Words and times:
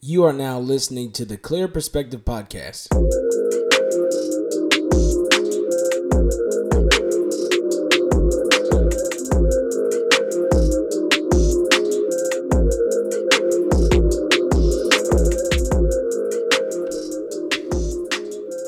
You 0.00 0.22
are 0.26 0.32
now 0.32 0.60
listening 0.60 1.10
to 1.14 1.24
the 1.24 1.36
Clear 1.36 1.66
Perspective 1.66 2.24
Podcast. 2.24 2.86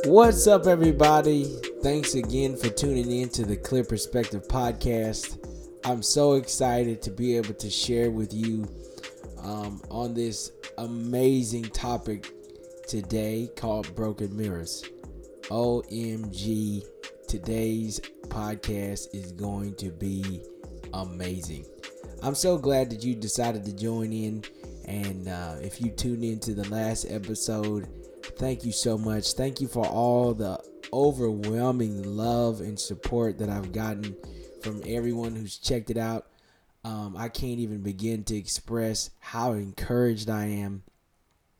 What's 0.04 0.48
up, 0.48 0.66
everybody? 0.66 1.44
Thanks 1.84 2.16
again 2.16 2.56
for 2.56 2.70
tuning 2.70 3.08
in 3.08 3.28
to 3.28 3.46
the 3.46 3.56
Clear 3.56 3.84
Perspective 3.84 4.48
Podcast. 4.48 5.38
I'm 5.84 6.02
so 6.02 6.32
excited 6.32 7.00
to 7.02 7.12
be 7.12 7.36
able 7.36 7.54
to 7.54 7.70
share 7.70 8.10
with 8.10 8.34
you 8.34 8.68
um, 9.44 9.80
on 9.92 10.12
this 10.12 10.50
amazing 10.80 11.64
topic 11.64 12.32
today 12.88 13.50
called 13.54 13.94
Broken 13.94 14.34
Mirrors. 14.34 14.82
OMG, 15.48 16.82
today's 17.28 18.00
podcast 18.28 19.14
is 19.14 19.32
going 19.32 19.74
to 19.74 19.90
be 19.90 20.40
amazing. 20.94 21.66
I'm 22.22 22.34
so 22.34 22.56
glad 22.56 22.88
that 22.90 23.04
you 23.04 23.14
decided 23.14 23.62
to 23.66 23.76
join 23.76 24.10
in. 24.14 24.42
And 24.86 25.28
uh, 25.28 25.56
if 25.60 25.82
you 25.82 25.90
tuned 25.90 26.24
into 26.24 26.54
the 26.54 26.66
last 26.70 27.04
episode, 27.10 27.86
thank 28.38 28.64
you 28.64 28.72
so 28.72 28.96
much. 28.96 29.34
Thank 29.34 29.60
you 29.60 29.68
for 29.68 29.86
all 29.86 30.32
the 30.32 30.58
overwhelming 30.94 32.16
love 32.16 32.62
and 32.62 32.80
support 32.80 33.38
that 33.38 33.50
I've 33.50 33.72
gotten 33.72 34.16
from 34.62 34.80
everyone 34.86 35.36
who's 35.36 35.58
checked 35.58 35.90
it 35.90 35.98
out. 35.98 36.29
Um, 36.84 37.14
I 37.16 37.28
can't 37.28 37.58
even 37.58 37.82
begin 37.82 38.24
to 38.24 38.36
express 38.36 39.10
how 39.20 39.52
encouraged 39.52 40.30
I 40.30 40.46
am 40.46 40.82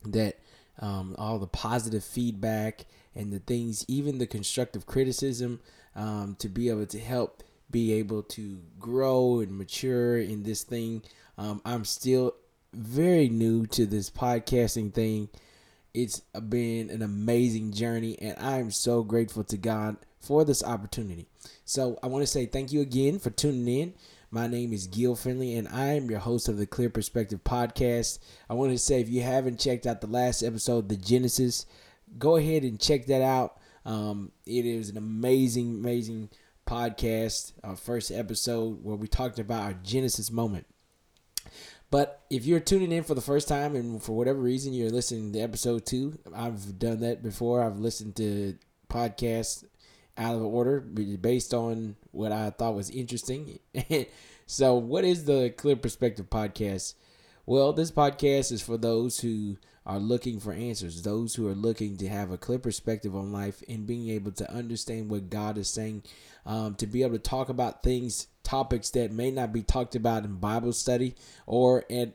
that 0.07 0.39
um, 0.79 1.15
all 1.19 1.39
the 1.39 1.47
positive 1.47 2.03
feedback 2.03 2.87
and 3.15 3.33
the 3.33 3.39
things, 3.41 3.85
even 3.89 4.19
the 4.19 4.27
constructive 4.27 4.87
criticism, 4.87 5.61
um, 5.95 6.37
to 6.39 6.49
be 6.49 6.69
able 6.69 6.87
to 6.87 6.99
help 6.99 7.43
be 7.71 7.93
able 7.93 8.23
to 8.23 8.59
grow 8.79 9.41
and 9.41 9.57
mature 9.57 10.19
in 10.19 10.43
this 10.43 10.65
thing. 10.65 11.03
Um, 11.39 11.61
I'm 11.65 11.85
still 11.85 12.35
very 12.73 13.29
new 13.29 13.67
to 13.69 13.87
this 13.87 14.11
podcasting 14.11 14.93
thing. 14.93 15.29
It's 15.93 16.21
been 16.49 16.91
an 16.91 17.03
amazing 17.03 17.73
journey, 17.73 18.17
and 18.21 18.39
I'm 18.39 18.71
so 18.71 19.03
grateful 19.03 19.45
to 19.45 19.57
God 19.57 19.97
for 20.21 20.45
this 20.45 20.63
opportunity. 20.63 21.27
So, 21.65 21.99
I 22.03 22.07
want 22.07 22.23
to 22.23 22.27
say 22.27 22.47
thank 22.47 22.73
you 22.73 22.81
again 22.81 23.19
for 23.19 23.31
tuning 23.31 23.69
in. 23.69 23.95
My 24.33 24.47
name 24.47 24.73
is 24.73 24.87
Gil 24.87 25.17
Finley, 25.17 25.57
and 25.57 25.67
I 25.67 25.95
am 25.95 26.09
your 26.09 26.21
host 26.21 26.49
of 26.49 26.57
the 26.57 26.67
Clear 26.67 26.89
Perspective 26.89 27.43
Podcast. 27.43 28.21
I 28.49 28.55
want 28.55 28.71
to 28.71 28.79
say 28.79 29.01
if 29.01 29.09
you 29.09 29.23
haven't 29.23 29.59
checked 29.59 29.89
out 29.89 30.01
the 30.01 30.07
last 30.07 30.45
episode, 30.45 30.89
The 30.89 30.97
Genesis, 30.97 31.67
go 32.17 32.37
ahead 32.37 32.63
and 32.63 32.79
check 32.79 33.07
that 33.07 33.23
out. 33.23 33.59
Um, 33.85 34.31
it 34.47 34.65
is 34.67 34.89
an 34.89 34.97
amazing, 34.97 35.81
amazing 35.81 36.31
podcast, 36.65 37.55
our 37.65 37.75
first 37.75 38.13
episode 38.13 38.85
where 38.85 38.95
we 38.95 39.09
talked 39.09 39.41
about 39.41 39.65
our 39.65 39.75
Genesis 39.83 40.31
moment. 40.31 40.67
But 41.91 42.23
if 42.31 42.47
you're 42.47 42.61
tuning 42.61 42.93
in 42.93 43.03
for 43.03 43.17
the 43.17 43.21
first 43.21 43.49
time 43.49 43.75
and 43.75 44.01
for 44.01 44.17
whatever 44.17 44.39
reason 44.39 44.73
you're 44.73 44.91
listening 44.91 45.33
to 45.33 45.41
episode 45.41 45.87
two, 45.87 46.21
I've 46.33 46.79
done 46.79 47.01
that 47.01 47.21
before. 47.21 47.65
I've 47.65 47.81
listened 47.81 48.15
to 48.17 48.57
podcasts 48.89 49.65
out 50.21 50.37
of 50.37 50.43
order 50.43 50.81
based 50.81 51.55
on 51.55 51.97
what 52.13 52.31
I 52.31 52.51
thought 52.51 52.75
was 52.75 52.91
interesting. 52.91 53.59
so, 54.47 54.75
what 54.75 55.05
is 55.05 55.25
the 55.25 55.51
Clear 55.57 55.77
Perspective 55.77 56.29
podcast? 56.29 56.95
Well, 57.47 57.73
this 57.73 57.91
podcast 57.91 58.53
is 58.53 58.63
for 58.63 58.77
those 58.77 59.21
who 59.21 59.57
are 59.87 59.99
looking 59.99 60.39
for 60.39 60.53
answers, 60.53 61.03
those 61.03 61.35
who 61.35 61.49
are 61.49 61.55
looking 61.55 61.97
to 61.97 62.09
have 62.09 62.31
a 62.31 62.39
clear 62.39 62.59
perspective 62.59 63.17
on 63.17 63.33
life 63.33 63.63
and 63.69 63.87
being 63.87 64.11
able 64.11 64.31
to 64.33 64.53
understand 64.53 65.11
what 65.11 65.31
God 65.31 65.57
is 65.57 65.69
saying, 65.69 66.03
um, 66.45 66.75
to 66.77 66.87
be 66.87 67.03
able 67.03 67.15
to 67.15 67.19
talk 67.19 67.49
about 67.49 67.83
things, 67.83 68.29
topics 68.43 68.91
that 68.91 69.11
may 69.11 69.31
not 69.31 69.53
be 69.53 69.63
talked 69.63 69.97
about 69.97 70.25
in 70.25 70.37
Bible 70.37 70.73
study 70.73 71.17
or 71.47 71.85
at 71.91 72.13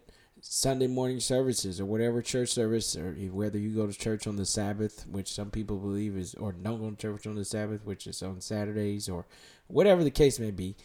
Sunday 0.48 0.86
morning 0.86 1.20
services 1.20 1.82
or 1.82 1.86
whatever 1.86 2.22
church 2.22 2.50
service, 2.50 2.96
or 2.96 3.14
whether 3.32 3.58
you 3.58 3.72
go 3.72 3.88
to 3.88 3.94
church 3.94 4.28
on 4.28 4.36
the 4.36 4.46
Sabbath, 4.46 5.06
which 5.08 5.34
some 5.34 5.50
people 5.50 5.78
believe 5.78 6.16
is, 6.16 6.36
or 6.36 6.52
don't 6.52 6.80
go 6.80 6.92
to 6.92 6.96
church 6.96 7.26
on 7.26 7.34
the 7.34 7.44
Sabbath, 7.44 7.84
which 7.84 8.06
is 8.06 8.22
on 8.22 8.40
Saturdays, 8.42 9.10
or 9.10 9.26
whatever 9.66 10.04
the 10.04 10.12
case 10.12 10.40
may 10.40 10.52
be. 10.52 10.76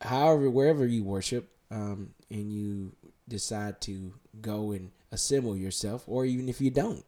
However, 0.00 0.48
wherever 0.48 0.86
you 0.86 1.02
worship, 1.02 1.50
um, 1.68 2.10
and 2.30 2.52
you 2.52 2.92
decide 3.28 3.80
to 3.82 4.14
go 4.40 4.70
and 4.70 4.92
assemble 5.10 5.56
yourself, 5.56 6.04
or 6.06 6.24
even 6.24 6.48
if 6.48 6.60
you 6.60 6.70
don't, 6.70 7.04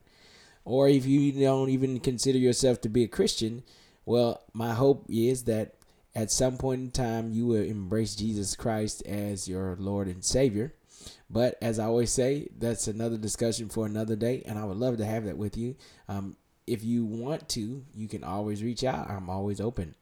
or 0.64 0.88
if 0.88 1.06
you 1.06 1.30
don't 1.30 1.70
even 1.70 2.00
consider 2.00 2.38
yourself 2.38 2.80
to 2.80 2.88
be 2.88 3.04
a 3.04 3.08
Christian, 3.08 3.62
well, 4.04 4.42
my 4.52 4.74
hope 4.74 5.06
is 5.08 5.44
that 5.44 5.76
at 6.12 6.32
some 6.32 6.56
point 6.58 6.80
in 6.80 6.90
time 6.90 7.32
you 7.32 7.46
will 7.46 7.62
embrace 7.62 8.16
Jesus 8.16 8.56
Christ 8.56 9.06
as 9.06 9.46
your 9.46 9.76
Lord 9.78 10.08
and 10.08 10.24
Savior. 10.24 10.74
But 11.30 11.56
as 11.60 11.78
I 11.78 11.84
always 11.84 12.10
say, 12.10 12.48
that's 12.56 12.88
another 12.88 13.16
discussion 13.16 13.68
for 13.68 13.86
another 13.86 14.16
day, 14.16 14.42
and 14.46 14.58
I 14.58 14.64
would 14.64 14.76
love 14.76 14.96
to 14.98 15.04
have 15.04 15.24
that 15.26 15.36
with 15.36 15.56
you. 15.56 15.76
Um, 16.08 16.36
if 16.66 16.84
you 16.84 17.04
want 17.04 17.48
to, 17.50 17.84
you 17.94 18.08
can 18.08 18.24
always 18.24 18.62
reach 18.62 18.84
out. 18.84 19.10
I'm 19.10 19.30
always 19.30 19.60
open, 19.60 19.94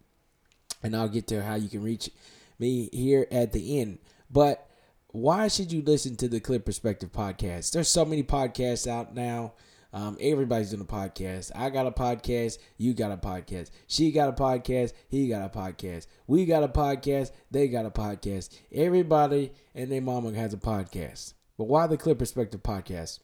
and 0.83 0.97
I'll 0.97 1.09
get 1.09 1.27
to 1.29 1.43
how 1.43 1.55
you 1.55 1.69
can 1.69 1.83
reach 1.83 2.11
me 2.59 2.89
here 2.93 3.27
at 3.31 3.53
the 3.53 3.81
end. 3.81 3.99
But 4.31 4.69
why 5.09 5.49
should 5.49 5.73
you 5.73 5.83
listen 5.83 6.17
to 6.17 6.29
the 6.29 6.41
Clear 6.41 6.61
Perspective 6.61 7.13
podcast? 7.13 7.73
There's 7.73 7.89
so 7.89 8.05
many 8.05 8.23
podcasts 8.23 8.87
out 8.87 9.15
now. 9.15 9.55
Um, 9.93 10.17
everybody's 10.21 10.71
doing 10.71 10.83
a 10.83 10.85
podcast. 10.85 11.53
I 11.55 11.71
got 11.71 11.87
a 11.87 11.91
podcast. 11.91 12.59
You 12.77 12.95
got 12.95 13.13
a 13.13 13.17
podcast. 13.17 13.71
She 13.87 14.13
got 14.13 14.29
a 14.29 14.33
podcast. 14.33 14.93
He 15.09 15.29
got 15.29 15.45
a 15.45 15.59
podcast. 15.59 16.07
We 16.27 16.45
got 16.45 16.63
a 16.63 16.69
podcast. 16.69 17.31
They 17.51 17.69
got 17.69 17.87
a 17.87 17.91
podcast. 17.91 18.51
Everybody 18.73 19.53
and 19.75 19.91
their 19.91 20.03
mama 20.03 20.33
has 20.33 20.53
a 20.53 20.59
podcast. 20.59 21.35
But 21.57 21.69
why 21.69 21.87
the 21.87 21.97
Clear 21.97 22.15
Perspective 22.15 22.63
podcast? 22.63 23.21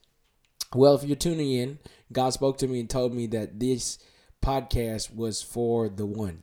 Well, 0.75 0.95
if 0.95 1.05
you're 1.05 1.17
tuning 1.17 1.53
in, 1.53 1.79
God 2.13 2.31
spoke 2.31 2.59
to 2.59 2.69
me 2.69 2.81
and 2.81 2.89
told 2.89 3.15
me 3.15 3.27
that 3.29 3.61
this 3.61 3.99
podcast 4.43 5.15
was 5.15 5.43
for 5.43 5.89
the 5.89 6.07
one. 6.07 6.43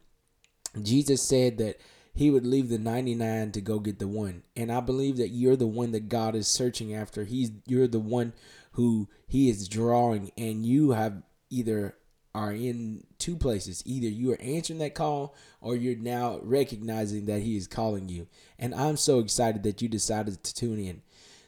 Jesus 0.81 1.24
said 1.24 1.57
that 1.57 1.80
he 2.13 2.30
would 2.30 2.46
leave 2.46 2.69
the 2.69 2.78
99 2.78 3.51
to 3.53 3.62
go 3.62 3.80
get 3.80 4.00
the 4.00 4.07
one. 4.07 4.44
And 4.56 4.72
I 4.72 4.81
believe 4.81 5.18
that 5.18 5.30
you're 5.30 5.56
the 5.56 5.68
one 5.68 5.91
that 5.94 6.09
God 6.09 6.36
is 6.36 6.47
searching 6.47 6.94
after. 6.94 7.24
He's 7.24 7.51
you're 7.66 7.88
the 7.88 8.00
one 8.00 8.34
who 8.79 9.09
he 9.28 9.50
is 9.50 9.67
drawing 9.67 10.31
and 10.38 10.66
you 10.66 10.91
have 10.91 11.22
either 11.50 11.97
are 12.34 12.53
in 12.53 13.03
two 13.17 13.35
places. 13.35 13.84
Either 13.85 14.07
you 14.07 14.31
are 14.31 14.41
answering 14.41 14.79
that 14.79 14.95
call 14.95 15.35
or 15.59 15.75
you're 15.75 15.97
now 15.97 16.40
recognizing 16.44 17.25
that 17.25 17.41
he 17.41 17.57
is 17.57 17.68
calling 17.68 18.07
you. 18.07 18.25
And 18.57 18.73
I'm 18.73 18.95
so 18.95 19.19
excited 19.19 19.63
that 19.63 19.81
you 19.81 19.89
decided 19.89 20.41
to 20.41 20.56
tune 20.56 20.79
in. 20.79 21.01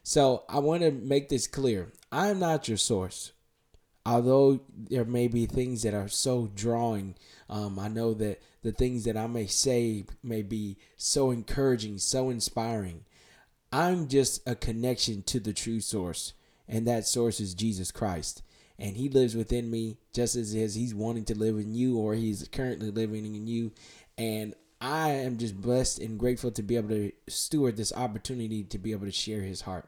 So 0.03 0.43
I 0.49 0.59
want 0.59 0.81
to 0.81 0.91
make 0.91 1.29
this 1.29 1.47
clear. 1.47 1.93
I'm 2.11 2.37
not 2.37 2.67
your 2.67 2.77
source. 2.77 3.31
Although 4.05 4.59
there 4.77 5.05
may 5.05 5.29
be 5.29 5.45
things 5.45 5.83
that 5.83 5.93
are 5.93 6.09
so 6.09 6.51
drawing, 6.53 7.15
um, 7.49 7.79
I 7.79 7.87
know 7.87 8.13
that 8.15 8.41
the 8.61 8.73
things 8.73 9.05
that 9.05 9.15
I 9.15 9.27
may 9.27 9.47
say 9.47 10.03
may 10.21 10.41
be 10.41 10.79
so 10.97 11.31
encouraging, 11.31 11.99
so 11.99 12.29
inspiring. 12.29 13.05
I'm 13.71 14.09
just 14.09 14.45
a 14.45 14.53
connection 14.53 15.23
to 15.23 15.39
the 15.39 15.53
true 15.53 15.79
source 15.79 16.33
and 16.71 16.87
that 16.87 17.05
source 17.05 17.39
is 17.39 17.53
Jesus 17.53 17.91
Christ. 17.91 18.41
And 18.79 18.97
he 18.97 19.09
lives 19.09 19.35
within 19.35 19.69
me 19.69 19.97
just 20.13 20.35
as 20.35 20.53
he's 20.53 20.95
wanting 20.95 21.25
to 21.25 21.37
live 21.37 21.57
in 21.57 21.75
you 21.75 21.97
or 21.97 22.15
he's 22.15 22.47
currently 22.47 22.89
living 22.89 23.35
in 23.35 23.45
you. 23.45 23.73
And 24.17 24.55
I 24.79 25.09
am 25.09 25.37
just 25.37 25.61
blessed 25.61 25.99
and 25.99 26.17
grateful 26.17 26.49
to 26.51 26.63
be 26.63 26.77
able 26.77 26.89
to 26.89 27.11
steward 27.27 27.77
this 27.77 27.93
opportunity 27.93 28.63
to 28.63 28.79
be 28.79 28.93
able 28.93 29.05
to 29.05 29.11
share 29.11 29.41
his 29.41 29.61
heart. 29.61 29.87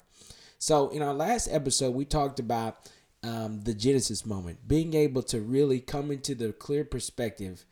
So, 0.60 0.90
in 0.90 1.02
our 1.02 1.14
last 1.14 1.48
episode, 1.52 1.96
we 1.96 2.06
talked 2.06 2.40
about 2.40 2.78
um, 3.24 3.62
the 3.62 3.74
Genesis 3.74 4.26
moment, 4.26 4.68
being 4.68 4.94
able 4.94 5.24
to 5.24 5.42
really 5.42 5.80
come 5.80 6.12
into 6.12 6.36
the 6.36 6.54
clear 6.54 6.86
perspective 6.86 7.66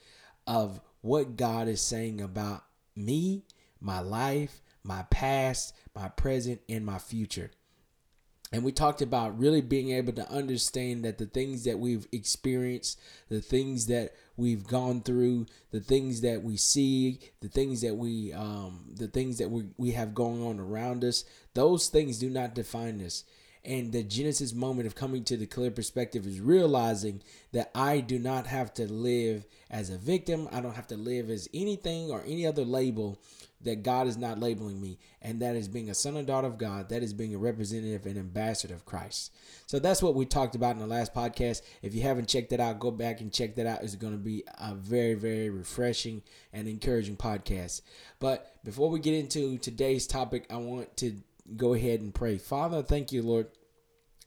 of 0.48 0.82
what 1.02 1.38
God 1.38 1.68
is 1.68 1.82
saying 1.82 2.22
about 2.22 2.64
me, 2.96 3.46
my 3.80 4.00
life, 4.00 4.62
my 4.84 5.04
past, 5.04 5.76
my 5.96 6.10
present, 6.10 6.62
and 6.68 6.86
my 6.86 6.98
future. 6.98 7.52
And 8.54 8.66
we 8.66 8.74
talked 8.74 9.02
about 9.02 9.40
really 9.40 9.62
being 9.62 9.92
able 9.92 10.12
to 10.14 10.30
understand 10.30 11.06
that 11.06 11.18
the 11.18 11.26
things 11.26 11.64
that 11.64 11.80
we've 11.80 12.06
experienced, 12.12 13.00
the 13.30 13.40
things 13.40 13.86
that 13.88 14.14
we've 14.36 14.68
gone 14.68 15.02
through, 15.02 15.46
the 15.72 15.80
things 15.80 16.20
that 16.22 16.44
we 16.44 16.58
see, 16.58 17.20
the 17.40 17.48
things 17.48 17.80
that 17.82 17.96
we, 17.96 18.34
um, 18.34 18.88
the 18.94 19.08
things 19.08 19.38
that 19.38 19.50
we, 19.50 19.68
we 19.78 19.92
have 19.92 20.14
going 20.14 20.44
on 20.44 20.60
around 20.60 21.06
us, 21.06 21.24
those 21.54 21.88
things 21.88 22.20
do 22.20 22.30
not 22.30 22.54
define 22.54 23.02
us. 23.02 23.24
And 23.64 23.92
the 23.92 24.04
Genesis 24.04 24.54
moment 24.54 24.88
of 24.88 24.96
coming 24.96 25.24
to 25.26 25.38
the 25.38 25.46
clear 25.46 25.72
perspective 25.72 26.26
is 26.26 26.42
realizing 26.42 27.22
that 27.54 27.70
I 27.76 28.00
do 28.00 28.18
not 28.18 28.48
have 28.48 28.74
to 28.76 28.92
live 28.92 29.46
as 29.70 29.90
a 29.90 29.98
victim. 29.98 30.50
I 30.52 30.62
don't 30.62 30.76
have 30.76 30.88
to 30.88 30.98
live 30.98 31.30
as 31.30 31.48
anything 31.54 32.10
or 32.10 32.24
any 32.26 32.46
other 32.46 32.66
label 32.66 33.20
that 33.64 33.84
God 33.84 34.08
is 34.08 34.18
not 34.18 34.40
labeling 34.40 34.82
me, 34.82 34.98
and 35.22 35.42
that 35.42 35.56
is 35.56 35.68
being 35.68 35.90
a 35.90 35.94
son 35.94 36.18
and 36.18 36.28
daughter 36.28 36.48
of 36.48 36.58
God, 36.58 36.90
that 36.90 37.04
is 37.04 37.14
being 37.14 37.36
a 37.36 37.38
representative 37.38 38.06
and 38.06 38.18
ambassador 38.18 38.74
of 38.74 38.86
Christ. 38.86 39.34
So 39.68 39.80
that's 39.80 40.02
what 40.02 40.16
we 40.16 40.26
talked 40.26 40.56
about 40.56 40.76
in 40.76 40.82
the 40.82 40.88
last 40.88 41.14
podcast. 41.14 41.62
If 41.82 41.94
you 41.94 42.02
haven't 42.02 42.28
checked 42.28 42.50
that 42.50 42.60
out, 42.60 42.80
go 42.80 42.92
back 42.92 43.22
and 43.22 43.32
check 43.32 43.56
that 43.56 43.68
out. 43.68 43.84
It's 43.84 43.96
going 43.96 44.14
to 44.14 44.20
be 44.20 44.44
a 44.60 44.74
very, 44.74 45.14
very 45.14 45.50
refreshing 45.50 46.24
and 46.52 46.68
encouraging 46.68 47.18
podcast. 47.18 47.82
But 48.20 48.56
before 48.64 48.90
we 48.90 49.00
get 49.00 49.14
into 49.14 49.58
today's 49.58 50.08
topic, 50.08 50.46
I 50.50 50.58
want 50.58 50.98
to 50.98 51.16
go 51.56 51.74
ahead 51.74 52.02
and 52.02 52.14
pray. 52.14 52.38
Father, 52.38 52.82
thank 52.82 53.12
you, 53.12 53.22
Lord, 53.22 53.48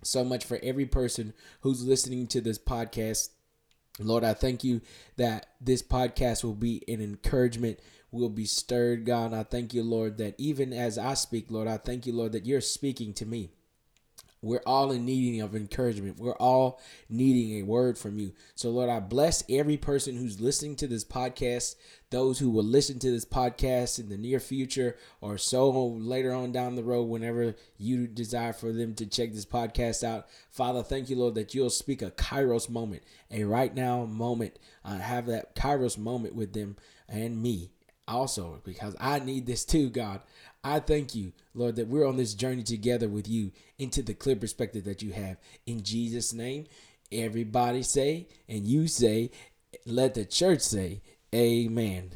so 0.02 0.24
much 0.24 0.44
for 0.44 0.58
every 0.62 0.86
person 0.86 1.32
who's 1.60 1.84
listening 1.84 2.26
to 2.28 2.40
this 2.40 2.58
podcast. 2.58 3.30
Lord, 4.00 4.24
I 4.24 4.34
thank 4.34 4.64
you 4.64 4.80
that 5.16 5.46
this 5.60 5.82
podcast 5.82 6.42
will 6.42 6.54
be 6.54 6.82
an 6.88 7.00
encouragement 7.00 7.78
will 8.14 8.30
be 8.30 8.46
stirred, 8.46 9.04
God. 9.04 9.34
I 9.34 9.42
thank 9.42 9.74
you, 9.74 9.82
Lord, 9.82 10.18
that 10.18 10.34
even 10.38 10.72
as 10.72 10.96
I 10.96 11.14
speak, 11.14 11.50
Lord, 11.50 11.68
I 11.68 11.76
thank 11.76 12.06
you, 12.06 12.12
Lord, 12.12 12.32
that 12.32 12.46
you're 12.46 12.60
speaking 12.60 13.12
to 13.14 13.26
me. 13.26 13.50
We're 14.44 14.62
all 14.66 14.92
in 14.92 15.06
needing 15.06 15.40
of 15.40 15.56
encouragement. 15.56 16.18
We're 16.18 16.36
all 16.36 16.78
needing 17.08 17.58
a 17.58 17.62
word 17.62 17.96
from 17.96 18.18
you. 18.18 18.32
So, 18.54 18.68
Lord, 18.68 18.90
I 18.90 19.00
bless 19.00 19.42
every 19.48 19.78
person 19.78 20.16
who's 20.16 20.38
listening 20.38 20.76
to 20.76 20.86
this 20.86 21.04
podcast, 21.04 21.76
those 22.10 22.38
who 22.38 22.50
will 22.50 22.64
listen 22.64 22.98
to 22.98 23.10
this 23.10 23.24
podcast 23.24 23.98
in 23.98 24.10
the 24.10 24.18
near 24.18 24.38
future 24.38 24.98
or 25.22 25.38
so 25.38 25.70
later 25.86 26.34
on 26.34 26.52
down 26.52 26.76
the 26.76 26.84
road, 26.84 27.04
whenever 27.04 27.56
you 27.78 28.06
desire 28.06 28.52
for 28.52 28.70
them 28.70 28.94
to 28.96 29.06
check 29.06 29.32
this 29.32 29.46
podcast 29.46 30.04
out. 30.04 30.26
Father, 30.50 30.82
thank 30.82 31.08
you, 31.08 31.16
Lord, 31.16 31.36
that 31.36 31.54
you'll 31.54 31.70
speak 31.70 32.02
a 32.02 32.10
Kairos 32.10 32.68
moment, 32.68 33.02
a 33.30 33.44
right 33.44 33.74
now 33.74 34.04
moment. 34.04 34.58
Uh, 34.84 34.98
have 34.98 35.24
that 35.26 35.56
Kairos 35.56 35.96
moment 35.96 36.34
with 36.34 36.52
them 36.52 36.76
and 37.08 37.42
me 37.42 37.70
also 38.06 38.60
because 38.64 38.96
I 39.00 39.18
need 39.18 39.46
this 39.46 39.64
too, 39.64 39.90
God. 39.90 40.20
I 40.62 40.80
thank 40.80 41.14
you, 41.14 41.32
Lord, 41.54 41.76
that 41.76 41.88
we're 41.88 42.06
on 42.06 42.16
this 42.16 42.34
journey 42.34 42.62
together 42.62 43.08
with 43.08 43.28
you 43.28 43.52
into 43.78 44.02
the 44.02 44.14
clear 44.14 44.36
perspective 44.36 44.84
that 44.84 45.02
you 45.02 45.12
have. 45.12 45.36
In 45.66 45.82
Jesus' 45.82 46.32
name, 46.32 46.66
everybody 47.12 47.82
say, 47.82 48.28
and 48.48 48.66
you 48.66 48.88
say, 48.88 49.30
let 49.86 50.14
the 50.14 50.24
church 50.24 50.60
say, 50.60 51.02
Amen. 51.34 52.12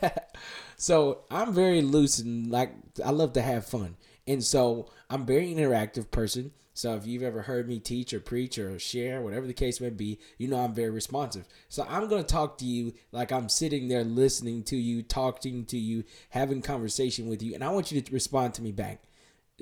so 0.76 1.24
I'm 1.30 1.52
very 1.52 1.82
loose 1.82 2.18
and 2.18 2.50
like 2.50 2.72
I 3.04 3.10
love 3.10 3.34
to 3.34 3.42
have 3.42 3.66
fun. 3.66 3.96
And 4.26 4.42
so 4.42 4.90
I'm 5.10 5.26
very 5.26 5.54
interactive 5.54 6.10
person. 6.10 6.52
So 6.76 6.96
if 6.96 7.06
you've 7.06 7.22
ever 7.22 7.42
heard 7.42 7.68
me 7.68 7.78
teach 7.78 8.12
or 8.12 8.18
preach 8.18 8.58
or 8.58 8.78
share, 8.80 9.22
whatever 9.22 9.46
the 9.46 9.54
case 9.54 9.80
may 9.80 9.90
be, 9.90 10.18
you 10.38 10.48
know 10.48 10.58
I'm 10.58 10.74
very 10.74 10.90
responsive. 10.90 11.46
So 11.68 11.86
I'm 11.88 12.08
going 12.08 12.22
to 12.22 12.34
talk 12.34 12.58
to 12.58 12.64
you 12.64 12.92
like 13.12 13.30
I'm 13.30 13.48
sitting 13.48 13.86
there 13.86 14.02
listening 14.02 14.64
to 14.64 14.76
you, 14.76 15.02
talking 15.02 15.64
to 15.66 15.78
you, 15.78 16.02
having 16.30 16.62
conversation 16.62 17.28
with 17.28 17.42
you, 17.42 17.54
and 17.54 17.62
I 17.62 17.70
want 17.70 17.92
you 17.92 18.00
to 18.00 18.12
respond 18.12 18.54
to 18.54 18.62
me 18.62 18.72
back. 18.72 19.04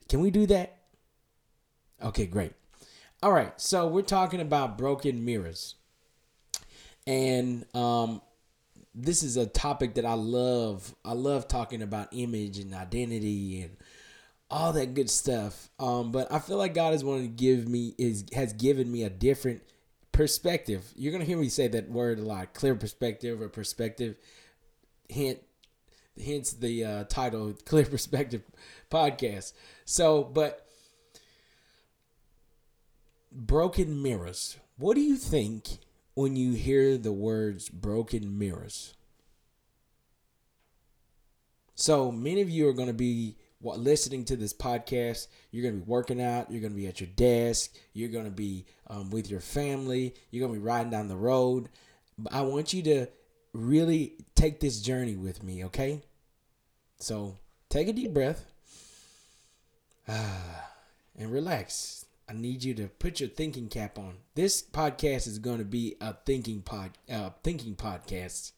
Can 0.08 0.20
we 0.20 0.30
do 0.30 0.46
that? 0.46 0.78
Okay, 2.02 2.26
great. 2.26 2.52
All 3.22 3.30
right, 3.32 3.52
so 3.60 3.86
we're 3.86 4.02
talking 4.02 4.40
about 4.40 4.78
broken 4.78 5.24
mirrors. 5.24 5.74
And 7.06 7.66
um 7.74 8.22
this 8.94 9.22
is 9.22 9.36
a 9.36 9.46
topic 9.46 9.94
that 9.94 10.04
I 10.04 10.14
love. 10.14 10.94
I 11.04 11.12
love 11.14 11.48
talking 11.48 11.82
about 11.82 12.08
image 12.12 12.58
and 12.58 12.74
identity 12.74 13.62
and 13.62 13.76
all 14.52 14.75
that 14.75 14.94
good 14.94 15.10
stuff. 15.10 15.70
Um, 15.78 16.12
but 16.12 16.31
I 16.31 16.38
feel 16.38 16.58
like 16.58 16.75
God 16.75 16.93
is 16.94 17.02
wanting 17.02 17.22
to 17.25 17.28
give 17.28 17.66
me 17.66 17.94
is 17.99 18.26
has 18.34 18.52
given 18.52 18.93
me 18.93 19.02
a 19.02 19.10
different 19.10 19.62
perspective. 20.12 20.84
You're 20.94 21.12
gonna 21.12 21.25
hear 21.25 21.38
me 21.38 21.49
say 21.49 21.69
that 21.69 21.90
word 21.90 22.19
a 22.19 22.22
lot, 22.22 22.52
clear 22.52 22.75
perspective 22.75 23.40
or 23.40 23.49
perspective. 23.49 24.16
Hint, 25.08 25.40
hence 26.22 26.52
the 26.52 26.84
uh, 26.84 27.04
title, 27.04 27.54
Clear 27.64 27.84
Perspective 27.84 28.43
Podcast. 28.90 29.52
So, 29.84 30.22
but 30.22 30.66
broken 33.31 34.02
mirrors. 34.02 34.58
What 34.76 34.94
do 34.94 35.00
you 35.00 35.16
think 35.16 35.78
when 36.14 36.37
you 36.37 36.52
hear 36.52 36.96
the 36.96 37.12
words 37.12 37.69
broken 37.69 38.38
mirrors? 38.38 38.94
So 41.75 42.12
many 42.12 42.40
of 42.40 42.50
you 42.50 42.69
are 42.69 42.72
going 42.72 42.88
to 42.88 42.94
be 42.94 43.37
listening 43.62 44.24
to 44.26 44.36
this 44.36 44.52
podcast, 44.52 45.28
you're 45.50 45.62
going 45.62 45.80
to 45.80 45.84
be 45.84 45.90
working 45.90 46.20
out, 46.20 46.50
you're 46.50 46.60
going 46.60 46.72
to 46.72 46.78
be 46.78 46.88
at 46.88 47.00
your 47.00 47.10
desk, 47.16 47.74
you're 47.92 48.08
going 48.08 48.24
to 48.24 48.30
be 48.30 48.66
um, 48.88 49.10
with 49.10 49.30
your 49.30 49.40
family, 49.40 50.14
you're 50.30 50.46
going 50.46 50.58
to 50.58 50.60
be 50.60 50.66
riding 50.66 50.90
down 50.90 51.08
the 51.08 51.16
road. 51.16 51.68
I 52.30 52.42
want 52.42 52.72
you 52.72 52.82
to 52.84 53.06
really 53.52 54.14
take 54.34 54.60
this 54.60 54.80
journey 54.80 55.16
with 55.16 55.42
me, 55.42 55.64
okay? 55.66 56.02
So 56.98 57.38
take 57.68 57.88
a 57.88 57.92
deep 57.92 58.12
breath 58.12 58.44
and 60.06 61.32
relax. 61.32 62.06
I 62.28 62.34
need 62.34 62.64
you 62.64 62.74
to 62.74 62.88
put 62.88 63.20
your 63.20 63.28
thinking 63.28 63.68
cap 63.68 63.98
on. 63.98 64.14
This 64.34 64.62
podcast 64.62 65.26
is 65.26 65.38
going 65.38 65.58
to 65.58 65.64
be 65.64 65.96
a 66.00 66.14
thinking 66.24 66.62
pod, 66.62 66.92
uh, 67.12 67.30
thinking 67.42 67.74
podcast. 67.74 68.52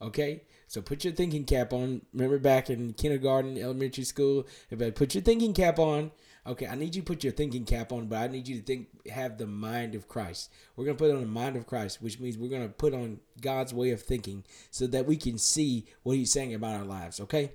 Okay, 0.00 0.42
so 0.66 0.82
put 0.82 1.04
your 1.04 1.12
thinking 1.12 1.44
cap 1.44 1.72
on. 1.72 2.02
Remember 2.12 2.38
back 2.38 2.70
in 2.70 2.92
kindergarten, 2.92 3.56
elementary 3.56 4.04
school, 4.04 4.46
everybody 4.70 4.90
put 4.92 5.14
your 5.14 5.22
thinking 5.22 5.54
cap 5.54 5.78
on. 5.78 6.10
Okay, 6.46 6.66
I 6.66 6.74
need 6.76 6.94
you 6.94 7.02
to 7.02 7.06
put 7.06 7.24
your 7.24 7.32
thinking 7.32 7.64
cap 7.64 7.92
on, 7.92 8.06
but 8.06 8.18
I 8.18 8.26
need 8.28 8.46
you 8.46 8.58
to 8.58 8.62
think 8.62 8.88
have 9.08 9.38
the 9.38 9.46
mind 9.46 9.94
of 9.94 10.08
Christ. 10.08 10.50
We're 10.76 10.84
gonna 10.84 10.96
put 10.96 11.10
on 11.10 11.20
the 11.20 11.26
mind 11.26 11.56
of 11.56 11.66
Christ, 11.66 12.02
which 12.02 12.20
means 12.20 12.36
we're 12.36 12.50
gonna 12.50 12.68
put 12.68 12.94
on 12.94 13.20
God's 13.40 13.74
way 13.74 13.90
of 13.90 14.02
thinking 14.02 14.44
so 14.70 14.86
that 14.88 15.06
we 15.06 15.16
can 15.16 15.38
see 15.38 15.86
what 16.02 16.16
He's 16.16 16.32
saying 16.32 16.54
about 16.54 16.76
our 16.76 16.84
lives. 16.84 17.20
Okay, 17.20 17.52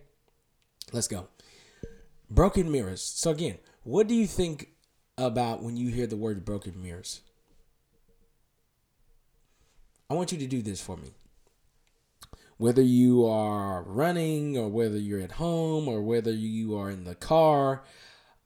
let's 0.92 1.08
go. 1.08 1.28
Broken 2.30 2.72
mirrors. 2.72 3.02
So 3.02 3.32
again, 3.32 3.58
what 3.84 4.08
do 4.08 4.16
you 4.16 4.28
think 4.28 4.70
about 5.18 5.62
when 5.62 5.76
you 5.76 5.90
hear 5.90 6.08
the 6.08 6.18
word 6.18 6.46
broken 6.46 6.82
mirrors? 6.82 7.22
I 10.10 10.14
want 10.14 10.32
you 10.34 10.38
to 10.38 10.48
do 10.48 10.62
this 10.62 10.82
for 10.82 10.98
me 10.98 11.12
whether 12.62 12.84
you 12.84 13.26
are 13.26 13.82
running 13.82 14.56
or 14.56 14.70
whether 14.70 14.96
you're 14.96 15.20
at 15.20 15.32
home 15.32 15.88
or 15.88 16.00
whether 16.00 16.32
you 16.32 16.78
are 16.78 16.92
in 16.92 17.06
the 17.06 17.16
car, 17.16 17.82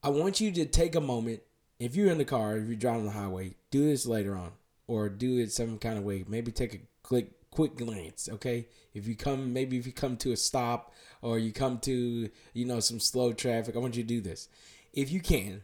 I 0.01 0.07
want 0.07 0.39
you 0.39 0.53
to 0.53 0.65
take 0.65 0.95
a 0.95 1.01
moment. 1.01 1.41
If 1.81 1.97
you're 1.97 2.09
in 2.09 2.17
the 2.17 2.23
car, 2.23 2.55
if 2.55 2.65
you're 2.65 2.77
driving 2.77 3.03
the 3.03 3.11
highway, 3.11 3.55
do 3.71 3.83
this 3.83 4.05
later 4.05 4.33
on 4.37 4.53
or 4.87 5.09
do 5.09 5.39
it 5.39 5.51
some 5.51 5.77
kind 5.79 5.97
of 5.97 6.05
way. 6.05 6.23
Maybe 6.29 6.53
take 6.53 6.73
a 6.73 6.79
quick 7.03 7.51
quick 7.51 7.75
glance, 7.75 8.29
okay? 8.31 8.69
If 8.93 9.05
you 9.05 9.17
come 9.17 9.51
maybe 9.51 9.77
if 9.77 9.85
you 9.85 9.91
come 9.91 10.15
to 10.17 10.31
a 10.31 10.37
stop 10.37 10.93
or 11.21 11.37
you 11.37 11.51
come 11.51 11.79
to, 11.79 12.29
you 12.53 12.65
know, 12.65 12.79
some 12.79 13.01
slow 13.01 13.33
traffic, 13.33 13.75
I 13.75 13.79
want 13.79 13.97
you 13.97 14.03
to 14.03 14.07
do 14.07 14.21
this. 14.21 14.47
If 14.93 15.11
you 15.11 15.19
can, 15.19 15.61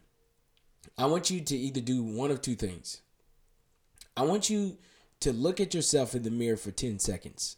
I 0.97 1.05
want 1.05 1.29
you 1.29 1.39
to 1.39 1.55
either 1.55 1.79
do 1.79 2.03
one 2.03 2.31
of 2.31 2.41
two 2.41 2.55
things. 2.55 2.99
I 4.17 4.23
want 4.23 4.49
you 4.49 4.77
to 5.21 5.31
look 5.31 5.61
at 5.61 5.73
yourself 5.73 6.15
in 6.15 6.23
the 6.23 6.31
mirror 6.31 6.57
for 6.57 6.71
10 6.71 6.99
seconds 6.99 7.55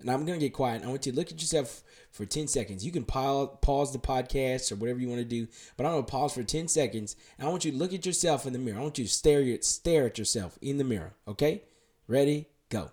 and 0.00 0.10
I'm 0.10 0.26
gonna 0.26 0.38
get 0.38 0.52
quiet. 0.52 0.84
I 0.84 0.88
want 0.88 1.06
you 1.06 1.12
to 1.12 1.18
look 1.18 1.30
at 1.30 1.40
yourself 1.40 1.82
for 2.10 2.26
10 2.26 2.48
seconds. 2.48 2.84
You 2.84 2.92
can 2.92 3.04
pause 3.04 3.92
the 3.92 3.98
podcast 3.98 4.70
or 4.70 4.76
whatever 4.76 5.00
you 5.00 5.08
want 5.08 5.20
to 5.20 5.24
do, 5.24 5.48
but 5.76 5.86
I'm 5.86 5.92
gonna 5.92 6.02
pause 6.04 6.34
for 6.34 6.42
10 6.42 6.68
seconds. 6.68 7.16
And 7.38 7.46
I 7.46 7.50
want 7.50 7.64
you 7.64 7.72
to 7.72 7.78
look 7.78 7.92
at 7.92 8.06
yourself 8.06 8.46
in 8.46 8.52
the 8.52 8.58
mirror. 8.58 8.78
I 8.78 8.82
want 8.82 8.98
you 8.98 9.04
to 9.04 9.10
stare 9.10 9.44
stare 9.62 10.06
at 10.06 10.18
yourself 10.18 10.58
in 10.60 10.78
the 10.78 10.84
mirror. 10.84 11.14
Okay? 11.26 11.62
Ready? 12.08 12.48
Go. 12.68 12.90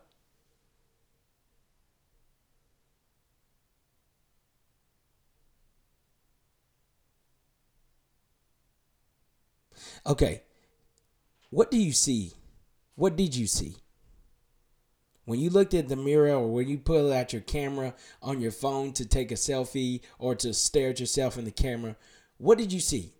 Okay. 10.05 10.43
What 11.49 11.69
do 11.71 11.77
you 11.77 11.91
see? 11.93 12.33
What 12.95 13.15
did 13.15 13.35
you 13.35 13.47
see? 13.47 13.82
When 15.25 15.39
you 15.39 15.49
looked 15.49 15.73
at 15.73 15.87
the 15.87 15.95
mirror 15.95 16.31
or 16.31 16.51
when 16.51 16.67
you 16.67 16.77
pull 16.77 17.13
out 17.13 17.31
your 17.31 17.41
camera 17.41 17.93
on 18.21 18.41
your 18.41 18.51
phone 18.51 18.91
to 18.93 19.05
take 19.05 19.31
a 19.31 19.35
selfie 19.35 20.01
or 20.19 20.35
to 20.35 20.53
stare 20.53 20.89
at 20.89 20.99
yourself 20.99 21.37
in 21.37 21.45
the 21.45 21.51
camera, 21.51 21.95
what 22.37 22.57
did 22.57 22.73
you 22.73 22.81
see? 22.81 23.13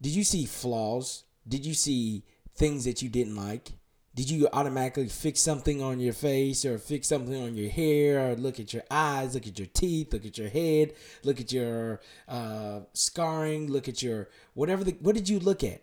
Did 0.00 0.14
you 0.14 0.24
see 0.24 0.46
flaws? 0.46 1.24
Did 1.46 1.66
you 1.66 1.74
see 1.74 2.24
things 2.54 2.84
that 2.84 3.02
you 3.02 3.08
didn't 3.08 3.36
like? 3.36 3.72
Did 4.14 4.30
you 4.30 4.46
automatically 4.52 5.08
fix 5.08 5.40
something 5.40 5.82
on 5.82 5.98
your 5.98 6.12
face 6.12 6.66
or 6.66 6.78
fix 6.78 7.08
something 7.08 7.42
on 7.42 7.54
your 7.54 7.70
hair 7.70 8.30
or 8.30 8.36
look 8.36 8.60
at 8.60 8.74
your 8.74 8.82
eyes, 8.90 9.34
look 9.34 9.46
at 9.46 9.58
your 9.58 9.68
teeth, 9.68 10.12
look 10.12 10.26
at 10.26 10.36
your 10.36 10.50
head, 10.50 10.92
look 11.24 11.40
at 11.40 11.50
your 11.50 12.00
uh, 12.28 12.80
scarring, 12.92 13.70
look 13.72 13.88
at 13.88 14.02
your 14.02 14.28
whatever 14.52 14.84
the, 14.84 14.92
what 15.00 15.14
did 15.14 15.30
you 15.30 15.38
look 15.38 15.64
at? 15.64 15.80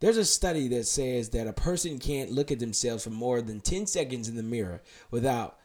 There's 0.00 0.16
a 0.16 0.24
study 0.24 0.68
that 0.68 0.86
says 0.86 1.30
that 1.30 1.46
a 1.46 1.52
person 1.52 1.98
can't 1.98 2.30
look 2.30 2.52
at 2.52 2.58
themselves 2.58 3.04
for 3.04 3.10
more 3.10 3.40
than 3.40 3.60
10 3.60 3.86
seconds 3.86 4.28
in 4.28 4.36
the 4.36 4.42
mirror 4.42 4.82
without 5.10 5.58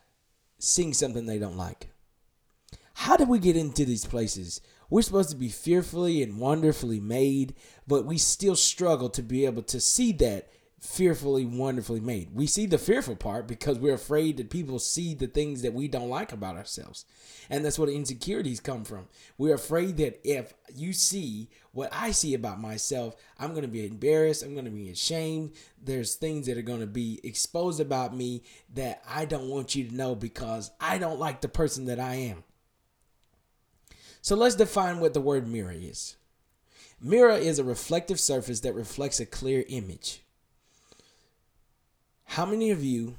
seeing 0.60 0.94
something 0.94 1.26
they 1.26 1.40
don't 1.40 1.58
like. 1.58 1.90
How 2.94 3.18
did 3.18 3.28
we 3.28 3.40
get 3.40 3.58
into 3.58 3.84
these 3.84 4.06
places? 4.06 4.62
We're 4.90 5.02
supposed 5.02 5.32
to 5.32 5.36
be 5.36 5.50
fearfully 5.50 6.22
and 6.22 6.40
wonderfully 6.40 7.00
made, 7.00 7.56
but 7.88 8.06
we 8.06 8.18
still 8.18 8.56
struggle 8.56 9.10
to 9.10 9.22
be 9.22 9.46
able 9.46 9.64
to 9.64 9.80
see 9.80 10.12
that 10.14 10.50
fearfully, 10.82 11.46
wonderfully 11.46 12.00
made. 12.00 12.34
We 12.34 12.48
see 12.48 12.66
the 12.66 12.80
fearful 12.80 13.16
part 13.16 13.48
because 13.48 13.78
we're 13.78 13.94
afraid 13.94 14.38
that 14.38 14.50
people 14.50 14.80
see 14.80 15.14
the 15.14 15.28
things 15.28 15.62
that 15.62 15.76
we 15.76 15.88
don't 15.88 16.10
like 16.10 16.34
about 16.34 16.58
ourselves. 16.58 17.06
And 17.52 17.64
that's 17.64 17.78
what 17.78 17.90
insecurities 17.90 18.60
come 18.60 18.84
from. 18.84 19.08
We're 19.38 19.54
afraid 19.54 19.98
that 19.98 20.20
if 20.28 20.56
you 20.76 20.94
see 20.94 21.50
what 21.72 21.90
I 21.94 22.10
see 22.12 22.34
about 22.34 22.60
myself, 22.60 23.16
I'm 23.38 23.52
going 23.52 23.62
to 23.62 23.68
be 23.68 23.86
embarrassed. 23.86 24.42
I'm 24.42 24.54
going 24.54 24.66
to 24.66 24.72
be 24.72 24.90
ashamed. 24.90 25.52
There's 25.80 26.16
things 26.16 26.48
that 26.48 26.58
are 26.58 26.64
going 26.64 26.80
to 26.80 26.88
be 26.88 27.20
exposed 27.24 27.80
about 27.80 28.16
me 28.16 28.42
that 28.74 29.04
I 29.08 29.26
don't 29.26 29.50
want 29.50 29.76
you 29.76 29.88
to 29.88 29.96
know 29.96 30.16
because 30.16 30.72
I 30.80 30.98
don't 30.98 31.20
like 31.20 31.42
the 31.42 31.48
person 31.48 31.86
that 31.86 32.00
I 32.00 32.16
am. 32.16 32.44
So 34.24 34.36
let's 34.36 34.56
define 34.56 35.00
what 35.00 35.14
the 35.14 35.22
word 35.22 35.48
mirror 35.48 35.76
is. 35.76 36.16
Mirror 37.00 37.38
is 37.38 37.60
a 37.60 37.64
reflective 37.64 38.20
surface 38.20 38.62
that 38.62 38.74
reflects 38.74 39.20
a 39.20 39.26
clear 39.28 39.64
image. 39.70 40.24
How 42.32 42.46
many 42.46 42.72
of 42.72 42.82
you, 42.82 43.16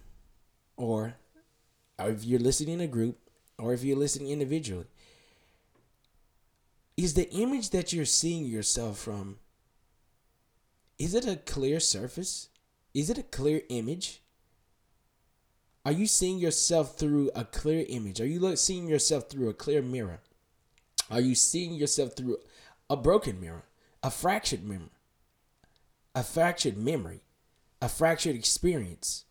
or, 0.75 1.17
if 1.99 2.25
you're 2.25 2.41
listening 2.41 2.77
in 2.77 2.81
a 2.81 2.87
group, 2.87 3.19
or 3.59 3.75
if 3.75 3.85
you're 3.85 3.99
listening 3.99 4.31
individually, 4.31 4.87
is 6.97 7.13
the 7.13 7.31
image 7.31 7.69
that 7.71 7.93
you're 7.93 8.07
seeing 8.07 8.47
yourself 8.47 9.01
from 9.01 9.37
is 10.99 11.15
it 11.15 11.27
a 11.27 11.37
clear 11.37 11.79
surface? 11.79 12.49
Is 12.95 13.11
it 13.11 13.19
a 13.19 13.23
clear 13.23 13.61
image? 13.69 14.23
Are 15.85 15.93
you 15.93 16.07
seeing 16.07 16.39
yourself 16.39 16.97
through 16.99 17.31
a 17.35 17.45
clear 17.45 17.85
image? 17.91 18.19
Are 18.19 18.25
you 18.25 18.57
seeing 18.57 18.89
yourself 18.89 19.29
through 19.29 19.51
a 19.51 19.55
clear 19.55 19.83
mirror? 19.83 20.21
Are 21.11 21.21
you 21.21 21.35
seeing 21.35 21.75
yourself 21.75 22.17
through 22.17 22.39
a 22.89 22.97
broken 22.97 23.39
mirror 23.39 23.65
a 24.03 24.11
fractured 24.11 24.65
mirror 24.65 24.89
a 26.15 26.23
fractured 26.23 26.79
memory 26.79 27.21
a 27.83 27.89
fractured 27.89 28.37
experience. 28.37 29.25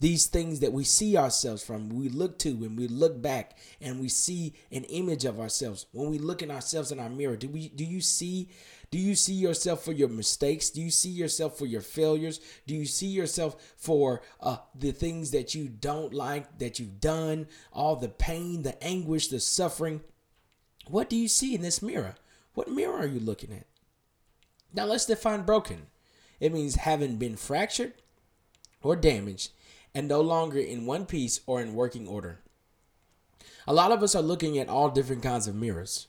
These 0.00 0.26
things 0.26 0.58
that 0.60 0.72
we 0.72 0.82
see 0.82 1.16
ourselves 1.16 1.62
from, 1.62 1.90
we 1.90 2.08
look 2.08 2.38
to 2.40 2.56
when 2.56 2.74
we 2.74 2.88
look 2.88 3.22
back 3.22 3.56
and 3.80 4.00
we 4.00 4.08
see 4.08 4.54
an 4.72 4.82
image 4.84 5.24
of 5.24 5.38
ourselves. 5.38 5.86
When 5.92 6.10
we 6.10 6.18
look 6.18 6.42
at 6.42 6.50
ourselves 6.50 6.90
in 6.90 6.98
our 6.98 7.10
mirror, 7.10 7.36
do 7.36 7.48
we 7.48 7.68
do 7.68 7.84
you 7.84 8.00
see 8.00 8.48
do 8.90 8.98
you 8.98 9.14
see 9.14 9.34
yourself 9.34 9.84
for 9.84 9.92
your 9.92 10.08
mistakes? 10.08 10.70
Do 10.70 10.80
you 10.80 10.90
see 10.90 11.10
yourself 11.10 11.56
for 11.56 11.66
your 11.66 11.82
failures? 11.82 12.40
Do 12.66 12.74
you 12.74 12.86
see 12.86 13.06
yourself 13.06 13.74
for 13.76 14.22
uh, 14.40 14.56
the 14.74 14.90
things 14.90 15.30
that 15.30 15.54
you 15.54 15.68
don't 15.68 16.12
like 16.12 16.58
that 16.58 16.80
you've 16.80 17.00
done, 17.00 17.46
all 17.72 17.94
the 17.94 18.08
pain, 18.08 18.62
the 18.62 18.82
anguish, 18.82 19.28
the 19.28 19.38
suffering? 19.38 20.00
What 20.88 21.08
do 21.08 21.16
you 21.16 21.28
see 21.28 21.54
in 21.54 21.62
this 21.62 21.80
mirror? 21.80 22.16
What 22.54 22.68
mirror 22.68 22.98
are 22.98 23.06
you 23.06 23.20
looking 23.20 23.52
at? 23.52 23.66
Now 24.74 24.86
let's 24.86 25.06
define 25.06 25.42
broken. 25.42 25.86
It 26.42 26.52
means 26.52 26.74
having 26.74 27.18
been 27.18 27.36
fractured 27.36 27.92
or 28.82 28.96
damaged 28.96 29.52
and 29.94 30.08
no 30.08 30.20
longer 30.20 30.58
in 30.58 30.86
one 30.86 31.06
piece 31.06 31.40
or 31.46 31.60
in 31.62 31.72
working 31.72 32.08
order. 32.08 32.40
A 33.64 33.72
lot 33.72 33.92
of 33.92 34.02
us 34.02 34.16
are 34.16 34.22
looking 34.22 34.58
at 34.58 34.68
all 34.68 34.90
different 34.90 35.22
kinds 35.22 35.46
of 35.46 35.54
mirrors. 35.54 36.08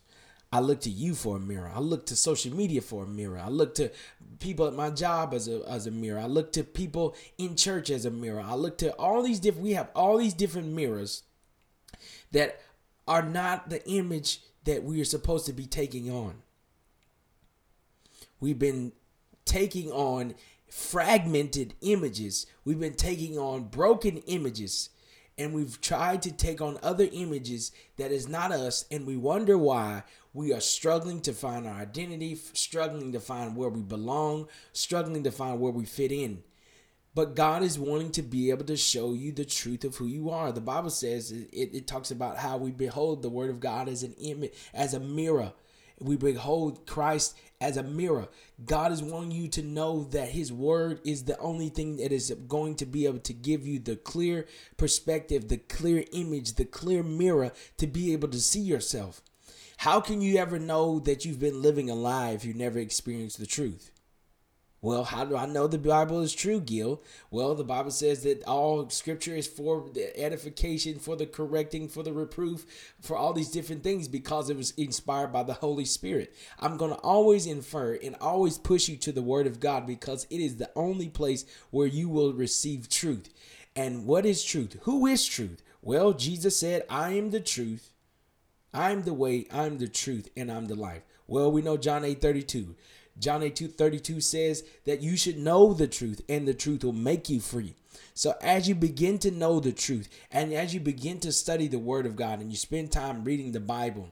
I 0.52 0.60
look 0.60 0.82
to 0.82 0.90
you 0.90 1.14
for 1.14 1.38
a 1.38 1.40
mirror. 1.40 1.72
I 1.72 1.80
look 1.82 2.08
to 2.08 2.16
social 2.16 2.52
media 2.52 2.82
for 2.82 3.04
a 3.04 3.08
mirror. 3.08 3.38
I 3.38 3.50
look 3.50 3.76
to 3.76 3.92
people 4.40 4.66
at 4.66 4.74
my 4.74 4.90
job 4.90 5.36
as 5.36 5.48
a 5.48 5.62
as 5.70 5.86
a 5.86 5.92
mirror. 5.92 6.20
I 6.20 6.26
look 6.26 6.52
to 6.54 6.64
people 6.64 7.16
in 7.38 7.56
church 7.56 7.92
as 7.92 8.04
a 8.04 8.10
mirror. 8.12 8.42
I 8.42 8.56
look 8.56 8.80
to 8.80 8.92
all 8.94 9.22
these 9.22 9.40
different 9.40 9.66
we 9.66 9.74
have 9.74 9.92
all 9.96 10.18
these 10.18 10.34
different 10.34 10.70
mirrors 10.70 11.22
that 12.32 12.60
are 13.08 13.22
not 13.22 13.70
the 13.70 13.88
image 13.88 14.42
that 14.64 14.84
we 14.84 15.00
are 15.00 15.06
supposed 15.06 15.46
to 15.46 15.54
be 15.54 15.68
taking 15.68 16.10
on. 16.10 16.42
We've 18.40 18.58
been 18.58 18.94
taking 19.46 19.92
on 19.92 20.36
fragmented 20.70 21.76
images. 21.82 22.46
We've 22.66 22.80
been 22.80 22.96
taking 22.96 23.38
on 23.38 23.66
broken 23.66 24.18
images. 24.18 24.90
And 25.38 25.54
we've 25.54 25.82
tried 25.82 26.22
to 26.24 26.32
take 26.32 26.62
on 26.62 26.78
other 26.84 27.08
images 27.12 27.72
that 27.98 28.12
is 28.12 28.28
not 28.28 28.52
us. 28.52 28.86
And 28.92 29.08
we 29.08 29.18
wonder 29.18 29.58
why 29.58 30.04
we 30.34 30.54
are 30.54 30.60
struggling 30.60 31.22
to 31.22 31.34
find 31.34 31.66
our 31.68 31.74
identity, 31.74 32.36
struggling 32.54 33.12
to 33.14 33.20
find 33.20 33.56
where 33.56 33.70
we 33.70 33.82
belong, 33.82 34.48
struggling 34.74 35.24
to 35.24 35.32
find 35.32 35.60
where 35.60 35.72
we 35.72 35.86
fit 35.86 36.12
in. 36.12 36.44
But 37.16 37.36
God 37.36 37.62
is 37.62 37.78
wanting 37.78 38.12
to 38.14 38.24
be 38.24 38.50
able 38.50 38.66
to 38.66 38.78
show 38.78 39.14
you 39.14 39.32
the 39.32 39.46
truth 39.46 39.84
of 39.84 39.96
who 39.98 40.08
you 40.08 40.32
are. 40.32 40.52
The 40.52 40.62
Bible 40.62 40.90
says 40.90 41.32
it, 41.32 41.50
it 41.52 41.88
talks 41.88 42.10
about 42.10 42.38
how 42.38 42.58
we 42.58 42.72
behold 42.72 43.22
the 43.22 43.30
word 43.30 43.52
of 43.52 43.60
God 43.60 43.88
as 43.88 44.02
an 44.02 44.16
image, 44.20 44.54
as 44.74 44.96
a 44.96 45.00
mirror 45.00 45.54
we 46.04 46.16
behold 46.16 46.86
Christ 46.86 47.38
as 47.62 47.78
a 47.78 47.84
mirror. 47.84 48.28
God 48.66 48.92
is 48.92 49.02
wanting 49.02 49.32
you 49.32 49.48
to 49.50 49.62
know 49.62 50.04
that 50.12 50.30
His 50.30 50.52
Word 50.52 51.00
is 51.06 51.24
the 51.24 51.40
only 51.40 51.70
thing 51.70 51.98
that 51.98 52.12
is 52.12 52.34
going 52.48 52.76
to 52.76 52.86
be 52.86 53.06
able 53.06 53.20
to 53.20 53.34
give 53.34 53.66
you 53.66 53.80
the 53.80 53.96
clear 53.96 54.46
perspective, 54.78 55.48
the 55.48 55.58
clear 55.58 56.04
image, 56.12 56.54
the 56.54 56.66
clear 56.66 57.04
mirror 57.04 57.52
to 57.78 57.88
be 57.88 58.14
able 58.14 58.28
to 58.30 58.42
see 58.42 58.62
yourself. 58.62 59.22
How 59.78 60.00
can 60.02 60.22
you 60.22 60.38
ever 60.38 60.60
know 60.60 61.00
that 61.00 61.26
you've 61.26 61.40
been 61.40 61.62
living 61.62 61.90
a 61.90 61.96
lie 61.96 62.30
if 62.32 62.46
you 62.46 62.54
never 62.54 62.80
experienced 62.80 63.40
the 63.40 63.46
truth? 63.46 63.92
Well, 64.84 65.06
how 65.06 65.24
do 65.24 65.38
I 65.38 65.46
know 65.46 65.66
the 65.66 65.78
Bible 65.78 66.20
is 66.20 66.34
true, 66.34 66.60
Gil? 66.60 67.02
Well, 67.32 67.56
the 67.56 67.64
Bible 67.64 67.90
says 67.90 68.24
that 68.24 68.44
all 68.44 68.90
scripture 68.90 69.34
is 69.34 69.48
for 69.48 69.90
the 69.94 70.20
edification, 70.20 71.00
for 71.00 71.16
the 71.16 71.26
correcting, 71.26 71.88
for 71.88 72.04
the 72.04 72.12
reproof, 72.12 72.66
for 73.00 73.16
all 73.16 73.32
these 73.32 73.50
different 73.50 73.82
things 73.82 74.10
because 74.10 74.50
it 74.50 74.58
was 74.58 74.72
inspired 74.72 75.32
by 75.32 75.44
the 75.44 75.54
Holy 75.54 75.86
Spirit. 75.86 76.36
I'm 76.60 76.76
going 76.76 76.92
to 76.92 76.98
always 76.98 77.46
infer 77.46 77.98
and 78.04 78.18
always 78.20 78.58
push 78.58 78.90
you 78.90 78.98
to 78.98 79.14
the 79.14 79.22
Word 79.22 79.48
of 79.48 79.62
God 79.62 79.88
because 79.88 80.28
it 80.30 80.42
is 80.42 80.58
the 80.58 80.70
only 80.76 81.08
place 81.08 81.46
where 81.72 81.88
you 81.88 82.10
will 82.10 82.34
receive 82.34 82.90
truth. 82.90 83.30
And 83.78 84.06
what 84.06 84.26
is 84.26 84.44
truth? 84.44 84.76
Who 84.82 85.08
is 85.08 85.26
truth? 85.26 85.64
Well, 85.82 86.12
Jesus 86.12 86.60
said, 86.60 86.84
I 86.90 87.12
am 87.12 87.30
the 87.30 87.40
truth. 87.40 87.94
I'm 88.74 89.04
the 89.04 89.14
way, 89.14 89.46
I'm 89.50 89.78
the 89.78 89.88
truth, 89.88 90.30
and 90.36 90.52
I'm 90.52 90.66
the 90.66 90.76
life. 90.76 91.04
Well, 91.26 91.50
we 91.52 91.62
know 91.62 91.78
John 91.78 92.04
8 92.04 92.20
32. 92.22 92.76
John 93.20 93.44
8 93.44 93.76
32 93.78 94.22
says 94.22 94.64
that 94.86 95.02
you 95.02 95.16
should 95.16 95.38
know 95.38 95.74
the 95.74 95.88
truth 95.88 96.22
and 96.28 96.48
the 96.48 96.54
truth 96.54 96.84
will 96.84 96.94
make 96.94 97.30
you 97.30 97.40
free. 97.40 97.76
So 98.14 98.36
as 98.42 98.68
you 98.68 98.76
begin 98.76 99.18
to 99.20 99.32
know 99.32 99.60
the 99.60 99.72
truth 99.72 100.10
and 100.32 100.54
as 100.54 100.74
you 100.74 100.80
begin 100.80 101.20
to 101.22 101.32
study 101.32 101.68
the 101.68 101.80
word 101.80 102.06
of 102.06 102.16
God 102.16 102.40
and 102.40 102.52
you 102.52 102.58
spend 102.58 102.92
time 102.92 103.24
reading 103.24 103.52
the 103.52 103.60
Bible, 103.60 104.10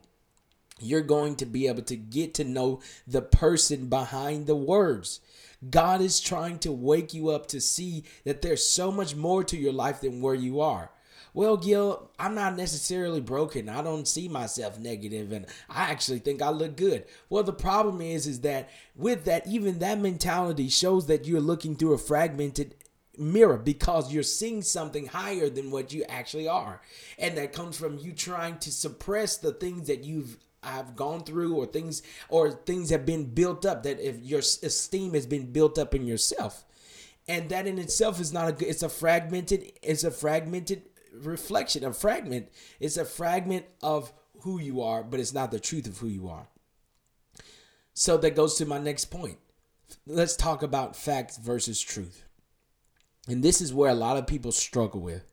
you're 0.80 1.02
going 1.02 1.36
to 1.36 1.46
be 1.46 1.68
able 1.68 1.82
to 1.82 1.96
get 1.96 2.34
to 2.34 2.44
know 2.44 2.80
the 3.06 3.22
person 3.22 3.88
behind 3.88 4.46
the 4.46 4.56
words. 4.56 5.20
God 5.68 6.00
is 6.00 6.20
trying 6.20 6.58
to 6.60 6.72
wake 6.72 7.14
you 7.14 7.28
up 7.28 7.46
to 7.48 7.60
see 7.60 8.04
that 8.24 8.42
there's 8.42 8.66
so 8.66 8.90
much 8.90 9.14
more 9.14 9.44
to 9.44 9.56
your 9.56 9.72
life 9.72 10.00
than 10.00 10.20
where 10.20 10.34
you 10.34 10.60
are 10.60 10.90
well, 11.34 11.56
Gil, 11.56 12.10
I'm 12.18 12.34
not 12.34 12.56
necessarily 12.56 13.20
broken. 13.20 13.68
I 13.68 13.82
don't 13.82 14.06
see 14.06 14.28
myself 14.28 14.78
negative 14.78 15.32
and 15.32 15.46
I 15.68 15.90
actually 15.90 16.18
think 16.18 16.42
I 16.42 16.50
look 16.50 16.76
good. 16.76 17.06
Well, 17.30 17.42
the 17.42 17.52
problem 17.52 18.00
is 18.00 18.26
is 18.26 18.40
that 18.40 18.68
with 18.94 19.24
that 19.24 19.46
even 19.46 19.78
that 19.78 19.98
mentality 19.98 20.68
shows 20.68 21.06
that 21.06 21.26
you're 21.26 21.40
looking 21.40 21.76
through 21.76 21.94
a 21.94 21.98
fragmented 21.98 22.74
mirror 23.16 23.58
because 23.58 24.12
you're 24.12 24.22
seeing 24.22 24.62
something 24.62 25.06
higher 25.06 25.48
than 25.48 25.70
what 25.70 25.92
you 25.92 26.04
actually 26.08 26.48
are. 26.48 26.80
And 27.18 27.36
that 27.36 27.52
comes 27.52 27.78
from 27.78 27.98
you 27.98 28.12
trying 28.12 28.58
to 28.60 28.72
suppress 28.72 29.36
the 29.36 29.52
things 29.52 29.86
that 29.86 30.04
you've 30.04 30.38
I've 30.62 30.94
gone 30.94 31.24
through 31.24 31.56
or 31.56 31.66
things 31.66 32.02
or 32.28 32.52
things 32.52 32.90
have 32.90 33.04
been 33.04 33.24
built 33.24 33.66
up 33.66 33.82
that 33.82 33.98
if 34.00 34.20
your 34.20 34.38
esteem 34.38 35.14
has 35.14 35.26
been 35.26 35.50
built 35.50 35.76
up 35.76 35.92
in 35.92 36.06
yourself 36.06 36.64
and 37.26 37.48
that 37.48 37.66
in 37.66 37.78
itself 37.78 38.20
is 38.20 38.32
not 38.32 38.48
a 38.48 38.52
good 38.52 38.68
it's 38.68 38.84
a 38.84 38.88
fragmented 38.88 39.72
it's 39.82 40.04
a 40.04 40.10
fragmented 40.12 40.82
reflection, 41.12 41.84
a 41.84 41.92
fragment. 41.92 42.48
It's 42.80 42.96
a 42.96 43.04
fragment 43.04 43.66
of 43.82 44.12
who 44.40 44.58
you 44.60 44.82
are, 44.82 45.02
but 45.02 45.20
it's 45.20 45.34
not 45.34 45.50
the 45.50 45.60
truth 45.60 45.86
of 45.86 45.98
who 45.98 46.08
you 46.08 46.28
are. 46.28 46.48
So 47.94 48.16
that 48.18 48.36
goes 48.36 48.56
to 48.56 48.66
my 48.66 48.78
next 48.78 49.06
point. 49.06 49.38
Let's 50.06 50.36
talk 50.36 50.62
about 50.62 50.96
facts 50.96 51.36
versus 51.36 51.80
truth. 51.80 52.24
And 53.28 53.42
this 53.42 53.60
is 53.60 53.74
where 53.74 53.90
a 53.90 53.94
lot 53.94 54.16
of 54.16 54.26
people 54.26 54.52
struggle 54.52 55.00
with. 55.00 55.32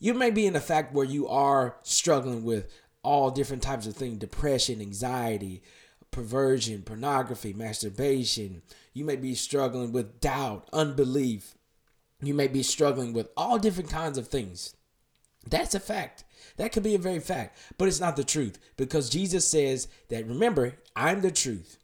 You 0.00 0.14
may 0.14 0.30
be 0.30 0.46
in 0.46 0.56
a 0.56 0.60
fact 0.60 0.94
where 0.94 1.04
you 1.04 1.28
are 1.28 1.76
struggling 1.82 2.44
with 2.44 2.72
all 3.02 3.30
different 3.30 3.62
types 3.62 3.86
of 3.86 3.94
things 3.94 4.18
depression, 4.18 4.80
anxiety, 4.80 5.62
perversion, 6.10 6.82
pornography, 6.82 7.52
masturbation. 7.52 8.62
You 8.94 9.04
may 9.04 9.16
be 9.16 9.34
struggling 9.34 9.92
with 9.92 10.20
doubt, 10.20 10.68
unbelief. 10.72 11.54
You 12.20 12.34
may 12.34 12.48
be 12.48 12.62
struggling 12.62 13.12
with 13.12 13.28
all 13.36 13.58
different 13.58 13.90
kinds 13.90 14.18
of 14.18 14.28
things. 14.28 14.74
That's 15.46 15.74
a 15.74 15.80
fact. 15.80 16.24
That 16.56 16.72
could 16.72 16.82
be 16.82 16.94
a 16.94 16.98
very 16.98 17.20
fact, 17.20 17.56
but 17.78 17.88
it's 17.88 18.00
not 18.00 18.16
the 18.16 18.24
truth 18.24 18.58
because 18.76 19.08
Jesus 19.08 19.46
says 19.46 19.86
that 20.08 20.26
remember, 20.26 20.74
I'm 20.96 21.20
the 21.20 21.30
truth. 21.30 21.78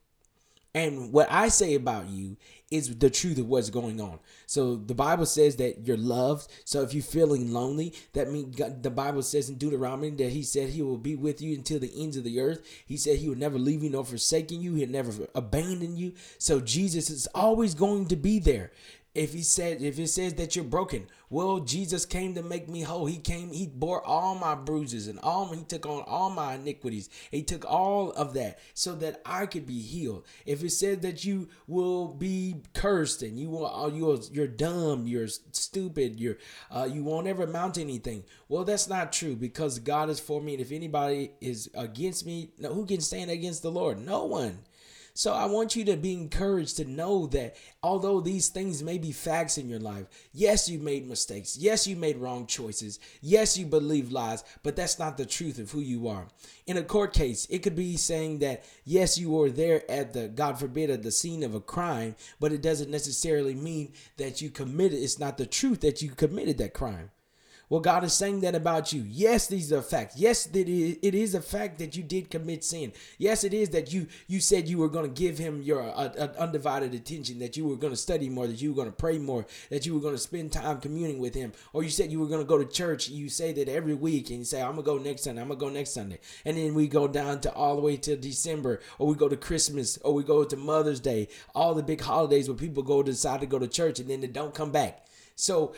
And 0.74 1.12
what 1.12 1.30
I 1.30 1.48
say 1.48 1.74
about 1.74 2.08
you 2.08 2.36
is 2.68 2.98
the 2.98 3.08
truth 3.08 3.38
of 3.38 3.48
what's 3.48 3.70
going 3.70 4.00
on. 4.00 4.18
So 4.46 4.74
the 4.74 4.94
Bible 4.94 5.26
says 5.26 5.54
that 5.56 5.86
you're 5.86 5.96
loved. 5.96 6.50
So 6.64 6.82
if 6.82 6.92
you're 6.92 7.04
feeling 7.04 7.52
lonely, 7.52 7.94
that 8.14 8.32
means 8.32 8.56
the 8.56 8.90
Bible 8.90 9.22
says 9.22 9.48
in 9.48 9.54
Deuteronomy 9.54 10.10
that 10.10 10.32
He 10.32 10.42
said 10.42 10.70
He 10.70 10.82
will 10.82 10.98
be 10.98 11.14
with 11.14 11.40
you 11.40 11.54
until 11.54 11.78
the 11.78 11.92
ends 11.96 12.16
of 12.16 12.24
the 12.24 12.40
earth. 12.40 12.66
He 12.84 12.96
said 12.96 13.18
He 13.18 13.28
will 13.28 13.36
never 13.36 13.58
leave 13.58 13.84
you 13.84 13.90
nor 13.90 14.04
forsaken 14.04 14.60
you. 14.60 14.74
He'll 14.74 14.88
never 14.88 15.12
abandon 15.36 15.96
you. 15.96 16.14
So 16.38 16.60
Jesus 16.60 17.08
is 17.08 17.28
always 17.34 17.74
going 17.74 18.06
to 18.06 18.16
be 18.16 18.40
there 18.40 18.72
if 19.14 19.32
he 19.32 19.42
said 19.42 19.80
if 19.82 19.98
it 19.98 20.08
says 20.08 20.34
that 20.34 20.56
you're 20.56 20.64
broken 20.64 21.06
well 21.30 21.60
jesus 21.60 22.04
came 22.06 22.34
to 22.34 22.42
make 22.42 22.68
me 22.68 22.82
whole. 22.82 23.06
He 23.06 23.18
came 23.18 23.52
he 23.52 23.66
bore 23.66 24.04
all 24.04 24.34
my 24.34 24.54
bruises 24.54 25.08
and 25.08 25.18
all 25.20 25.52
he 25.52 25.62
took 25.62 25.86
on 25.86 26.02
all 26.06 26.30
my 26.30 26.54
iniquities. 26.54 27.08
He 27.30 27.42
took 27.42 27.64
all 27.64 28.10
of 28.12 28.34
that 28.34 28.58
so 28.74 28.94
that 28.96 29.20
i 29.24 29.46
could 29.46 29.66
be 29.66 29.80
healed. 29.80 30.26
If 30.46 30.62
it 30.62 30.70
said 30.70 31.02
that 31.02 31.24
you 31.24 31.48
will 31.66 32.08
be 32.08 32.56
cursed 32.72 33.22
and 33.22 33.38
you 33.38 33.50
will 33.50 33.66
uh, 33.66 33.88
you're 33.88 34.18
you're 34.32 34.46
dumb 34.46 35.06
you're 35.06 35.28
stupid 35.28 36.20
you're 36.20 36.38
uh, 36.70 36.88
you 36.90 37.02
won't 37.04 37.26
ever 37.26 37.44
amount 37.44 37.78
anything. 37.78 38.24
Well 38.48 38.64
that's 38.64 38.88
not 38.88 39.12
true 39.12 39.36
because 39.36 39.78
god 39.78 40.10
is 40.10 40.20
for 40.20 40.40
me. 40.40 40.54
And 40.54 40.62
if 40.62 40.72
anybody 40.72 41.32
is 41.40 41.70
against 41.74 42.26
me 42.26 42.50
who 42.60 42.86
can 42.86 43.00
stand 43.00 43.30
against 43.30 43.62
the 43.62 43.70
lord? 43.70 43.98
No 44.04 44.24
one 44.24 44.60
so 45.16 45.32
I 45.32 45.46
want 45.46 45.76
you 45.76 45.84
to 45.84 45.96
be 45.96 46.12
encouraged 46.12 46.76
to 46.78 46.84
know 46.84 47.26
that 47.28 47.56
although 47.84 48.20
these 48.20 48.48
things 48.48 48.82
may 48.82 48.98
be 48.98 49.12
facts 49.12 49.58
in 49.58 49.68
your 49.68 49.78
life, 49.78 50.06
yes, 50.32 50.68
you 50.68 50.80
made 50.80 51.08
mistakes. 51.08 51.56
Yes, 51.56 51.86
you 51.86 51.94
made 51.94 52.16
wrong 52.16 52.46
choices. 52.46 52.98
Yes, 53.22 53.56
you 53.56 53.64
believe 53.64 54.10
lies, 54.10 54.42
but 54.64 54.74
that's 54.74 54.98
not 54.98 55.16
the 55.16 55.24
truth 55.24 55.60
of 55.60 55.70
who 55.70 55.80
you 55.80 56.08
are. 56.08 56.26
In 56.66 56.78
a 56.78 56.82
court 56.82 57.12
case, 57.12 57.46
it 57.48 57.60
could 57.60 57.76
be 57.76 57.96
saying 57.96 58.40
that, 58.40 58.64
yes, 58.84 59.16
you 59.16 59.30
were 59.30 59.50
there 59.50 59.88
at 59.88 60.12
the, 60.12 60.26
God 60.26 60.58
forbid, 60.58 60.90
at 60.90 61.04
the 61.04 61.12
scene 61.12 61.44
of 61.44 61.54
a 61.54 61.60
crime, 61.60 62.16
but 62.40 62.52
it 62.52 62.60
doesn't 62.60 62.90
necessarily 62.90 63.54
mean 63.54 63.92
that 64.16 64.42
you 64.42 64.50
committed, 64.50 64.98
it's 64.98 65.20
not 65.20 65.38
the 65.38 65.46
truth 65.46 65.80
that 65.82 66.02
you 66.02 66.10
committed 66.10 66.58
that 66.58 66.74
crime. 66.74 67.10
Well, 67.74 67.80
God 67.80 68.04
is 68.04 68.12
saying 68.12 68.42
that 68.42 68.54
about 68.54 68.92
you. 68.92 69.04
Yes, 69.08 69.48
these 69.48 69.72
are 69.72 69.82
facts. 69.82 70.16
Yes, 70.16 70.46
it 70.54 70.68
is 70.68 71.34
a 71.34 71.40
fact 71.40 71.80
that 71.80 71.96
you 71.96 72.04
did 72.04 72.30
commit 72.30 72.62
sin. 72.62 72.92
Yes, 73.18 73.42
it 73.42 73.52
is 73.52 73.70
that 73.70 73.92
you 73.92 74.06
you 74.28 74.38
said 74.38 74.68
you 74.68 74.78
were 74.78 74.88
going 74.88 75.12
to 75.12 75.20
give 75.20 75.38
Him 75.38 75.60
your 75.60 75.82
uh, 75.82 76.12
uh, 76.16 76.32
undivided 76.38 76.94
attention, 76.94 77.40
that 77.40 77.56
you 77.56 77.66
were 77.66 77.74
going 77.74 77.92
to 77.92 77.96
study 77.96 78.28
more, 78.28 78.46
that 78.46 78.62
you 78.62 78.70
were 78.70 78.76
going 78.76 78.92
to 78.92 78.96
pray 78.96 79.18
more, 79.18 79.44
that 79.70 79.86
you 79.86 79.92
were 79.92 80.00
going 80.00 80.14
to 80.14 80.20
spend 80.20 80.52
time 80.52 80.80
communing 80.80 81.18
with 81.18 81.34
Him, 81.34 81.52
or 81.72 81.82
you 81.82 81.90
said 81.90 82.12
you 82.12 82.20
were 82.20 82.28
going 82.28 82.42
to 82.42 82.46
go 82.46 82.58
to 82.58 82.64
church. 82.64 83.08
You 83.08 83.28
say 83.28 83.52
that 83.54 83.68
every 83.68 83.94
week, 83.94 84.30
and 84.30 84.38
you 84.38 84.44
say, 84.44 84.62
"I'm 84.62 84.76
gonna 84.76 84.82
go 84.82 84.98
next 84.98 85.24
Sunday. 85.24 85.42
I'm 85.42 85.48
gonna 85.48 85.58
go 85.58 85.68
next 85.68 85.94
Sunday," 85.94 86.20
and 86.44 86.56
then 86.56 86.74
we 86.74 86.86
go 86.86 87.08
down 87.08 87.40
to 87.40 87.52
all 87.54 87.74
the 87.74 87.82
way 87.82 87.96
to 87.96 88.14
December, 88.14 88.82
or 89.00 89.08
we 89.08 89.16
go 89.16 89.28
to 89.28 89.36
Christmas, 89.36 89.98
or 90.04 90.14
we 90.14 90.22
go 90.22 90.44
to 90.44 90.56
Mother's 90.56 91.00
Day, 91.00 91.26
all 91.56 91.74
the 91.74 91.82
big 91.82 92.02
holidays 92.02 92.48
where 92.48 92.56
people 92.56 92.84
go 92.84 93.02
decide 93.02 93.40
to 93.40 93.46
go 93.46 93.58
to 93.58 93.66
church 93.66 93.98
and 93.98 94.08
then 94.08 94.20
they 94.20 94.28
don't 94.28 94.54
come 94.54 94.70
back. 94.70 95.04
So 95.36 95.74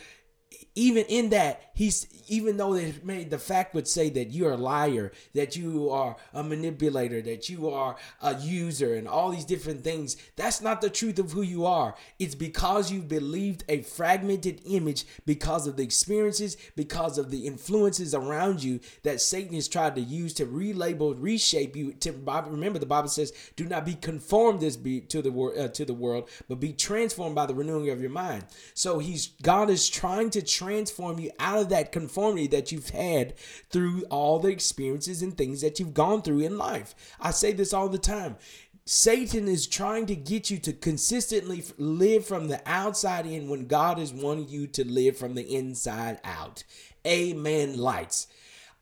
even 0.77 1.07
in 1.07 1.31
that, 1.31 1.71
he's 1.75 2.07
even 2.29 2.57
though 2.57 2.75
they 2.75 2.95
made 3.03 3.31
the 3.31 3.39
fact 3.39 3.75
would 3.75 3.89
say 3.89 4.11
that 4.11 4.31
you're 4.31 4.53
a 4.53 4.57
liar, 4.57 5.13
that 5.35 5.57
you 5.57 5.91
are 5.91 6.17
a 6.35 6.43
manipulator, 6.43 7.23
that 7.23 7.49
you 7.49 7.71
are 7.71 7.97
a 8.21 8.39
user, 8.39 8.95
and 8.95 9.09
all 9.09 9.31
these 9.31 9.45
different 9.45 9.83
things. 9.83 10.17
That's 10.37 10.61
not 10.61 10.81
the 10.81 10.91
truth 10.91 11.19
of 11.19 11.33
who 11.33 11.43
you 11.43 11.65
are. 11.65 11.95
It's 12.19 12.35
because 12.35 12.93
you 12.93 13.01
believed 13.01 13.65
a 13.69 13.83
fragmented 13.83 14.61
image 14.67 15.05
because 15.25 15.67
of 15.67 15.77
the 15.77 15.83
experiences, 15.83 16.57
because 16.77 17.17
of 17.17 17.31
the 17.31 17.47
influences 17.47 18.15
around 18.15 18.63
you 18.63 18.81
that 19.03 19.21
Satan 19.21 19.55
has 19.55 19.69
tried 19.69 19.95
to 19.95 20.03
use 20.03 20.35
to 20.35 20.47
relabel, 20.47 21.17
reshape 21.19 21.75
you. 21.75 21.93
To 21.95 22.13
remember, 22.13 22.79
the 22.79 22.87
Bible 22.87 23.09
says, 23.09 23.33
"Do 23.57 23.65
not 23.65 23.87
be 23.87 23.95
conformed 23.95 24.61
this 24.61 24.77
be 24.77 25.01
to 25.01 25.23
the 25.23 25.33
world 25.33 25.59
uh, 25.59 25.69
to 25.69 25.85
the 25.87 25.95
world, 25.95 26.29
but 26.49 26.61
be 26.61 26.75
transformed 26.75 27.35
by 27.35 27.47
the 27.47 27.55
renewing 27.55 27.89
of 27.89 28.01
your 28.01 28.11
mind." 28.11 28.45
So 28.75 28.99
he's 28.99 29.29
God 29.43 29.71
is 29.71 29.89
trying 29.89 30.31
to 30.31 30.43
transform 30.67 31.21
you 31.21 31.31
out 31.39 31.59
of 31.61 31.69
that 31.69 31.93
conformity 31.93 32.49
that 32.49 32.73
you've 32.73 32.91
had 32.91 33.35
through 33.71 34.03
all 34.11 34.41
the 34.41 34.49
experiences 34.49 35.23
and 35.23 35.37
things 35.37 35.61
that 35.61 35.79
you've 35.79 35.95
gone 35.95 36.23
through 36.23 36.41
in 36.41 36.59
life. 36.59 36.93
I 37.21 37.31
say 37.31 37.53
this 37.53 37.73
all 37.73 37.89
the 37.89 37.99
time. 37.99 38.37
Satan 38.85 39.47
is 39.47 39.69
trying 39.69 40.07
to 40.07 40.17
get 40.17 40.51
you 40.51 40.59
to 40.59 40.73
consistently 40.73 41.63
live 41.79 42.27
from 42.27 42.49
the 42.49 42.61
outside 42.67 43.27
in 43.27 43.49
when 43.49 43.69
God 43.69 44.01
is 44.01 44.13
wanting 44.13 44.49
you 44.49 44.67
to 44.69 44.85
live 44.85 45.17
from 45.17 45.35
the 45.35 45.55
inside 45.55 46.19
out. 46.25 46.65
Amen. 47.07 47.79
Lights. 47.79 48.27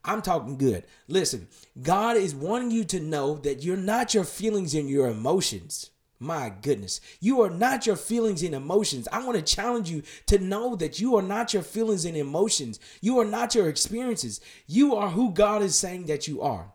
I'm 0.07 0.23
talking 0.23 0.57
good. 0.57 0.87
Listen, 1.07 1.49
God 1.83 2.17
is 2.17 2.35
wanting 2.35 2.71
you 2.71 2.85
to 2.85 3.01
know 3.01 3.37
that 3.37 3.63
you're 3.63 3.77
not 3.77 4.15
your 4.15 4.25
feelings 4.25 4.75
and 4.75 4.89
your 4.89 5.09
emotions. 5.09 5.91
My 6.25 6.49
goodness. 6.49 7.03
You 7.21 7.43
are 7.43 7.51
not 7.51 7.87
your 7.87 7.97
feelings 7.97 8.43
and 8.43 8.55
emotions. 8.55 9.07
I 9.13 9.23
want 9.23 9.37
to 9.37 9.43
challenge 9.43 9.91
you 9.91 10.03
to 10.29 10.39
know 10.39 10.75
that 10.77 10.99
you 10.99 11.17
are 11.17 11.23
not 11.23 11.53
your 11.53 11.63
feelings 11.63 12.07
and 12.07 12.17
emotions. 12.17 12.81
You 13.03 13.19
are 13.19 13.27
not 13.27 13.55
your 13.55 13.69
experiences. 13.69 14.41
You 14.67 14.97
are 14.97 15.11
who 15.11 15.33
God 15.33 15.61
is 15.61 15.77
saying 15.77 16.07
that 16.07 16.27
you 16.27 16.41
are. 16.41 16.73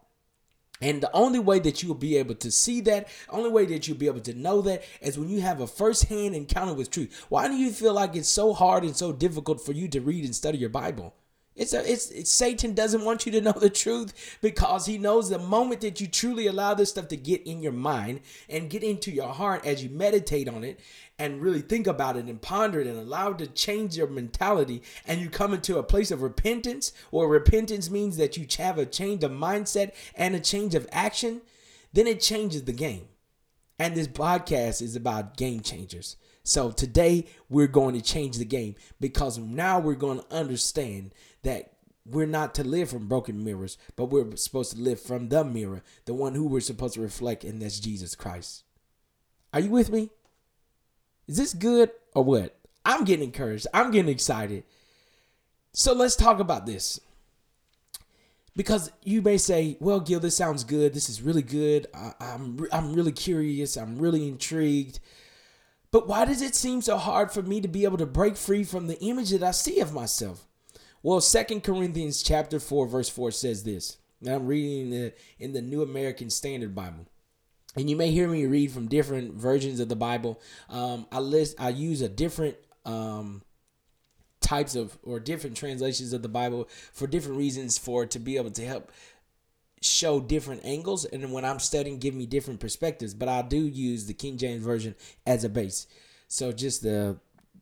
And 0.82 1.02
the 1.02 1.12
only 1.13 1.39
way 1.39 1.58
that 1.58 1.82
you 1.82 1.89
will 1.89 1.95
be 1.95 2.17
able 2.17 2.36
to 2.36 2.52
see 2.52 2.80
that, 2.82 3.08
only 3.28 3.50
way 3.50 3.65
that 3.65 3.88
you'll 3.88 3.97
be 3.97 4.06
able 4.06 4.19
to 4.19 4.36
know 4.36 4.62
that 4.62 4.84
is 5.02 5.17
when 5.17 5.30
you 5.30 5.41
have 5.41 5.62
a 5.62 5.67
first-hand 5.67 6.36
encounter 6.36 6.76
with 6.76 6.91
truth. 6.91 7.26
Why 7.30 7.47
do 7.47 7.56
you 7.56 7.71
feel 7.71 7.93
like 7.93 8.15
it's 8.15 8.30
so 8.30 8.54
hard 8.54 8.84
and 8.84 8.95
so 8.95 9.12
difficult 9.12 9.65
for 9.65 9.71
you 9.71 9.88
to 9.88 10.00
read 10.00 10.26
and 10.26 10.36
study 10.36 10.60
your 10.60 10.69
Bible? 10.69 11.15
It's, 11.60 11.74
a, 11.74 11.91
it's, 11.91 12.10
it's 12.10 12.32
Satan 12.32 12.74
doesn't 12.74 13.04
want 13.04 13.26
you 13.26 13.34
to 13.34 13.41
know 13.41 13.52
the 13.56 13.69
truth 13.69 14.38
because 14.41 14.86
he 14.86 14.98
knows 14.98 15.30
the 15.30 15.38
moment 15.38 15.82
that 15.82 16.00
you 16.00 16.08
truly 16.08 16.48
allow 16.48 16.74
this 16.74 16.89
stuff 16.89 17.10
to 17.10 17.17
get 17.17 17.45
in 17.45 17.62
your 17.62 17.74
mind 17.74 18.22
and 18.48 18.69
get 18.69 18.82
into 18.82 19.12
your 19.12 19.28
heart 19.28 19.65
as 19.65 19.84
you 19.84 19.89
meditate 19.89 20.48
on 20.48 20.63
it 20.63 20.80
and 21.19 21.41
really 21.41 21.60
think 21.60 21.86
about 21.86 22.15
it 22.15 22.26
and 22.26 22.41
ponder 22.41 22.80
it 22.80 22.88
and 22.88 22.98
allow 22.98 23.32
it 23.32 23.39
to 23.39 23.48
change 23.48 23.98
your 23.98 24.08
mentality 24.08 24.82
and 25.06 25.19
you 25.19 25.30
come 25.30 25.54
into 25.54 25.78
a 25.78 25.84
place 25.84 26.12
of 26.12 26.22
repentance 26.22 26.93
or 27.12 27.28
repentance 27.28 27.89
means 27.91 28.15
that 28.15 28.38
you 28.38 28.48
have 28.58 28.78
a 28.78 28.86
change 28.86 29.22
of 29.26 29.32
mindset 29.32 29.91
and 30.15 30.34
a 30.34 30.39
change 30.39 30.76
of 30.76 30.88
action, 30.93 31.41
then 31.91 32.08
it 32.08 32.22
changes 32.22 32.63
the 32.63 32.72
game. 32.72 33.10
And 33.78 33.95
this 33.95 34.08
podcast 34.08 34.82
is 34.82 34.95
about 34.95 35.36
game 35.36 35.60
changers. 35.60 36.15
So 36.49 36.71
today 36.71 37.27
we're 37.47 37.67
going 37.67 37.93
to 37.93 38.01
change 38.01 38.39
the 38.39 38.43
game 38.43 38.73
because 38.99 39.38
now 39.38 39.77
we're 39.77 39.93
going 39.93 40.21
to 40.21 40.33
understand 40.35 41.12
that 41.43 41.73
we're 42.07 42.25
not 42.25 42.55
to 42.55 42.63
live 42.63 42.89
from 42.89 43.07
broken 43.07 43.43
mirrors, 43.43 43.77
but 43.95 44.05
we're 44.05 44.35
supposed 44.35 44.71
to 44.71 44.81
live 44.81 44.99
from 44.99 45.29
the 45.29 45.43
mirror, 45.43 45.83
the 46.05 46.15
one 46.15 46.33
who 46.33 46.47
we're 46.47 46.59
supposed 46.59 46.95
to 46.95 47.01
reflect, 47.01 47.43
and 47.43 47.62
that's 47.62 47.79
Jesus 47.79 48.15
Christ. 48.15 48.63
Are 49.53 49.59
you 49.59 49.69
with 49.69 49.91
me? 49.91 50.09
Is 51.27 51.38
this 51.38 51.53
good 51.53 51.91
or 52.15 52.23
what? 52.23 52.57
I'm 52.83 53.03
getting 53.03 53.25
encouraged. 53.25 53.67
I'm 53.71 53.91
getting 53.91 54.12
excited. 54.12 54.63
So 55.71 55.93
let's 55.93 56.15
talk 56.15 56.39
about 56.39 56.65
this. 56.65 56.99
Because 58.55 58.91
you 59.03 59.21
may 59.21 59.38
say, 59.38 59.77
well, 59.79 59.99
Gil, 59.99 60.19
this 60.19 60.35
sounds 60.35 60.63
good. 60.63 60.95
This 60.95 61.09
is 61.09 61.21
really 61.21 61.43
good. 61.43 61.85
I, 61.93 62.13
am 62.19 62.57
I'm, 62.71 62.88
I'm 62.88 62.93
really 62.95 63.12
curious. 63.12 63.77
I'm 63.77 63.99
really 63.99 64.27
intrigued. 64.27 64.99
But 65.91 66.08
why 66.08 66.25
does 66.25 66.41
it 66.41 66.56
seem 66.56 66.82
so 66.82 66.97
hard 66.97 67.32
for 67.32 67.41
me 67.41 67.62
to 67.62 67.67
be 67.67 67.84
able 67.84 67.97
to 67.97 68.06
break 68.06 68.38
free 68.38 68.63
from 68.63 68.88
the 68.88 68.99
image 68.99 69.32
that 69.32 69.43
I 69.43 69.52
see 69.52 69.80
of 69.80 69.93
myself? 69.93 70.45
Well, 71.02 71.21
Second 71.21 71.63
Corinthians 71.63 72.21
chapter 72.21 72.60
4 72.60 72.88
verse 72.88 73.10
4 73.10 73.32
says 73.32 73.63
this. 73.63 73.97
And 74.21 74.30
I'm 74.30 74.47
reading 74.47 74.89
the, 74.91 75.13
in 75.39 75.54
the 75.54 75.62
New 75.62 75.82
American 75.82 76.30
Standard 76.30 76.75
Bible. 76.75 77.08
And 77.75 77.89
you 77.89 77.95
may 77.95 78.12
hear 78.12 78.28
me 78.28 78.45
read 78.45 78.71
from 78.71 78.88
different 78.88 79.34
versions 79.34 79.80
of 79.80 79.89
the 79.89 79.95
Bible. 79.95 80.39
Um, 80.69 81.08
I 81.12 81.19
list 81.19 81.56
I 81.60 81.69
use 81.69 82.02
a 82.02 82.10
different 82.10 82.58
um, 82.84 83.43
types 84.41 84.75
of 84.75 84.97
or 85.04 85.19
different 85.19 85.56
translations 85.56 86.12
of 86.12 86.21
the 86.21 86.30
Bible 86.30 86.67
for 86.91 87.08
different 87.08 87.38
reasons 87.38 87.78
for 87.78 88.06
to 88.08 88.19
be 88.19 88.38
able 88.38 88.52
to 88.52 88.65
help 88.65 88.91
show 89.82 90.20
different 90.20 90.65
angles 90.65 91.06
and 91.06 91.32
when 91.32 91.46
I'm 91.46 91.60
studying 91.60 92.00
give 92.00 92.13
me 92.13 92.26
different 92.26 92.60
perspectives 92.60 93.13
but 93.13 93.30
I 93.30 93.42
do 93.42 93.58
use 93.58 94.06
the 94.06 94.13
King 94.13 94.38
James 94.38 94.63
version 94.63 94.96
as 95.26 95.44
a 95.44 95.50
base. 95.50 95.88
So 96.28 96.52
just 96.52 96.86
a 96.86 97.18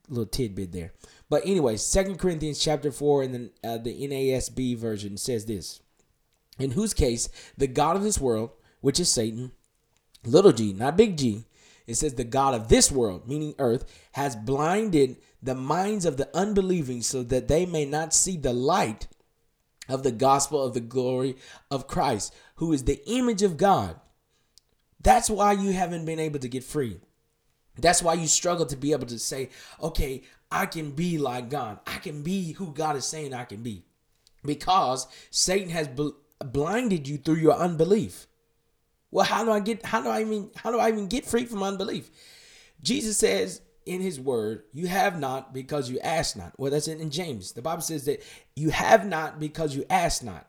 little 0.10 0.26
tidbit 0.26 0.72
there. 0.72 0.94
But 1.30 1.44
anyway 1.46 1.78
Second 1.78 2.20
Corinthians 2.20 2.60
chapter 2.60 2.92
4 2.92 3.24
and 3.24 3.34
then 3.34 3.50
uh, 3.64 3.78
the 3.78 4.08
NASB 4.08 4.78
version 4.78 5.18
says 5.18 5.46
this. 5.46 5.80
In 6.60 6.72
whose 6.72 6.94
case 6.94 7.30
the 7.58 7.68
god 7.68 7.96
of 7.96 8.04
this 8.04 8.20
world 8.20 8.52
which 8.82 9.00
is 9.00 9.12
Satan 9.12 9.52
little 10.26 10.52
g 10.52 10.74
not 10.74 10.98
big 10.98 11.18
G 11.18 11.46
it 11.86 11.96
says 11.96 12.16
the 12.16 12.24
god 12.24 12.54
of 12.54 12.68
this 12.68 12.92
world 12.92 13.28
meaning 13.28 13.54
earth 13.60 13.86
has 14.14 14.36
blinded 14.36 15.18
the 15.42 15.56
minds 15.56 16.06
of 16.06 16.18
the 16.18 16.36
unbelieving 16.36 17.02
so 17.02 17.24
that 17.24 17.48
they 17.48 17.66
may 17.66 17.86
not 17.86 18.14
see 18.14 18.38
the 18.38 18.54
light 18.54 19.08
of 19.88 20.04
the 20.04 20.12
gospel 20.12 20.64
of 20.64 20.74
the 20.74 20.80
glory 20.80 21.36
of 21.72 21.88
Christ, 21.88 22.34
who 22.56 22.74
is 22.74 22.84
the 22.84 23.02
image 23.10 23.42
of 23.42 23.58
God. 23.58 24.00
That's 25.02 25.30
why 25.30 25.54
you 25.54 25.74
haven't 25.74 26.06
been 26.06 26.20
able 26.20 26.40
to 26.40 26.50
get 26.50 26.64
free. 26.64 27.00
That's 27.80 28.02
why 28.02 28.16
you 28.16 28.28
struggle 28.28 28.66
to 28.66 28.76
be 28.76 28.92
able 28.92 29.06
to 29.08 29.20
say, 29.20 29.50
okay, 29.82 30.24
I 30.52 30.66
can 30.66 30.92
be 30.92 31.18
like 31.18 31.50
God. 31.50 31.80
I 31.86 31.98
can 31.98 32.24
be 32.24 32.54
who 32.54 32.74
God 32.74 32.96
is 32.96 33.06
saying 33.06 33.34
I 33.34 33.46
can 33.46 33.62
be. 33.62 33.86
Because 34.44 35.08
Satan 35.30 35.70
has 35.70 35.88
bl- 35.88 36.10
blinded 36.40 37.08
you 37.08 37.18
through 37.18 37.36
your 37.36 37.54
unbelief. 37.54 38.28
Well, 39.12 39.26
how 39.26 39.44
do 39.44 39.52
I 39.52 39.60
get 39.60 39.86
how 39.86 40.02
do 40.02 40.10
I 40.10 40.22
even 40.22 40.52
how 40.56 40.72
do 40.72 40.80
I 40.80 40.90
even 40.90 41.08
get 41.08 41.26
free 41.26 41.46
from 41.46 41.64
unbelief? 41.64 42.10
Jesus 42.82 43.18
says 43.18 43.62
in 43.88 44.02
his 44.02 44.20
word, 44.20 44.64
you 44.74 44.88
have 44.88 45.20
not 45.20 45.54
because 45.54 45.90
you 45.90 46.00
ask 46.00 46.36
not. 46.36 46.54
Well, 46.58 46.72
that's 46.72 46.88
in, 46.88 47.00
in 47.00 47.10
James. 47.10 47.54
The 47.54 47.62
Bible 47.62 47.82
says 47.82 48.06
that 48.06 48.24
you 48.56 48.70
have 48.70 49.06
not 49.06 49.40
because 49.40 49.76
you 49.76 49.86
ask 49.90 50.24
not. 50.24 50.47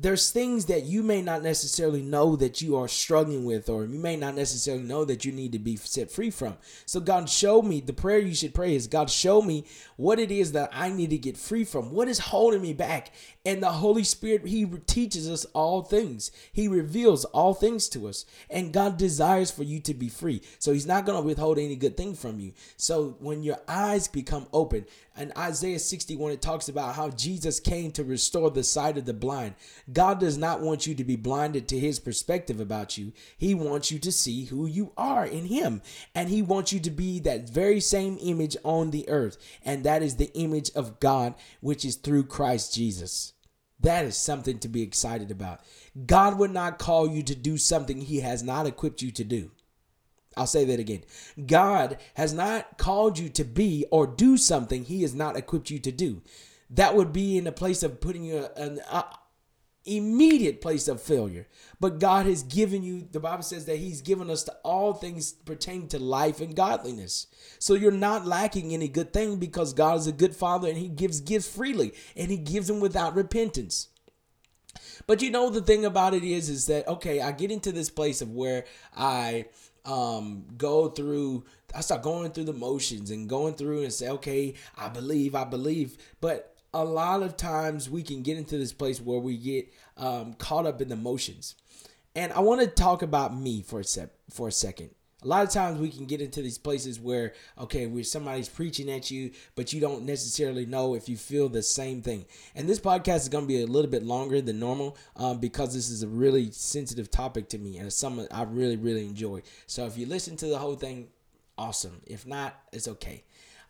There's 0.00 0.30
things 0.30 0.64
that 0.66 0.84
you 0.84 1.02
may 1.02 1.20
not 1.20 1.42
necessarily 1.42 2.00
know 2.00 2.34
that 2.36 2.62
you 2.62 2.74
are 2.76 2.88
struggling 2.88 3.44
with, 3.44 3.68
or 3.68 3.84
you 3.84 3.98
may 3.98 4.16
not 4.16 4.34
necessarily 4.34 4.82
know 4.82 5.04
that 5.04 5.26
you 5.26 5.32
need 5.32 5.52
to 5.52 5.58
be 5.58 5.76
set 5.76 6.10
free 6.10 6.30
from. 6.30 6.56
So, 6.86 7.00
God, 7.00 7.28
show 7.28 7.60
me 7.60 7.80
the 7.80 7.92
prayer 7.92 8.18
you 8.18 8.34
should 8.34 8.54
pray 8.54 8.74
is 8.74 8.86
God, 8.86 9.10
show 9.10 9.42
me 9.42 9.66
what 9.96 10.18
it 10.18 10.30
is 10.30 10.52
that 10.52 10.70
I 10.72 10.88
need 10.88 11.10
to 11.10 11.18
get 11.18 11.36
free 11.36 11.64
from. 11.64 11.92
What 11.92 12.08
is 12.08 12.18
holding 12.18 12.62
me 12.62 12.72
back? 12.72 13.12
And 13.44 13.62
the 13.62 13.72
Holy 13.72 14.04
Spirit, 14.04 14.46
He 14.46 14.64
teaches 14.86 15.28
us 15.28 15.44
all 15.52 15.82
things, 15.82 16.30
He 16.50 16.66
reveals 16.66 17.26
all 17.26 17.52
things 17.52 17.86
to 17.90 18.08
us. 18.08 18.24
And 18.48 18.72
God 18.72 18.96
desires 18.96 19.50
for 19.50 19.64
you 19.64 19.80
to 19.80 19.92
be 19.92 20.08
free. 20.08 20.40
So, 20.58 20.72
He's 20.72 20.86
not 20.86 21.04
going 21.04 21.20
to 21.20 21.26
withhold 21.26 21.58
any 21.58 21.76
good 21.76 21.98
thing 21.98 22.14
from 22.14 22.40
you. 22.40 22.52
So, 22.78 23.16
when 23.18 23.42
your 23.42 23.58
eyes 23.68 24.08
become 24.08 24.46
open, 24.54 24.86
in 25.20 25.32
Isaiah 25.36 25.78
61, 25.78 26.32
it 26.32 26.40
talks 26.40 26.68
about 26.68 26.94
how 26.94 27.10
Jesus 27.10 27.60
came 27.60 27.92
to 27.92 28.04
restore 28.04 28.50
the 28.50 28.64
sight 28.64 28.96
of 28.96 29.04
the 29.04 29.12
blind. 29.12 29.54
God 29.92 30.20
does 30.20 30.36
not 30.36 30.60
want 30.60 30.86
you 30.86 30.94
to 30.94 31.04
be 31.04 31.16
blinded 31.16 31.68
to 31.68 31.78
his 31.78 31.98
perspective 31.98 32.60
about 32.60 32.98
you. 32.98 33.12
He 33.36 33.54
wants 33.54 33.90
you 33.90 33.98
to 34.00 34.12
see 34.12 34.44
who 34.44 34.66
you 34.66 34.92
are 34.96 35.26
in 35.26 35.46
him. 35.46 35.82
And 36.14 36.28
he 36.28 36.42
wants 36.42 36.72
you 36.72 36.80
to 36.80 36.90
be 36.90 37.18
that 37.20 37.48
very 37.48 37.80
same 37.80 38.18
image 38.20 38.56
on 38.62 38.90
the 38.90 39.08
earth. 39.08 39.36
And 39.64 39.84
that 39.84 40.02
is 40.02 40.16
the 40.16 40.32
image 40.34 40.70
of 40.74 41.00
God, 41.00 41.34
which 41.60 41.84
is 41.84 41.96
through 41.96 42.24
Christ 42.24 42.74
Jesus. 42.74 43.32
That 43.80 44.04
is 44.04 44.16
something 44.16 44.58
to 44.58 44.68
be 44.68 44.82
excited 44.82 45.30
about. 45.30 45.60
God 46.06 46.38
would 46.38 46.50
not 46.50 46.78
call 46.78 47.08
you 47.08 47.22
to 47.22 47.34
do 47.34 47.56
something 47.56 48.00
he 48.00 48.20
has 48.20 48.42
not 48.42 48.66
equipped 48.66 49.00
you 49.00 49.10
to 49.12 49.24
do. 49.24 49.50
I'll 50.36 50.46
say 50.46 50.64
that 50.64 50.80
again. 50.80 51.04
God 51.46 51.98
has 52.14 52.32
not 52.32 52.78
called 52.78 53.18
you 53.18 53.28
to 53.30 53.44
be 53.44 53.84
or 53.90 54.06
do 54.06 54.36
something 54.36 54.84
He 54.84 55.02
has 55.02 55.14
not 55.14 55.36
equipped 55.36 55.70
you 55.70 55.78
to 55.80 55.92
do. 55.92 56.22
That 56.70 56.94
would 56.94 57.12
be 57.12 57.36
in 57.36 57.46
a 57.46 57.52
place 57.52 57.82
of 57.82 58.00
putting 58.00 58.24
you 58.24 58.46
an 58.56 58.80
uh, 58.88 59.02
immediate 59.84 60.60
place 60.60 60.88
of 60.88 61.02
failure. 61.02 61.46
But 61.78 61.98
God 61.98 62.26
has 62.26 62.42
given 62.42 62.82
you, 62.82 63.08
the 63.10 63.20
Bible 63.20 63.42
says 63.42 63.64
that 63.66 63.76
He's 63.76 64.02
given 64.02 64.30
us 64.30 64.44
to 64.44 64.52
all 64.62 64.94
things 64.94 65.32
pertaining 65.32 65.88
to 65.88 65.98
life 65.98 66.40
and 66.40 66.54
godliness. 66.54 67.26
So 67.58 67.74
you're 67.74 67.90
not 67.90 68.26
lacking 68.26 68.72
any 68.72 68.88
good 68.88 69.12
thing 69.12 69.36
because 69.36 69.72
God 69.72 69.98
is 69.98 70.06
a 70.06 70.12
good 70.12 70.36
Father 70.36 70.68
and 70.68 70.78
He 70.78 70.88
gives 70.88 71.20
gifts 71.20 71.48
freely 71.48 71.94
and 72.16 72.30
He 72.30 72.36
gives 72.36 72.66
them 72.66 72.80
without 72.80 73.14
repentance. 73.14 73.88
But 75.06 75.22
you 75.22 75.30
know 75.30 75.50
the 75.50 75.62
thing 75.62 75.84
about 75.84 76.14
it 76.14 76.22
is 76.22 76.48
is 76.48 76.66
that 76.66 76.86
okay, 76.86 77.20
I 77.20 77.32
get 77.32 77.50
into 77.50 77.72
this 77.72 77.90
place 77.90 78.22
of 78.22 78.30
where 78.30 78.64
I 78.96 79.46
um 79.84 80.44
go 80.56 80.88
through 80.88 81.44
I 81.74 81.80
start 81.80 82.02
going 82.02 82.30
through 82.32 82.44
the 82.44 82.52
motions 82.52 83.10
and 83.10 83.28
going 83.28 83.54
through 83.54 83.82
and 83.82 83.92
say, 83.92 84.08
okay, 84.08 84.54
I 84.76 84.88
believe, 84.88 85.34
I 85.34 85.44
believe. 85.44 85.96
But 86.20 86.49
a 86.72 86.84
lot 86.84 87.22
of 87.22 87.36
times 87.36 87.90
we 87.90 88.02
can 88.02 88.22
get 88.22 88.38
into 88.38 88.56
this 88.56 88.72
place 88.72 89.00
where 89.00 89.18
we 89.18 89.36
get 89.36 89.72
um, 89.96 90.34
caught 90.34 90.66
up 90.66 90.80
in 90.80 90.88
the 90.88 90.96
motions. 90.96 91.56
And 92.14 92.32
I 92.32 92.40
want 92.40 92.60
to 92.60 92.66
talk 92.66 93.02
about 93.02 93.36
me 93.36 93.62
for 93.62 93.80
a 93.80 93.84
sec 93.84 94.10
for 94.30 94.48
a 94.48 94.52
second. 94.52 94.90
A 95.22 95.28
lot 95.28 95.44
of 95.44 95.50
times 95.50 95.78
we 95.78 95.90
can 95.90 96.06
get 96.06 96.22
into 96.22 96.40
these 96.40 96.56
places 96.56 96.98
where 96.98 97.34
okay 97.58 97.86
where 97.86 98.02
somebody's 98.02 98.48
preaching 98.48 98.90
at 98.90 99.10
you 99.10 99.32
but 99.54 99.70
you 99.70 99.78
don't 99.78 100.04
necessarily 100.04 100.64
know 100.64 100.94
if 100.94 101.10
you 101.10 101.16
feel 101.16 101.48
the 101.48 101.62
same 101.62 102.02
thing. 102.02 102.24
And 102.54 102.68
this 102.68 102.80
podcast 102.80 103.16
is 103.16 103.28
going 103.28 103.44
to 103.44 103.48
be 103.48 103.62
a 103.62 103.66
little 103.66 103.90
bit 103.90 104.02
longer 104.02 104.40
than 104.40 104.58
normal 104.58 104.96
um, 105.16 105.38
because 105.38 105.74
this 105.74 105.90
is 105.90 106.02
a 106.02 106.08
really 106.08 106.50
sensitive 106.52 107.10
topic 107.10 107.48
to 107.50 107.58
me 107.58 107.76
and 107.76 107.86
it's 107.86 107.96
something 107.96 108.26
i 108.30 108.42
really 108.44 108.76
really 108.76 109.04
enjoy. 109.06 109.42
So 109.66 109.86
if 109.86 109.98
you 109.98 110.06
listen 110.06 110.36
to 110.38 110.46
the 110.46 110.58
whole 110.58 110.76
thing 110.76 111.08
awesome. 111.58 112.00
If 112.06 112.26
not 112.26 112.58
it's 112.72 112.88
okay. 112.88 113.24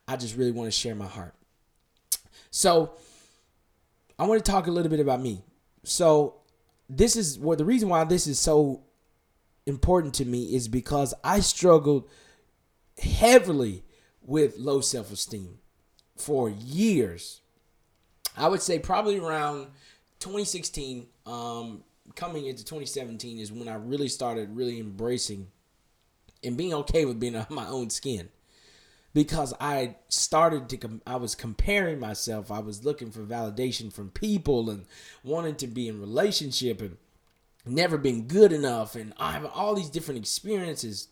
I 0.06 0.16
just 0.16 0.36
really 0.36 0.52
want 0.52 0.68
to 0.68 0.78
share 0.78 0.94
my 0.94 1.06
heart 1.06 1.34
so 2.50 2.92
i 4.18 4.24
want 4.24 4.44
to 4.44 4.50
talk 4.50 4.66
a 4.66 4.70
little 4.70 4.90
bit 4.90 5.00
about 5.00 5.20
me 5.20 5.42
so 5.84 6.36
this 6.88 7.16
is 7.16 7.38
what 7.38 7.58
the 7.58 7.64
reason 7.64 7.88
why 7.88 8.04
this 8.04 8.26
is 8.26 8.38
so 8.38 8.82
important 9.66 10.14
to 10.14 10.24
me 10.24 10.54
is 10.54 10.68
because 10.68 11.14
I 11.22 11.40
struggled 11.40 12.08
heavily 13.00 13.84
with 14.20 14.58
low 14.58 14.80
self 14.80 15.10
esteem 15.12 15.58
for 16.16 16.50
years. 16.50 17.40
I 18.36 18.48
would 18.48 18.62
say 18.62 18.78
probably 18.78 19.18
around 19.18 19.68
2016, 20.18 21.06
um, 21.26 21.82
coming 22.14 22.46
into 22.46 22.64
2017 22.64 23.38
is 23.38 23.52
when 23.52 23.68
I 23.68 23.74
really 23.74 24.08
started 24.08 24.54
really 24.54 24.80
embracing 24.80 25.48
and 26.42 26.56
being 26.56 26.74
okay 26.74 27.04
with 27.04 27.20
being 27.20 27.36
on 27.36 27.46
my 27.48 27.66
own 27.66 27.90
skin 27.90 28.28
because 29.12 29.54
I 29.60 29.96
started 30.08 30.68
to 30.68 30.76
com- 30.76 31.02
I 31.06 31.16
was 31.16 31.34
comparing 31.34 31.98
myself. 31.98 32.50
I 32.50 32.60
was 32.60 32.84
looking 32.84 33.10
for 33.10 33.20
validation 33.20 33.92
from 33.92 34.10
people 34.10 34.70
and 34.70 34.86
wanting 35.22 35.56
to 35.56 35.66
be 35.66 35.88
in 35.88 36.00
relationship 36.00 36.80
and 36.80 36.96
never 37.66 37.98
been 37.98 38.26
good 38.26 38.52
enough 38.52 38.94
and 38.94 39.12
I 39.18 39.32
have 39.32 39.44
all 39.46 39.74
these 39.74 39.90
different 39.90 40.20
experiences 40.20 41.08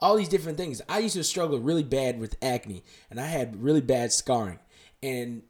all 0.00 0.16
these 0.16 0.28
different 0.28 0.58
things. 0.58 0.82
I 0.88 0.98
used 0.98 1.14
to 1.14 1.22
struggle 1.22 1.60
really 1.60 1.84
bad 1.84 2.18
with 2.18 2.36
acne 2.42 2.82
and 3.10 3.20
I 3.20 3.26
had 3.26 3.62
really 3.62 3.80
bad 3.80 4.12
scarring. 4.12 4.58
And 5.02 5.42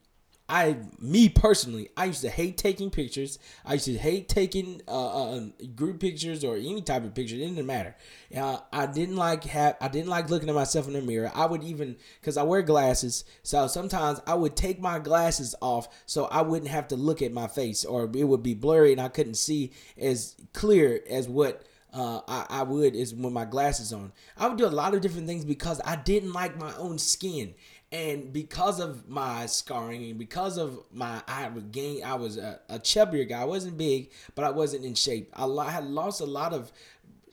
I, 0.49 0.77
me 1.01 1.29
personally, 1.29 1.89
I 1.97 2.07
used 2.07 2.21
to 2.23 2.29
hate 2.29 2.59
taking 2.59 2.91
pictures. 2.91 3.39
I 3.65 3.75
used 3.75 3.87
to 3.87 3.97
hate 3.97 4.29
taking 4.29 4.83
uh, 4.87 5.37
uh, 5.37 5.41
group 5.75 6.01
pictures 6.01 6.45
or 6.45 6.57
any 6.57 6.83
type 6.83 7.05
of 7.05 7.15
picture. 7.15 7.37
It 7.37 7.39
didn't 7.39 7.65
matter. 7.65 7.97
Uh, 8.37 8.59
I 8.73 8.87
didn't 8.87 9.17
like 9.17 9.45
have. 9.45 9.77
I 9.81 9.89
didn't 9.89 10.11
like 10.11 10.31
looking 10.31 10.49
at 10.49 10.55
myself 10.55 10.87
in 10.87 10.93
the 10.93 11.01
mirror. 11.01 11.31
I 11.35 11.47
would 11.47 11.63
even 11.63 11.97
because 12.21 12.37
I 12.37 12.43
wear 12.43 12.63
glasses, 12.63 13.25
so 13.43 13.67
sometimes 13.67 14.21
I 14.27 14.35
would 14.35 14.57
take 14.57 14.81
my 14.81 14.99
glasses 14.99 15.55
off 15.63 15.89
so 16.07 16.27
I 16.27 16.43
wouldn't 16.43 16.71
have 16.71 16.89
to 16.89 16.97
look 16.97 17.23
at 17.23 17.33
my 17.33 17.47
face, 17.47 17.85
or 17.85 18.05
it 18.05 18.25
would 18.25 18.43
be 18.43 18.55
blurry 18.55 18.93
and 18.93 19.01
I 19.01 19.09
couldn't 19.09 19.37
see 19.37 19.73
as 19.97 20.37
clear 20.53 21.01
as 21.09 21.29
what 21.29 21.65
uh, 21.93 22.21
I, 22.27 22.47
I 22.49 22.63
would 22.63 22.95
is 22.95 23.15
with 23.15 23.33
my 23.33 23.45
glasses 23.45 23.93
on. 23.93 24.13
I 24.37 24.49
would 24.49 24.59
do 24.59 24.67
a 24.67 24.69
lot 24.69 24.95
of 24.95 25.03
different 25.03 25.27
things 25.27 25.45
because 25.45 25.81
I 25.85 25.97
didn't 25.97 26.33
like 26.33 26.59
my 26.59 26.75
own 26.77 26.99
skin 26.99 27.55
and 27.93 28.33
because 28.33 28.81
of 28.81 29.09
my 29.09 29.45
scarring 29.45 30.03
and 30.05 30.19
because 30.19 30.57
of 30.57 30.83
my 30.91 31.23
I 31.29 31.49
gain 31.71 32.03
I 32.03 32.15
was 32.15 32.39
a, 32.39 32.59
a 32.69 32.79
chubbier 32.79 33.29
guy. 33.29 33.43
I 33.43 33.45
wasn't 33.45 33.77
big, 33.77 34.11
but 34.35 34.45
I 34.45 34.51
wasn't 34.51 34.87
in 34.87 34.95
shape. 34.95 35.31
I, 35.35 35.45
I 35.45 35.71
had 35.71 35.85
lost 35.85 36.21
a 36.21 36.27
lot 36.27 36.55
of. 36.55 36.73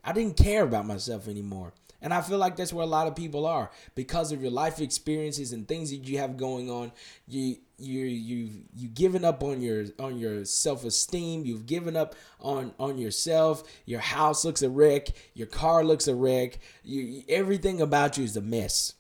I 0.04 0.12
didn't 0.12 0.38
care 0.38 0.64
about 0.64 0.86
myself 0.86 1.28
anymore. 1.28 1.74
And 2.02 2.14
I 2.14 2.22
feel 2.22 2.38
like 2.38 2.56
that's 2.56 2.72
where 2.72 2.84
a 2.84 2.90
lot 2.90 3.08
of 3.08 3.16
people 3.16 3.46
are 3.46 3.72
because 3.94 4.32
of 4.32 4.42
your 4.42 4.52
life 4.52 4.80
experiences 4.80 5.52
and 5.52 5.68
things 5.68 5.90
that 5.92 5.98
you 5.98 6.18
have 6.20 6.38
going 6.38 6.70
on. 6.70 6.92
You 7.28 7.58
you 7.78 8.04
you 8.04 8.64
you've 8.74 8.94
given 8.94 9.24
up 9.24 9.44
on 9.44 9.62
your 9.62 9.86
on 9.98 10.18
your 10.18 10.44
self 10.46 10.84
esteem. 10.84 11.46
You've 11.46 11.66
given 11.66 11.96
up 11.96 12.16
on 12.40 12.74
on 12.80 12.98
yourself. 12.98 13.64
Your 13.86 14.00
house 14.00 14.44
looks 14.44 14.62
a 14.62 14.70
wreck. 14.70 15.08
Your 15.34 15.48
car 15.48 15.84
looks 15.86 16.08
a 16.08 16.16
wreck. 16.16 16.60
You 16.84 17.24
everything 17.30 17.82
about 17.82 18.18
you 18.18 18.24
is 18.26 18.36
a 18.36 18.42
mess. 18.42 18.94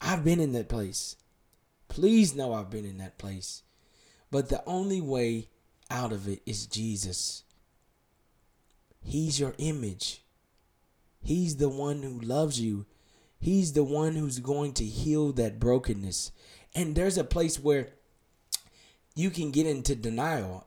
I've 0.00 0.24
been 0.24 0.40
in 0.40 0.52
that 0.52 0.68
place. 0.68 1.16
Please 1.88 2.34
know 2.34 2.54
I've 2.54 2.70
been 2.70 2.84
in 2.84 2.98
that 2.98 3.18
place. 3.18 3.62
But 4.30 4.48
the 4.48 4.62
only 4.64 5.00
way 5.00 5.48
out 5.90 6.12
of 6.12 6.28
it 6.28 6.40
is 6.46 6.66
Jesus. 6.66 7.42
He's 9.02 9.40
your 9.40 9.54
image. 9.58 10.22
He's 11.22 11.56
the 11.56 11.68
one 11.68 12.02
who 12.02 12.20
loves 12.20 12.60
you. 12.60 12.86
He's 13.38 13.72
the 13.72 13.84
one 13.84 14.14
who's 14.14 14.38
going 14.38 14.74
to 14.74 14.84
heal 14.84 15.32
that 15.32 15.58
brokenness. 15.58 16.32
And 16.74 16.94
there's 16.94 17.18
a 17.18 17.24
place 17.24 17.58
where 17.58 17.88
you 19.14 19.30
can 19.30 19.50
get 19.50 19.66
into 19.66 19.94
denial. 19.94 20.66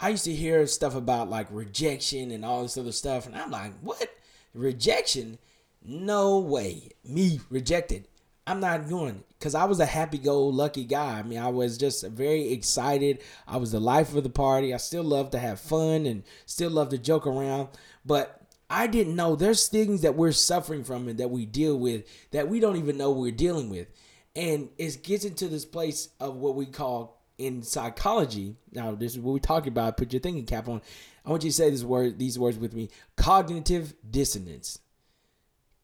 I 0.00 0.08
used 0.10 0.24
to 0.24 0.32
hear 0.32 0.66
stuff 0.66 0.94
about 0.94 1.30
like 1.30 1.46
rejection 1.50 2.30
and 2.30 2.44
all 2.44 2.62
this 2.62 2.76
other 2.76 2.92
stuff. 2.92 3.26
And 3.26 3.36
I'm 3.36 3.50
like, 3.50 3.72
what? 3.80 4.08
Rejection? 4.52 5.38
No 5.84 6.38
way. 6.38 6.90
Me 7.04 7.40
rejected. 7.50 8.08
I'm 8.46 8.60
not 8.60 8.88
going 8.88 9.24
because 9.38 9.54
I 9.54 9.64
was 9.64 9.80
a 9.80 9.86
happy 9.86 10.18
go 10.18 10.46
lucky 10.46 10.84
guy. 10.84 11.18
I 11.18 11.22
mean, 11.22 11.38
I 11.38 11.48
was 11.48 11.78
just 11.78 12.06
very 12.06 12.52
excited. 12.52 13.22
I 13.46 13.56
was 13.56 13.72
the 13.72 13.80
life 13.80 14.14
of 14.14 14.22
the 14.22 14.30
party. 14.30 14.74
I 14.74 14.76
still 14.76 15.02
love 15.02 15.30
to 15.30 15.38
have 15.38 15.60
fun 15.60 16.04
and 16.04 16.24
still 16.44 16.70
love 16.70 16.90
to 16.90 16.98
joke 16.98 17.26
around. 17.26 17.68
But 18.04 18.42
I 18.68 18.86
didn't 18.86 19.16
know 19.16 19.34
there's 19.34 19.68
things 19.68 20.02
that 20.02 20.14
we're 20.14 20.32
suffering 20.32 20.84
from 20.84 21.08
and 21.08 21.18
that 21.18 21.30
we 21.30 21.46
deal 21.46 21.78
with 21.78 22.04
that 22.32 22.48
we 22.48 22.60
don't 22.60 22.76
even 22.76 22.98
know 22.98 23.12
we're 23.12 23.32
dealing 23.32 23.70
with. 23.70 23.88
And 24.36 24.68
it 24.76 25.02
gets 25.02 25.24
into 25.24 25.48
this 25.48 25.64
place 25.64 26.10
of 26.20 26.36
what 26.36 26.54
we 26.54 26.66
call 26.66 27.22
in 27.38 27.62
psychology. 27.62 28.56
Now, 28.72 28.94
this 28.94 29.12
is 29.12 29.20
what 29.20 29.32
we 29.32 29.40
talk 29.40 29.66
about. 29.66 29.96
Put 29.96 30.12
your 30.12 30.20
thinking 30.20 30.44
cap 30.44 30.68
on. 30.68 30.82
I 31.24 31.30
want 31.30 31.44
you 31.44 31.50
to 31.50 31.56
say 31.56 31.70
this 31.70 31.82
word, 31.82 32.18
these 32.18 32.38
words 32.38 32.58
with 32.58 32.74
me. 32.74 32.90
Cognitive 33.16 33.94
dissonance. 34.10 34.80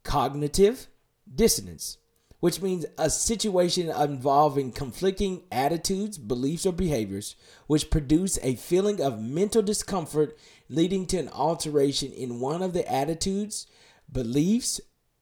Cognitive 0.02 0.88
dissonance 1.34 1.96
which 2.40 2.60
means 2.62 2.86
a 2.98 3.08
situation 3.08 3.90
involving 3.90 4.72
conflicting 4.72 5.42
attitudes, 5.52 6.18
beliefs, 6.18 6.66
or 6.66 6.72
behaviors, 6.72 7.36
which 7.66 7.90
produce 7.90 8.38
a 8.42 8.56
feeling 8.56 9.00
of 9.00 9.22
mental 9.22 9.62
discomfort 9.62 10.36
leading 10.68 11.06
to 11.06 11.18
an 11.18 11.28
alteration 11.28 12.12
in 12.12 12.40
one 12.40 12.62
of 12.62 12.72
the 12.72 12.90
attitudes, 12.90 13.66
beliefs, 14.10 14.80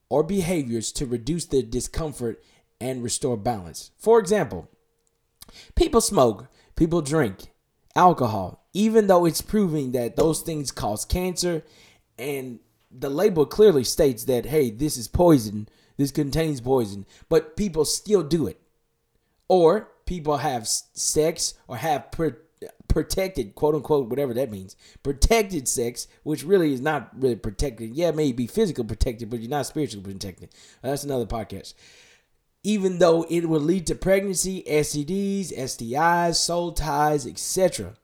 or 0.09 0.23
behaviors 0.23 0.93
to 0.93 1.07
reduce 1.07 1.45
the 1.47 1.63
discomfort 1.63 2.43
and 2.81 3.03
restore 3.03 3.37
balance. 3.37 3.91
For 3.99 4.19
example, 4.19 4.69
people 5.75 6.01
smoke, 6.01 6.47
people 6.77 7.03
drink 7.03 7.53
alcohol, 7.95 8.65
even 8.73 9.09
though 9.09 9.25
it's 9.25 9.43
proving 9.43 9.93
that 9.93 10.17
those 10.17 10.41
things 10.41 10.71
cause 10.71 11.05
cancer 11.05 11.65
and 12.17 12.61
the 12.91 13.11
label 13.11 13.45
clearly 13.45 13.85
states 13.85 14.25
that 14.25 14.47
hey 14.47 14.71
this 14.71 14.97
is 14.97 15.09
poison 15.09 15.69
this 15.99 16.11
contains 16.11 16.63
poison 16.63 17.05
but 17.29 17.57
people 17.57 17.85
still 17.85 18.23
do 18.23 18.47
it. 18.47 18.59
Or 19.49 19.91
people 20.07 20.39
have 20.39 20.67
sex 20.67 21.55
or 21.67 21.77
have 21.77 22.07
protected 22.89 23.55
quote 23.55 23.75
unquote 23.75 24.09
whatever 24.09 24.33
that 24.35 24.51
means 24.51 24.75
protected 25.03 25.69
sex 25.69 26.09
which 26.23 26.45
really 26.45 26.73
is 26.73 26.81
not 26.81 27.11
really 27.21 27.37
protected. 27.37 27.95
Yeah 27.95 28.09
it 28.09 28.17
may 28.17 28.33
be 28.33 28.47
physical 28.47 28.85
protected 28.85 29.29
but 29.29 29.41
you're 29.41 29.51
not 29.51 29.67
spiritually 29.67 30.05
protected. 30.05 30.49
Uh, 30.83 30.89
that's 30.91 31.05
another 31.05 31.27
podcast. 31.27 31.75
Even 32.65 32.99
though 32.99 33.27
it 33.29 33.49
will 33.49 33.61
lead 33.61 33.87
to 33.89 33.95
pregnancy 33.95 34.63
stds 34.67 35.53
stis 35.53 36.37
soul 36.37 36.73
ties 36.73 37.27
etc 37.27 37.95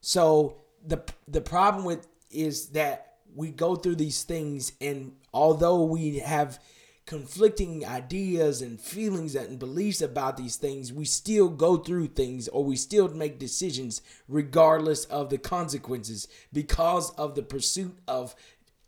so 0.00 0.62
the 0.86 1.02
the 1.26 1.40
problem 1.40 1.84
with 1.84 2.06
is 2.30 2.68
that 2.68 3.14
we 3.34 3.50
go 3.50 3.74
through 3.74 3.96
these 3.96 4.22
things 4.22 4.72
and 4.80 5.12
although 5.32 5.82
we 5.84 6.18
have 6.18 6.58
conflicting 7.06 7.84
ideas 7.84 8.62
and 8.62 8.80
feelings 8.80 9.34
and 9.34 9.58
beliefs 9.58 10.00
about 10.00 10.36
these 10.36 10.56
things, 10.56 10.92
we 10.92 11.04
still 11.04 11.48
go 11.48 11.76
through 11.76 12.08
things 12.08 12.48
or 12.48 12.64
we 12.64 12.76
still 12.76 13.08
make 13.08 13.38
decisions 13.38 14.00
regardless 14.26 15.04
of 15.06 15.28
the 15.28 15.38
consequences 15.38 16.28
because 16.52 17.10
of 17.12 17.34
the 17.34 17.42
pursuit 17.42 17.96
of 18.08 18.34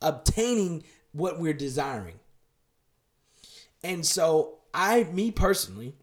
obtaining 0.00 0.82
what 1.12 1.38
we're 1.38 1.52
desiring. 1.52 2.18
And 3.82 4.04
so, 4.04 4.58
I, 4.72 5.04
me 5.04 5.30
personally, 5.30 5.94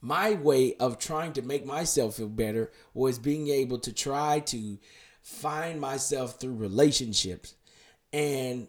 my 0.00 0.34
way 0.34 0.76
of 0.76 0.98
trying 0.98 1.32
to 1.32 1.42
make 1.42 1.64
myself 1.64 2.16
feel 2.16 2.28
better 2.28 2.70
was 2.92 3.18
being 3.18 3.48
able 3.48 3.78
to 3.78 3.92
try 3.92 4.40
to 4.40 4.78
find 5.22 5.80
myself 5.80 6.38
through 6.38 6.54
relationships. 6.54 7.54
And 8.12 8.68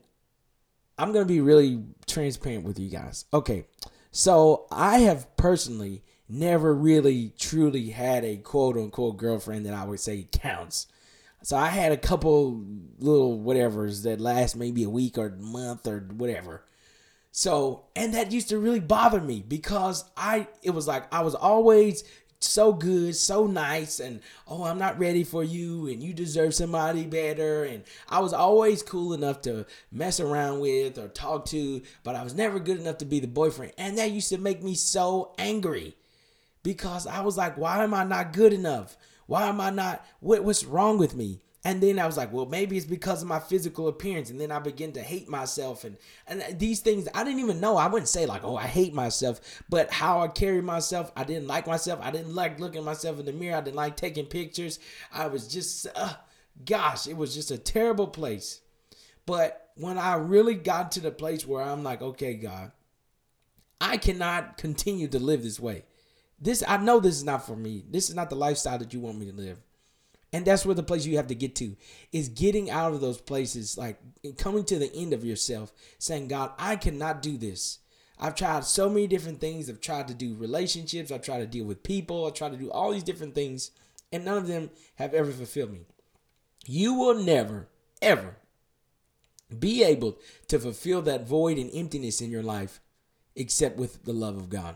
I'm 0.97 1.11
to 1.13 1.33
be 1.33 1.41
really 1.41 1.83
transparent 2.07 2.63
with 2.63 2.79
you 2.79 2.89
guys. 2.89 3.25
Okay. 3.33 3.65
So 4.11 4.65
I 4.71 4.99
have 4.99 5.35
personally 5.35 6.03
never 6.29 6.73
really 6.73 7.33
truly 7.37 7.89
had 7.89 8.23
a 8.23 8.37
quote 8.37 8.77
unquote 8.77 9.17
girlfriend 9.17 9.65
that 9.65 9.73
I 9.73 9.85
would 9.85 9.99
say 9.99 10.27
counts. 10.31 10.87
So 11.43 11.57
I 11.57 11.67
had 11.67 11.91
a 11.91 11.97
couple 11.97 12.65
little 12.97 13.37
whatevers 13.39 14.03
that 14.03 14.19
last 14.19 14.55
maybe 14.55 14.83
a 14.83 14.89
week 14.89 15.17
or 15.17 15.29
month 15.29 15.85
or 15.85 15.99
whatever. 15.99 16.63
So, 17.31 17.83
and 17.95 18.13
that 18.13 18.31
used 18.31 18.49
to 18.49 18.57
really 18.57 18.79
bother 18.79 19.19
me 19.19 19.43
because 19.45 20.05
I, 20.15 20.47
it 20.63 20.71
was 20.71 20.87
like 20.87 21.13
I 21.13 21.21
was 21.21 21.35
always 21.35 22.03
so 22.39 22.73
good, 22.73 23.15
so 23.15 23.47
nice, 23.47 23.99
and 23.99 24.21
oh, 24.47 24.63
I'm 24.63 24.77
not 24.77 24.99
ready 24.99 25.23
for 25.23 25.43
you, 25.43 25.87
and 25.87 26.01
you 26.01 26.13
deserve 26.13 26.53
somebody 26.53 27.03
better. 27.05 27.63
And 27.63 27.83
I 28.09 28.19
was 28.19 28.33
always 28.33 28.83
cool 28.83 29.13
enough 29.13 29.41
to 29.43 29.65
mess 29.91 30.19
around 30.19 30.59
with 30.59 30.97
or 30.97 31.07
talk 31.07 31.45
to, 31.47 31.81
but 32.03 32.15
I 32.15 32.23
was 32.23 32.35
never 32.35 32.59
good 32.59 32.79
enough 32.79 32.99
to 32.99 33.05
be 33.05 33.19
the 33.19 33.27
boyfriend. 33.27 33.73
And 33.77 33.97
that 33.97 34.11
used 34.11 34.29
to 34.29 34.37
make 34.37 34.63
me 34.63 34.75
so 34.75 35.33
angry 35.37 35.95
because 36.63 37.07
I 37.07 37.21
was 37.21 37.37
like, 37.37 37.57
why 37.57 37.83
am 37.83 37.93
I 37.93 38.03
not 38.03 38.33
good 38.33 38.53
enough? 38.53 38.97
Why 39.27 39.47
am 39.47 39.61
I 39.61 39.69
not? 39.69 40.05
What, 40.19 40.43
what's 40.43 40.65
wrong 40.65 40.97
with 40.97 41.15
me? 41.15 41.41
And 41.65 41.81
then 41.81 41.97
I 41.97 42.05
was 42.05 42.15
like, 42.15 42.31
well, 42.31 42.45
maybe 42.45 42.77
it's 42.77 42.85
because 42.85 43.23
of 43.23 43.27
my 43.27 43.39
physical 43.39 43.87
appearance. 43.87 44.29
And 44.29 44.39
then 44.39 44.51
I 44.51 44.59
began 44.59 44.91
to 44.91 45.01
hate 45.01 45.27
myself. 45.27 45.83
And, 45.83 45.97
and 46.27 46.59
these 46.59 46.79
things, 46.79 47.07
I 47.15 47.23
didn't 47.23 47.39
even 47.39 47.59
know. 47.59 47.75
I 47.75 47.87
wouldn't 47.87 48.07
say, 48.07 48.27
like, 48.27 48.43
oh, 48.43 48.55
I 48.55 48.67
hate 48.67 48.93
myself. 48.93 49.41
But 49.67 49.91
how 49.91 50.21
I 50.21 50.27
carry 50.27 50.61
myself, 50.61 51.11
I 51.17 51.23
didn't 51.23 51.47
like 51.47 51.65
myself. 51.65 51.99
I 52.03 52.11
didn't 52.11 52.35
like 52.35 52.59
looking 52.59 52.83
myself 52.83 53.19
in 53.19 53.25
the 53.25 53.33
mirror. 53.33 53.57
I 53.57 53.61
didn't 53.61 53.77
like 53.77 53.97
taking 53.97 54.27
pictures. 54.27 54.77
I 55.11 55.25
was 55.25 55.47
just, 55.47 55.87
uh, 55.95 56.13
gosh, 56.63 57.07
it 57.07 57.17
was 57.17 57.33
just 57.33 57.49
a 57.49 57.57
terrible 57.57 58.07
place. 58.07 58.61
But 59.25 59.71
when 59.73 59.97
I 59.97 60.17
really 60.17 60.53
got 60.53 60.91
to 60.91 60.99
the 60.99 61.09
place 61.09 61.47
where 61.47 61.63
I'm 61.63 61.83
like, 61.83 62.03
okay, 62.03 62.35
God, 62.35 62.73
I 63.81 63.97
cannot 63.97 64.59
continue 64.59 65.07
to 65.07 65.19
live 65.19 65.41
this 65.41 65.59
way. 65.59 65.85
This, 66.39 66.63
I 66.67 66.77
know 66.77 66.99
this 66.99 67.15
is 67.15 67.23
not 67.23 67.43
for 67.47 67.55
me. 67.55 67.83
This 67.89 68.09
is 68.09 68.15
not 68.15 68.29
the 68.29 68.35
lifestyle 68.35 68.77
that 68.77 68.93
you 68.93 68.99
want 68.99 69.17
me 69.17 69.25
to 69.31 69.35
live. 69.35 69.57
And 70.35 70.43
that's 70.43 70.65
where 70.65 70.75
the 70.75 70.83
place 70.83 71.05
you 71.05 71.15
have 71.15 71.27
to 71.27 71.33
get 71.33 71.55
to 71.55 71.77
is 72.11 72.27
getting 72.27 72.69
out 72.69 72.91
of 72.91 72.99
those 72.99 73.21
places, 73.21 73.77
like 73.77 73.97
coming 74.37 74.65
to 74.65 74.77
the 74.77 74.93
end 74.93 75.13
of 75.13 75.23
yourself, 75.23 75.71
saying, 75.97 76.27
God, 76.27 76.51
I 76.59 76.75
cannot 76.75 77.21
do 77.21 77.37
this. 77.37 77.79
I've 78.19 78.35
tried 78.35 78.65
so 78.65 78.89
many 78.89 79.07
different 79.07 79.39
things. 79.39 79.69
I've 79.69 79.79
tried 79.79 80.09
to 80.09 80.13
do 80.13 80.35
relationships. 80.35 81.09
I've 81.09 81.21
tried 81.21 81.39
to 81.39 81.47
deal 81.47 81.63
with 81.63 81.83
people. 81.83 82.25
I've 82.25 82.33
tried 82.33 82.51
to 82.51 82.57
do 82.57 82.69
all 82.69 82.91
these 82.91 83.01
different 83.01 83.33
things, 83.33 83.71
and 84.11 84.25
none 84.25 84.35
of 84.35 84.47
them 84.47 84.71
have 84.95 85.13
ever 85.13 85.31
fulfilled 85.31 85.71
me. 85.71 85.85
You 86.65 86.95
will 86.95 87.23
never, 87.23 87.69
ever 88.01 88.35
be 89.57 89.85
able 89.85 90.17
to 90.49 90.59
fulfill 90.59 91.01
that 91.03 91.25
void 91.25 91.57
and 91.57 91.71
emptiness 91.73 92.19
in 92.19 92.29
your 92.29 92.43
life 92.43 92.81
except 93.37 93.77
with 93.77 94.03
the 94.03 94.11
love 94.11 94.35
of 94.35 94.49
God. 94.49 94.75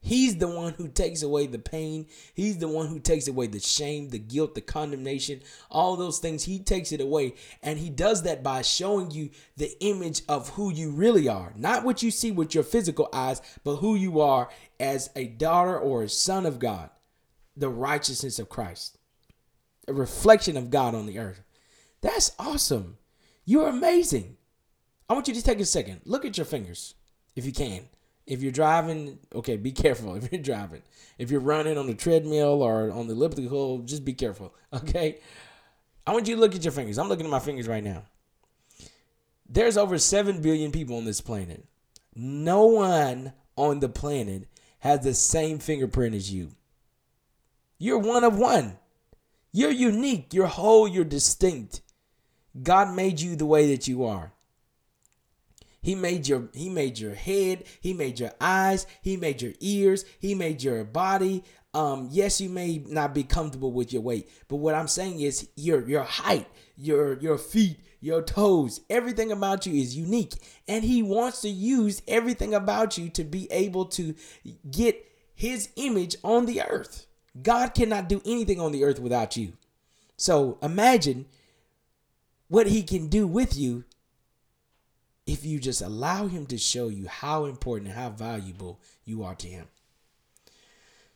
He's 0.00 0.36
the 0.36 0.48
one 0.48 0.74
who 0.74 0.88
takes 0.88 1.22
away 1.22 1.46
the 1.46 1.58
pain. 1.58 2.06
He's 2.34 2.58
the 2.58 2.68
one 2.68 2.86
who 2.86 3.00
takes 3.00 3.26
away 3.26 3.48
the 3.48 3.58
shame, 3.58 4.10
the 4.10 4.18
guilt, 4.18 4.54
the 4.54 4.60
condemnation, 4.60 5.42
all 5.70 5.96
those 5.96 6.18
things. 6.18 6.44
He 6.44 6.60
takes 6.60 6.92
it 6.92 7.00
away. 7.00 7.34
And 7.62 7.78
he 7.78 7.90
does 7.90 8.22
that 8.22 8.42
by 8.42 8.62
showing 8.62 9.10
you 9.10 9.30
the 9.56 9.76
image 9.80 10.22
of 10.28 10.50
who 10.50 10.72
you 10.72 10.92
really 10.92 11.28
are. 11.28 11.52
Not 11.56 11.84
what 11.84 12.02
you 12.02 12.10
see 12.10 12.30
with 12.30 12.54
your 12.54 12.64
physical 12.64 13.08
eyes, 13.12 13.42
but 13.64 13.76
who 13.76 13.96
you 13.96 14.20
are 14.20 14.48
as 14.78 15.10
a 15.16 15.26
daughter 15.26 15.76
or 15.76 16.04
a 16.04 16.08
son 16.08 16.46
of 16.46 16.58
God. 16.58 16.90
The 17.56 17.68
righteousness 17.68 18.38
of 18.38 18.48
Christ, 18.48 18.96
a 19.88 19.92
reflection 19.92 20.56
of 20.56 20.70
God 20.70 20.94
on 20.94 21.06
the 21.06 21.18
earth. 21.18 21.42
That's 22.02 22.30
awesome. 22.38 22.98
You're 23.44 23.68
amazing. 23.68 24.36
I 25.08 25.14
want 25.14 25.26
you 25.26 25.34
to 25.34 25.42
take 25.42 25.58
a 25.58 25.64
second. 25.64 26.02
Look 26.04 26.24
at 26.24 26.36
your 26.36 26.46
fingers 26.46 26.94
if 27.34 27.44
you 27.44 27.52
can. 27.52 27.88
If 28.28 28.42
you're 28.42 28.52
driving, 28.52 29.18
okay, 29.34 29.56
be 29.56 29.72
careful 29.72 30.14
if 30.16 30.30
you're 30.30 30.42
driving. 30.42 30.82
If 31.18 31.30
you're 31.30 31.40
running 31.40 31.78
on 31.78 31.86
the 31.86 31.94
treadmill 31.94 32.62
or 32.62 32.90
on 32.90 33.08
the 33.08 33.14
elliptical, 33.14 33.80
just 33.80 34.04
be 34.04 34.12
careful, 34.12 34.54
okay? 34.72 35.18
I 36.06 36.12
want 36.12 36.28
you 36.28 36.36
to 36.36 36.40
look 36.40 36.54
at 36.54 36.64
your 36.64 36.72
fingers. 36.72 36.98
I'm 36.98 37.08
looking 37.08 37.26
at 37.26 37.30
my 37.30 37.40
fingers 37.40 37.66
right 37.66 37.82
now. 37.82 38.04
There's 39.48 39.76
over 39.76 39.98
7 39.98 40.42
billion 40.42 40.72
people 40.72 40.96
on 40.96 41.06
this 41.06 41.20
planet. 41.20 41.64
No 42.14 42.66
one 42.66 43.32
on 43.56 43.80
the 43.80 43.88
planet 43.88 44.46
has 44.80 45.00
the 45.00 45.14
same 45.14 45.58
fingerprint 45.58 46.14
as 46.14 46.32
you. 46.32 46.50
You're 47.78 47.98
one 47.98 48.24
of 48.24 48.36
one. 48.36 48.76
You're 49.52 49.70
unique. 49.70 50.34
You're 50.34 50.46
whole. 50.46 50.86
You're 50.86 51.04
distinct. 51.04 51.80
God 52.62 52.94
made 52.94 53.20
you 53.20 53.36
the 53.36 53.46
way 53.46 53.74
that 53.74 53.88
you 53.88 54.04
are. 54.04 54.32
He 55.80 55.94
made 55.94 56.26
your 56.26 56.48
he 56.52 56.68
made 56.68 56.98
your 56.98 57.14
head, 57.14 57.64
he 57.80 57.94
made 57.94 58.18
your 58.18 58.32
eyes, 58.40 58.86
he 59.02 59.16
made 59.16 59.40
your 59.40 59.52
ears, 59.60 60.04
he 60.18 60.34
made 60.34 60.62
your 60.62 60.84
body. 60.84 61.44
Um, 61.74 62.08
yes, 62.10 62.40
you 62.40 62.48
may 62.48 62.82
not 62.86 63.14
be 63.14 63.22
comfortable 63.22 63.72
with 63.72 63.92
your 63.92 64.02
weight, 64.02 64.28
but 64.48 64.56
what 64.56 64.74
I'm 64.74 64.88
saying 64.88 65.20
is 65.20 65.48
your 65.54 65.86
your 65.88 66.02
height, 66.02 66.48
your 66.76 67.18
your 67.20 67.38
feet, 67.38 67.78
your 68.00 68.22
toes, 68.22 68.80
everything 68.90 69.32
about 69.32 69.66
you 69.66 69.80
is 69.80 69.96
unique. 69.96 70.34
And 70.66 70.84
he 70.84 71.02
wants 71.02 71.40
to 71.42 71.48
use 71.48 72.02
everything 72.08 72.54
about 72.54 72.98
you 72.98 73.08
to 73.10 73.24
be 73.24 73.50
able 73.50 73.86
to 73.86 74.14
get 74.70 75.04
his 75.34 75.68
image 75.76 76.16
on 76.24 76.46
the 76.46 76.62
earth. 76.62 77.06
God 77.40 77.74
cannot 77.74 78.08
do 78.08 78.20
anything 78.24 78.60
on 78.60 78.72
the 78.72 78.84
earth 78.84 78.98
without 78.98 79.36
you. 79.36 79.52
So 80.16 80.58
imagine 80.62 81.26
what 82.48 82.66
he 82.66 82.82
can 82.82 83.08
do 83.08 83.26
with 83.26 83.56
you 83.56 83.84
if 85.28 85.44
you 85.44 85.60
just 85.60 85.82
allow 85.82 86.26
him 86.26 86.46
to 86.46 86.56
show 86.56 86.88
you 86.88 87.06
how 87.06 87.44
important 87.44 87.90
and 87.90 87.98
how 87.98 88.08
valuable 88.08 88.80
you 89.04 89.22
are 89.22 89.34
to 89.34 89.46
him. 89.46 89.66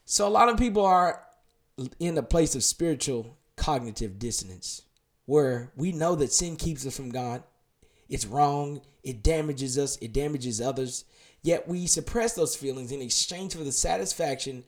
So 0.05 0.29
a 0.29 0.31
lot 0.31 0.51
of 0.51 0.59
people 0.59 0.85
are 0.85 1.22
in 1.98 2.18
a 2.18 2.22
place 2.22 2.55
of 2.55 2.62
spiritual 2.62 3.38
cognitive 3.57 4.18
dissonance 4.18 4.83
where 5.25 5.72
we 5.77 5.92
know 5.92 6.14
that 6.14 6.31
sin 6.31 6.57
keeps 6.57 6.87
us 6.87 6.94
from 6.94 7.09
God. 7.09 7.42
It's 8.11 8.27
wrong, 8.27 8.83
it 9.03 9.22
damages 9.22 9.79
us, 9.79 9.96
it 10.03 10.12
damages 10.12 10.61
others. 10.61 11.07
Yet 11.40 11.66
we 11.66 11.87
suppress 11.87 12.35
those 12.35 12.55
feelings 12.55 12.92
in 12.92 13.01
exchange 13.01 13.55
for 13.55 13.64
the 13.64 13.72
satisfaction 13.72 14.64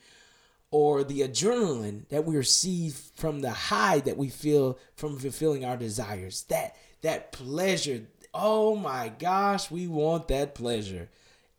or 0.71 1.05
the 1.05 1.21
adrenaline 1.21 2.09
that 2.09 2.25
we 2.25 2.35
receive 2.35 2.95
from 3.15 3.41
the 3.41 3.51
high 3.51 4.01
that 4.01 4.17
we 4.17 4.31
feel 4.31 4.79
from 4.97 5.19
fulfilling 5.19 5.67
our 5.67 5.77
desires. 5.77 6.45
That 6.49 6.77
that 7.03 7.33
pleasure, 7.33 8.07
Oh 8.35 8.75
my 8.75 9.13
gosh, 9.17 9.71
we 9.71 9.87
want 9.87 10.29
that 10.29 10.55
pleasure. 10.57 11.09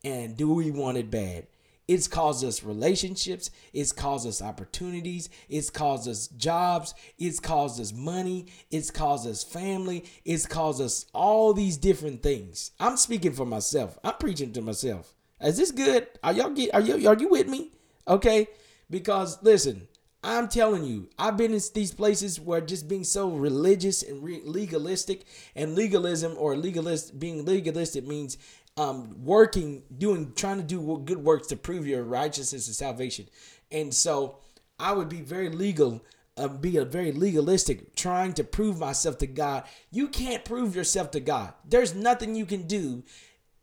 And 0.03 0.35
do 0.35 0.53
we 0.53 0.71
want 0.71 0.97
it 0.97 1.09
bad? 1.09 1.47
It's 1.87 2.07
caused 2.07 2.43
us 2.43 2.63
relationships. 2.63 3.49
It's 3.71 3.91
caused 3.91 4.27
us 4.27 4.41
opportunities. 4.41 5.29
It's 5.47 5.69
caused 5.69 6.07
us 6.09 6.27
jobs. 6.27 6.93
It's 7.17 7.39
caused 7.39 7.79
us 7.79 7.93
money. 7.93 8.47
It's 8.71 8.91
caused 8.91 9.27
us 9.27 9.43
family. 9.43 10.03
It's 10.25 10.45
caused 10.45 10.81
us 10.81 11.05
all 11.13 11.53
these 11.53 11.77
different 11.77 12.23
things. 12.23 12.71
I'm 12.79 12.97
speaking 12.97 13.33
for 13.33 13.45
myself. 13.45 13.97
I'm 14.03 14.15
preaching 14.15 14.51
to 14.53 14.61
myself. 14.61 15.15
Is 15.41 15.57
this 15.57 15.71
good? 15.71 16.07
Are 16.23 16.33
y'all 16.33 16.49
get? 16.49 16.73
Are 16.73 16.81
you 16.81 17.07
are 17.07 17.17
you 17.17 17.29
with 17.29 17.47
me? 17.47 17.71
Okay, 18.07 18.47
because 18.89 19.41
listen, 19.43 19.87
I'm 20.25 20.47
telling 20.47 20.83
you, 20.83 21.07
I've 21.19 21.37
been 21.37 21.53
in 21.53 21.61
these 21.75 21.93
places 21.93 22.39
where 22.39 22.59
just 22.59 22.87
being 22.87 23.03
so 23.03 23.29
religious 23.29 24.01
and 24.01 24.23
re- 24.23 24.41
legalistic, 24.43 25.25
and 25.55 25.75
legalism 25.75 26.35
or 26.39 26.57
legalist 26.57 27.19
being 27.19 27.45
legalistic 27.45 28.07
means 28.07 28.39
um, 28.75 29.23
working, 29.23 29.83
doing, 29.95 30.33
trying 30.35 30.57
to 30.57 30.63
do 30.63 31.01
good 31.05 31.19
works 31.19 31.45
to 31.47 31.55
prove 31.55 31.85
your 31.85 32.03
righteousness 32.03 32.65
and 32.65 32.75
salvation. 32.75 33.27
And 33.71 33.93
so 33.93 34.39
I 34.79 34.93
would 34.93 35.09
be 35.09 35.21
very 35.21 35.49
legal, 35.49 36.01
uh, 36.37 36.47
be 36.47 36.77
a 36.77 36.85
very 36.85 37.11
legalistic, 37.11 37.95
trying 37.95 38.33
to 38.33 38.43
prove 38.43 38.79
myself 38.79 39.19
to 39.19 39.27
God. 39.27 39.65
You 39.91 40.07
can't 40.07 40.43
prove 40.43 40.75
yourself 40.75 41.11
to 41.11 41.19
God. 41.19 41.53
There's 41.63 41.93
nothing 41.93 42.33
you 42.33 42.47
can 42.47 42.65
do 42.65 43.03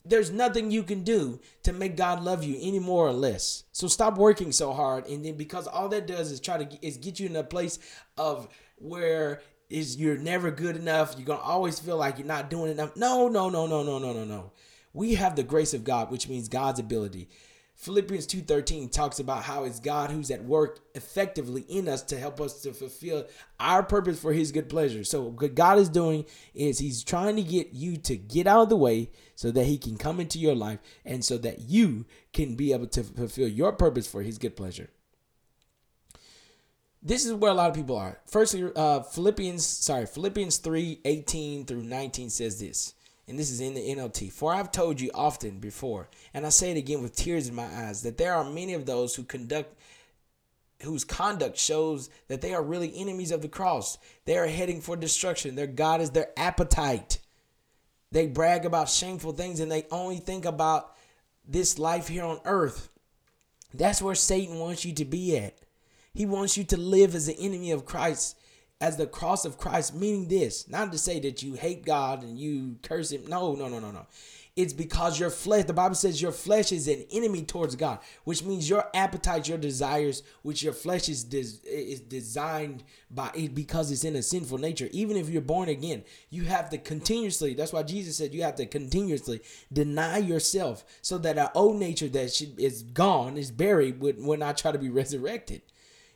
there's 0.04 0.30
nothing 0.30 0.70
you 0.70 0.82
can 0.82 1.02
do 1.04 1.40
to 1.62 1.72
make 1.72 1.96
God 1.96 2.22
love 2.22 2.44
you 2.44 2.56
any 2.60 2.78
more 2.78 3.06
or 3.06 3.12
less. 3.12 3.64
So 3.72 3.88
stop 3.88 4.18
working 4.18 4.52
so 4.52 4.72
hard, 4.72 5.06
and 5.06 5.24
then 5.24 5.36
because 5.36 5.66
all 5.66 5.88
that 5.90 6.06
does 6.06 6.30
is 6.30 6.40
try 6.40 6.64
to 6.64 6.86
is 6.86 6.96
get 6.96 7.20
you 7.20 7.26
in 7.26 7.36
a 7.36 7.44
place 7.44 7.78
of 8.16 8.48
where 8.76 9.42
is 9.70 9.96
you're 9.96 10.18
never 10.18 10.50
good 10.50 10.76
enough. 10.76 11.14
You're 11.16 11.26
gonna 11.26 11.40
always 11.40 11.78
feel 11.78 11.96
like 11.96 12.18
you're 12.18 12.26
not 12.26 12.50
doing 12.50 12.70
enough. 12.70 12.96
No, 12.96 13.28
no, 13.28 13.48
no, 13.48 13.66
no, 13.66 13.82
no, 13.82 13.98
no, 13.98 14.12
no, 14.12 14.24
no. 14.24 14.52
We 14.92 15.14
have 15.14 15.36
the 15.36 15.42
grace 15.42 15.72
of 15.72 15.84
God, 15.84 16.10
which 16.10 16.28
means 16.28 16.48
God's 16.48 16.78
ability. 16.78 17.28
Philippians 17.82 18.28
2:13 18.28 18.90
talks 18.90 19.18
about 19.18 19.42
how 19.42 19.64
it's 19.64 19.80
God 19.80 20.12
who's 20.12 20.30
at 20.30 20.44
work 20.44 20.78
effectively 20.94 21.62
in 21.62 21.88
us 21.88 22.00
to 22.02 22.16
help 22.16 22.40
us 22.40 22.62
to 22.62 22.72
fulfill 22.72 23.26
our 23.58 23.82
purpose 23.82 24.20
for 24.20 24.32
his 24.32 24.52
good 24.52 24.68
pleasure. 24.68 25.02
So 25.02 25.22
what 25.22 25.56
God 25.56 25.78
is 25.78 25.88
doing 25.88 26.24
is 26.54 26.78
he's 26.78 27.02
trying 27.02 27.34
to 27.34 27.42
get 27.42 27.72
you 27.72 27.96
to 27.96 28.16
get 28.16 28.46
out 28.46 28.62
of 28.62 28.68
the 28.68 28.76
way 28.76 29.10
so 29.34 29.50
that 29.50 29.64
he 29.64 29.78
can 29.78 29.96
come 29.96 30.20
into 30.20 30.38
your 30.38 30.54
life 30.54 30.78
and 31.04 31.24
so 31.24 31.36
that 31.38 31.62
you 31.62 32.06
can 32.32 32.54
be 32.54 32.72
able 32.72 32.86
to 32.86 33.02
fulfill 33.02 33.48
your 33.48 33.72
purpose 33.72 34.06
for 34.06 34.22
his 34.22 34.38
good 34.38 34.54
pleasure. 34.54 34.90
This 37.02 37.26
is 37.26 37.32
where 37.32 37.50
a 37.50 37.54
lot 37.54 37.70
of 37.70 37.74
people 37.74 37.96
are. 37.96 38.20
First, 38.26 38.54
uh, 38.54 39.02
Philippians, 39.02 39.66
sorry, 39.66 40.06
Philippians 40.06 40.58
3 40.58 41.00
18 41.04 41.66
through 41.66 41.82
19 41.82 42.30
says 42.30 42.60
this 42.60 42.94
and 43.32 43.38
this 43.38 43.50
is 43.50 43.62
in 43.62 43.72
the 43.72 43.80
NLT. 43.80 44.30
For 44.30 44.52
I've 44.52 44.70
told 44.70 45.00
you 45.00 45.10
often 45.14 45.58
before, 45.58 46.10
and 46.34 46.44
I 46.44 46.50
say 46.50 46.70
it 46.70 46.76
again 46.76 47.00
with 47.00 47.16
tears 47.16 47.48
in 47.48 47.54
my 47.54 47.64
eyes, 47.64 48.02
that 48.02 48.18
there 48.18 48.34
are 48.34 48.44
many 48.44 48.74
of 48.74 48.84
those 48.84 49.14
who 49.14 49.22
conduct 49.22 49.80
whose 50.82 51.02
conduct 51.02 51.56
shows 51.56 52.10
that 52.28 52.42
they 52.42 52.52
are 52.52 52.62
really 52.62 52.92
enemies 52.94 53.30
of 53.30 53.40
the 53.40 53.48
cross. 53.48 53.96
They 54.26 54.36
are 54.36 54.48
heading 54.48 54.82
for 54.82 54.96
destruction. 54.96 55.54
Their 55.54 55.66
God 55.66 56.02
is 56.02 56.10
their 56.10 56.28
appetite. 56.36 57.20
They 58.10 58.26
brag 58.26 58.66
about 58.66 58.90
shameful 58.90 59.32
things 59.32 59.60
and 59.60 59.72
they 59.72 59.86
only 59.90 60.18
think 60.18 60.44
about 60.44 60.94
this 61.48 61.78
life 61.78 62.08
here 62.08 62.24
on 62.24 62.40
earth. 62.44 62.90
That's 63.72 64.02
where 64.02 64.14
Satan 64.14 64.58
wants 64.58 64.84
you 64.84 64.92
to 64.94 65.06
be 65.06 65.38
at. 65.38 65.56
He 66.12 66.26
wants 66.26 66.58
you 66.58 66.64
to 66.64 66.76
live 66.76 67.14
as 67.14 67.28
an 67.28 67.36
enemy 67.38 67.70
of 67.70 67.86
Christ 67.86 68.36
as 68.82 68.96
the 68.96 69.06
cross 69.06 69.44
of 69.44 69.58
Christ, 69.58 69.94
meaning 69.94 70.26
this, 70.26 70.68
not 70.68 70.90
to 70.90 70.98
say 70.98 71.20
that 71.20 71.40
you 71.40 71.54
hate 71.54 71.86
God 71.86 72.24
and 72.24 72.36
you 72.36 72.78
curse 72.82 73.12
him. 73.12 73.24
No, 73.28 73.54
no, 73.54 73.68
no, 73.68 73.78
no, 73.78 73.92
no. 73.92 74.06
It's 74.56 74.72
because 74.72 75.20
your 75.20 75.30
flesh, 75.30 75.66
the 75.66 75.72
Bible 75.72 75.94
says 75.94 76.20
your 76.20 76.32
flesh 76.32 76.72
is 76.72 76.88
an 76.88 77.06
enemy 77.12 77.44
towards 77.44 77.76
God, 77.76 78.00
which 78.24 78.44
means 78.44 78.68
your 78.68 78.84
appetite, 78.92 79.48
your 79.48 79.56
desires, 79.56 80.24
which 80.42 80.64
your 80.64 80.72
flesh 80.72 81.08
is 81.08 81.22
des- 81.22 81.64
is 81.64 82.00
designed 82.00 82.82
by 83.08 83.30
it 83.34 83.54
because 83.54 83.92
it's 83.92 84.04
in 84.04 84.16
a 84.16 84.22
sinful 84.22 84.58
nature. 84.58 84.88
Even 84.90 85.16
if 85.16 85.30
you're 85.30 85.42
born 85.42 85.68
again, 85.68 86.02
you 86.28 86.42
have 86.42 86.68
to 86.70 86.76
continuously, 86.76 87.54
that's 87.54 87.72
why 87.72 87.84
Jesus 87.84 88.16
said 88.16 88.34
you 88.34 88.42
have 88.42 88.56
to 88.56 88.66
continuously 88.66 89.42
deny 89.72 90.18
yourself 90.18 90.84
so 91.02 91.18
that 91.18 91.38
our 91.38 91.52
old 91.54 91.76
nature 91.78 92.08
that 92.08 92.42
is 92.58 92.82
gone, 92.82 93.38
is 93.38 93.52
buried, 93.52 94.00
would 94.00 94.18
not 94.18 94.58
try 94.58 94.72
to 94.72 94.78
be 94.78 94.90
resurrected. 94.90 95.62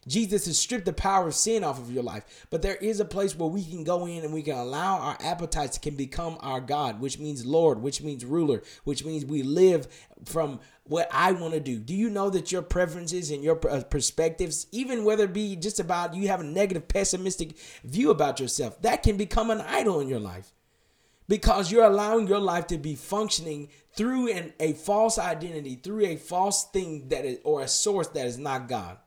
Jesus 0.07 0.47
has 0.47 0.59
stripped 0.59 0.85
the 0.85 0.93
power 0.93 1.29
of 1.29 1.35
sin 1.35 1.65
off 1.65 1.79
of 1.79 1.91
your 1.91 2.03
life. 2.03 2.47
But 2.51 2.63
there 2.63 2.77
is 2.77 3.01
a 3.01 3.05
place 3.05 3.37
where 3.37 3.49
we 3.49 3.65
can 3.65 3.85
go 3.85 4.07
in 4.07 4.25
and 4.25 4.33
we 4.33 4.43
can 4.43 4.57
allow 4.57 4.99
our 4.99 5.17
appetites 5.21 5.79
can 5.79 5.97
become 5.97 6.39
our 6.41 6.61
God, 6.61 7.01
which 7.01 7.19
means 7.19 7.45
Lord, 7.45 7.83
which 7.83 8.03
means 8.03 8.25
ruler, 8.25 8.63
which 8.85 9.05
means 9.05 9.25
we 9.25 9.43
live 9.43 9.89
from 10.25 10.61
what 10.85 11.09
I 11.11 11.33
want 11.33 11.55
to 11.55 11.61
do. 11.61 11.79
Do 11.79 11.95
you 11.95 12.09
know 12.09 12.31
that 12.31 12.53
your 12.53 12.63
preferences 12.63 13.31
and 13.31 13.43
your 13.43 13.59
uh, 13.69 13.83
perspectives, 13.83 14.67
even 14.71 15.05
whether 15.05 15.25
it 15.25 15.33
be 15.33 15.57
just 15.57 15.81
about 15.81 16.15
you 16.15 16.29
have 16.29 16.41
a 16.41 16.45
negative, 16.45 16.87
pessimistic 16.87 17.59
view 17.85 18.11
about 18.11 18.39
yourself, 18.39 18.81
that 18.83 19.03
can 19.03 19.17
become 19.17 19.51
an 19.51 19.61
idol 19.61 20.01
in 20.01 20.09
your 20.09 20.21
life 20.21 20.53
because 21.29 21.73
you're 21.73 21.85
allowing 21.85 22.29
your 22.29 22.39
life 22.39 22.69
to 22.69 22.79
be 22.79 22.95
functioning 22.95 23.69
through 23.93 24.31
an, 24.31 24.53
a 24.61 24.75
false 24.75 25.19
identity, 25.19 25.75
through 25.75 26.07
a 26.07 26.17
false 26.17 26.65
thing 26.67 27.09
that 27.09 27.25
is, 27.25 27.39
or 27.43 27.63
a 27.63 27.69
source 27.69 28.07
that 28.09 28.27
is 28.27 28.39
not 28.39 28.69
God 28.69 28.99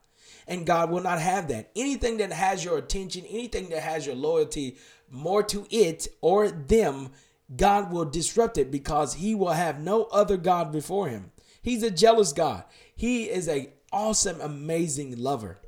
and 0.50 0.66
God 0.66 0.90
will 0.90 1.02
not 1.02 1.22
have 1.22 1.48
that. 1.50 1.70
Anything 1.76 2.18
that 2.18 2.34
has 2.34 2.66
your 2.66 2.80
attention, 2.80 3.24
anything 3.30 3.70
that 3.70 3.84
has 3.84 4.06
your 4.06 4.16
loyalty 4.16 4.78
more 5.10 5.44
to 5.44 5.66
it 5.70 6.08
or 6.22 6.50
them, 6.50 7.12
God 7.56 7.92
will 7.92 8.06
disrupt 8.06 8.58
it 8.58 8.72
because 8.72 9.14
he 9.14 9.36
will 9.36 9.52
have 9.52 9.80
no 9.80 10.06
other 10.06 10.38
God 10.38 10.72
before 10.72 11.08
him. 11.08 11.32
He's 11.62 11.84
a 11.84 11.92
jealous 11.92 12.34
God. 12.34 12.64
He 12.96 13.30
is 13.30 13.48
a 13.48 13.72
awesome, 13.92 14.42
amazing 14.42 15.18
lover. 15.18 15.60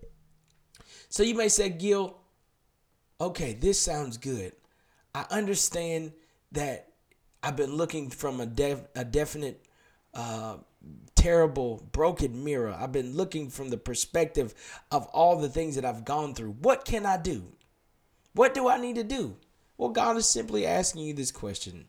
So 1.10 1.22
you 1.24 1.36
may 1.36 1.50
say, 1.50 1.70
Gil, 1.70 2.18
okay, 3.20 3.54
this 3.54 3.80
sounds 3.80 4.18
good. 4.18 4.54
I 5.14 5.26
understand 5.30 6.14
that 6.54 6.88
I've 7.44 7.56
been 7.56 7.76
looking 7.76 8.10
from 8.10 8.40
a, 8.40 8.46
def- 8.46 8.88
a 8.96 9.06
definite 9.06 9.64
uh, 10.14 10.58
terrible, 11.16 11.88
broken 11.92 12.44
mirror. 12.44 12.76
I've 12.78 12.92
been 12.92 13.16
looking 13.16 13.50
from 13.50 13.70
the 13.70 13.78
perspective 13.78 14.54
of 14.92 15.06
all 15.08 15.38
the 15.38 15.50
things 15.50 15.76
that 15.76 15.86
I've 15.86 16.06
gone 16.06 16.34
through. 16.34 16.52
What 16.62 16.86
can 16.86 17.06
I 17.06 17.18
do? 17.18 17.54
What 18.34 18.54
do 18.54 18.68
I 18.68 18.78
need 18.78 18.96
to 18.96 19.04
do? 19.04 19.38
Well, 19.78 19.90
God 19.90 20.18
is 20.18 20.28
simply 20.28 20.66
asking 20.66 21.04
you 21.04 21.14
this 21.14 21.32
question 21.32 21.86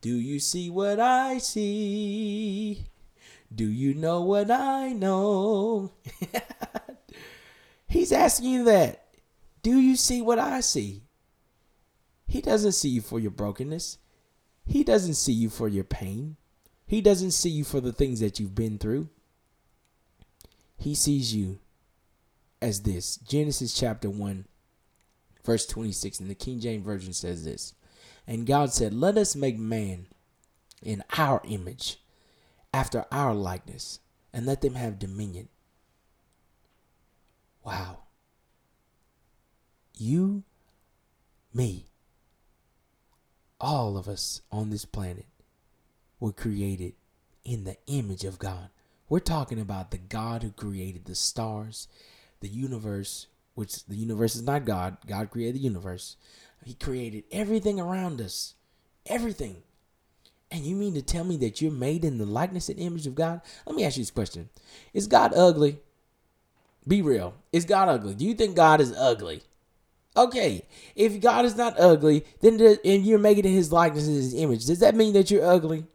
Do 0.00 0.14
you 0.14 0.40
see 0.40 0.70
what 0.70 1.00
I 1.00 1.38
see? 1.38 2.86
Do 3.54 3.68
you 3.68 3.94
know 3.94 4.22
what 4.22 4.50
I 4.50 4.92
know? 4.92 5.92
He's 7.86 8.10
asking 8.10 8.50
you 8.50 8.64
that. 8.64 9.06
Do 9.62 9.78
you 9.78 9.96
see 9.96 10.20
what 10.20 10.38
I 10.38 10.60
see? 10.60 11.04
He 12.26 12.40
doesn't 12.40 12.72
see 12.72 12.88
you 12.88 13.00
for 13.00 13.20
your 13.20 13.30
brokenness. 13.30 13.98
He 14.66 14.82
doesn't 14.82 15.14
see 15.14 15.32
you 15.32 15.48
for 15.48 15.68
your 15.68 15.84
pain. 15.84 16.36
He 16.86 17.00
doesn't 17.00 17.32
see 17.32 17.50
you 17.50 17.64
for 17.64 17.80
the 17.80 17.92
things 17.92 18.20
that 18.20 18.38
you've 18.38 18.54
been 18.54 18.78
through. 18.78 19.08
He 20.76 20.94
sees 20.94 21.34
you 21.34 21.58
as 22.60 22.82
this. 22.82 23.16
Genesis 23.16 23.72
chapter 23.72 24.10
1, 24.10 24.46
verse 25.44 25.66
26 25.66 26.20
and 26.20 26.30
the 26.30 26.34
King 26.34 26.60
James 26.60 26.84
Version 26.84 27.12
says 27.12 27.44
this. 27.44 27.74
And 28.26 28.46
God 28.46 28.72
said, 28.72 28.92
Let 28.92 29.16
us 29.16 29.36
make 29.36 29.58
man 29.58 30.06
in 30.82 31.02
our 31.16 31.40
image, 31.44 31.98
after 32.72 33.06
our 33.10 33.34
likeness, 33.34 34.00
and 34.32 34.44
let 34.44 34.60
them 34.60 34.74
have 34.74 34.98
dominion. 34.98 35.48
Wow. 37.64 38.00
You, 39.96 40.42
me, 41.54 41.86
all 43.60 43.96
of 43.96 44.08
us 44.08 44.42
on 44.50 44.70
this 44.70 44.84
planet 44.84 45.26
were 46.20 46.32
created 46.32 46.94
in 47.44 47.64
the 47.64 47.76
image 47.86 48.24
of 48.24 48.38
God. 48.38 48.70
We're 49.08 49.20
talking 49.20 49.60
about 49.60 49.90
the 49.90 49.98
God 49.98 50.42
who 50.42 50.50
created 50.50 51.04
the 51.04 51.14
stars, 51.14 51.88
the 52.40 52.48
universe, 52.48 53.26
which 53.54 53.84
the 53.84 53.96
universe 53.96 54.34
is 54.34 54.42
not 54.42 54.64
God. 54.64 54.96
God 55.06 55.30
created 55.30 55.56
the 55.56 55.64
universe. 55.64 56.16
He 56.64 56.74
created 56.74 57.24
everything 57.30 57.78
around 57.78 58.20
us. 58.20 58.54
Everything. 59.06 59.62
And 60.50 60.64
you 60.64 60.74
mean 60.74 60.94
to 60.94 61.02
tell 61.02 61.24
me 61.24 61.36
that 61.38 61.60
you're 61.60 61.72
made 61.72 62.04
in 62.04 62.18
the 62.18 62.24
likeness 62.24 62.68
and 62.68 62.78
image 62.78 63.06
of 63.06 63.14
God? 63.14 63.40
Let 63.66 63.76
me 63.76 63.84
ask 63.84 63.96
you 63.96 64.02
this 64.02 64.10
question 64.10 64.48
Is 64.92 65.06
God 65.06 65.32
ugly? 65.34 65.78
Be 66.86 67.02
real. 67.02 67.34
Is 67.52 67.64
God 67.64 67.88
ugly? 67.88 68.14
Do 68.14 68.24
you 68.24 68.34
think 68.34 68.56
God 68.56 68.80
is 68.80 68.94
ugly? 68.96 69.42
Okay, 70.16 70.64
if 70.94 71.20
God 71.20 71.44
is 71.44 71.56
not 71.56 71.78
ugly, 71.78 72.24
then 72.40 72.60
and 72.84 73.04
you're 73.04 73.18
making 73.18 73.44
his 73.44 73.72
likeness 73.72 74.06
and 74.06 74.16
his 74.16 74.34
image, 74.34 74.66
does 74.66 74.78
that 74.78 74.94
mean 74.94 75.12
that 75.14 75.30
you're 75.30 75.44
ugly? 75.44 75.86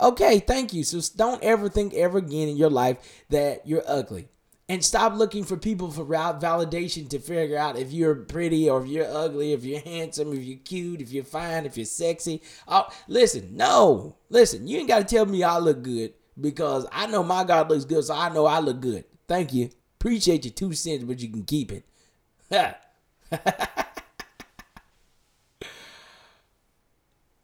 Okay, 0.00 0.38
thank 0.38 0.72
you. 0.72 0.84
So 0.84 1.00
don't 1.16 1.42
ever 1.42 1.68
think 1.68 1.94
ever 1.94 2.18
again 2.18 2.48
in 2.48 2.56
your 2.56 2.70
life 2.70 3.24
that 3.28 3.66
you're 3.66 3.82
ugly. 3.86 4.28
And 4.68 4.82
stop 4.82 5.14
looking 5.14 5.44
for 5.44 5.56
people 5.56 5.90
for 5.90 6.04
validation 6.04 7.08
to 7.10 7.18
figure 7.18 7.58
out 7.58 7.76
if 7.76 7.92
you're 7.92 8.14
pretty 8.14 8.70
or 8.70 8.82
if 8.82 8.88
you're 8.88 9.10
ugly, 9.12 9.52
if 9.52 9.64
you're 9.64 9.80
handsome, 9.80 10.32
if 10.32 10.42
you're 10.44 10.58
cute, 10.58 11.02
if 11.02 11.12
you're 11.12 11.24
fine, 11.24 11.66
if 11.66 11.76
you're 11.76 11.84
sexy. 11.84 12.42
Oh, 12.66 12.88
listen, 13.06 13.54
no. 13.54 14.16
Listen, 14.30 14.66
you 14.66 14.78
ain't 14.78 14.88
got 14.88 15.06
to 15.06 15.14
tell 15.14 15.26
me 15.26 15.42
I 15.42 15.58
look 15.58 15.82
good 15.82 16.14
because 16.40 16.86
I 16.90 17.06
know 17.06 17.22
my 17.22 17.44
God 17.44 17.68
looks 17.68 17.84
good, 17.84 18.04
so 18.04 18.14
I 18.14 18.30
know 18.30 18.46
I 18.46 18.60
look 18.60 18.80
good. 18.80 19.04
Thank 19.28 19.52
you. 19.52 19.68
Appreciate 20.00 20.46
your 20.46 20.54
two 20.54 20.72
cents, 20.72 21.04
but 21.04 21.20
you 21.20 21.28
can 21.28 21.44
keep 21.44 21.70
it. 21.70 21.84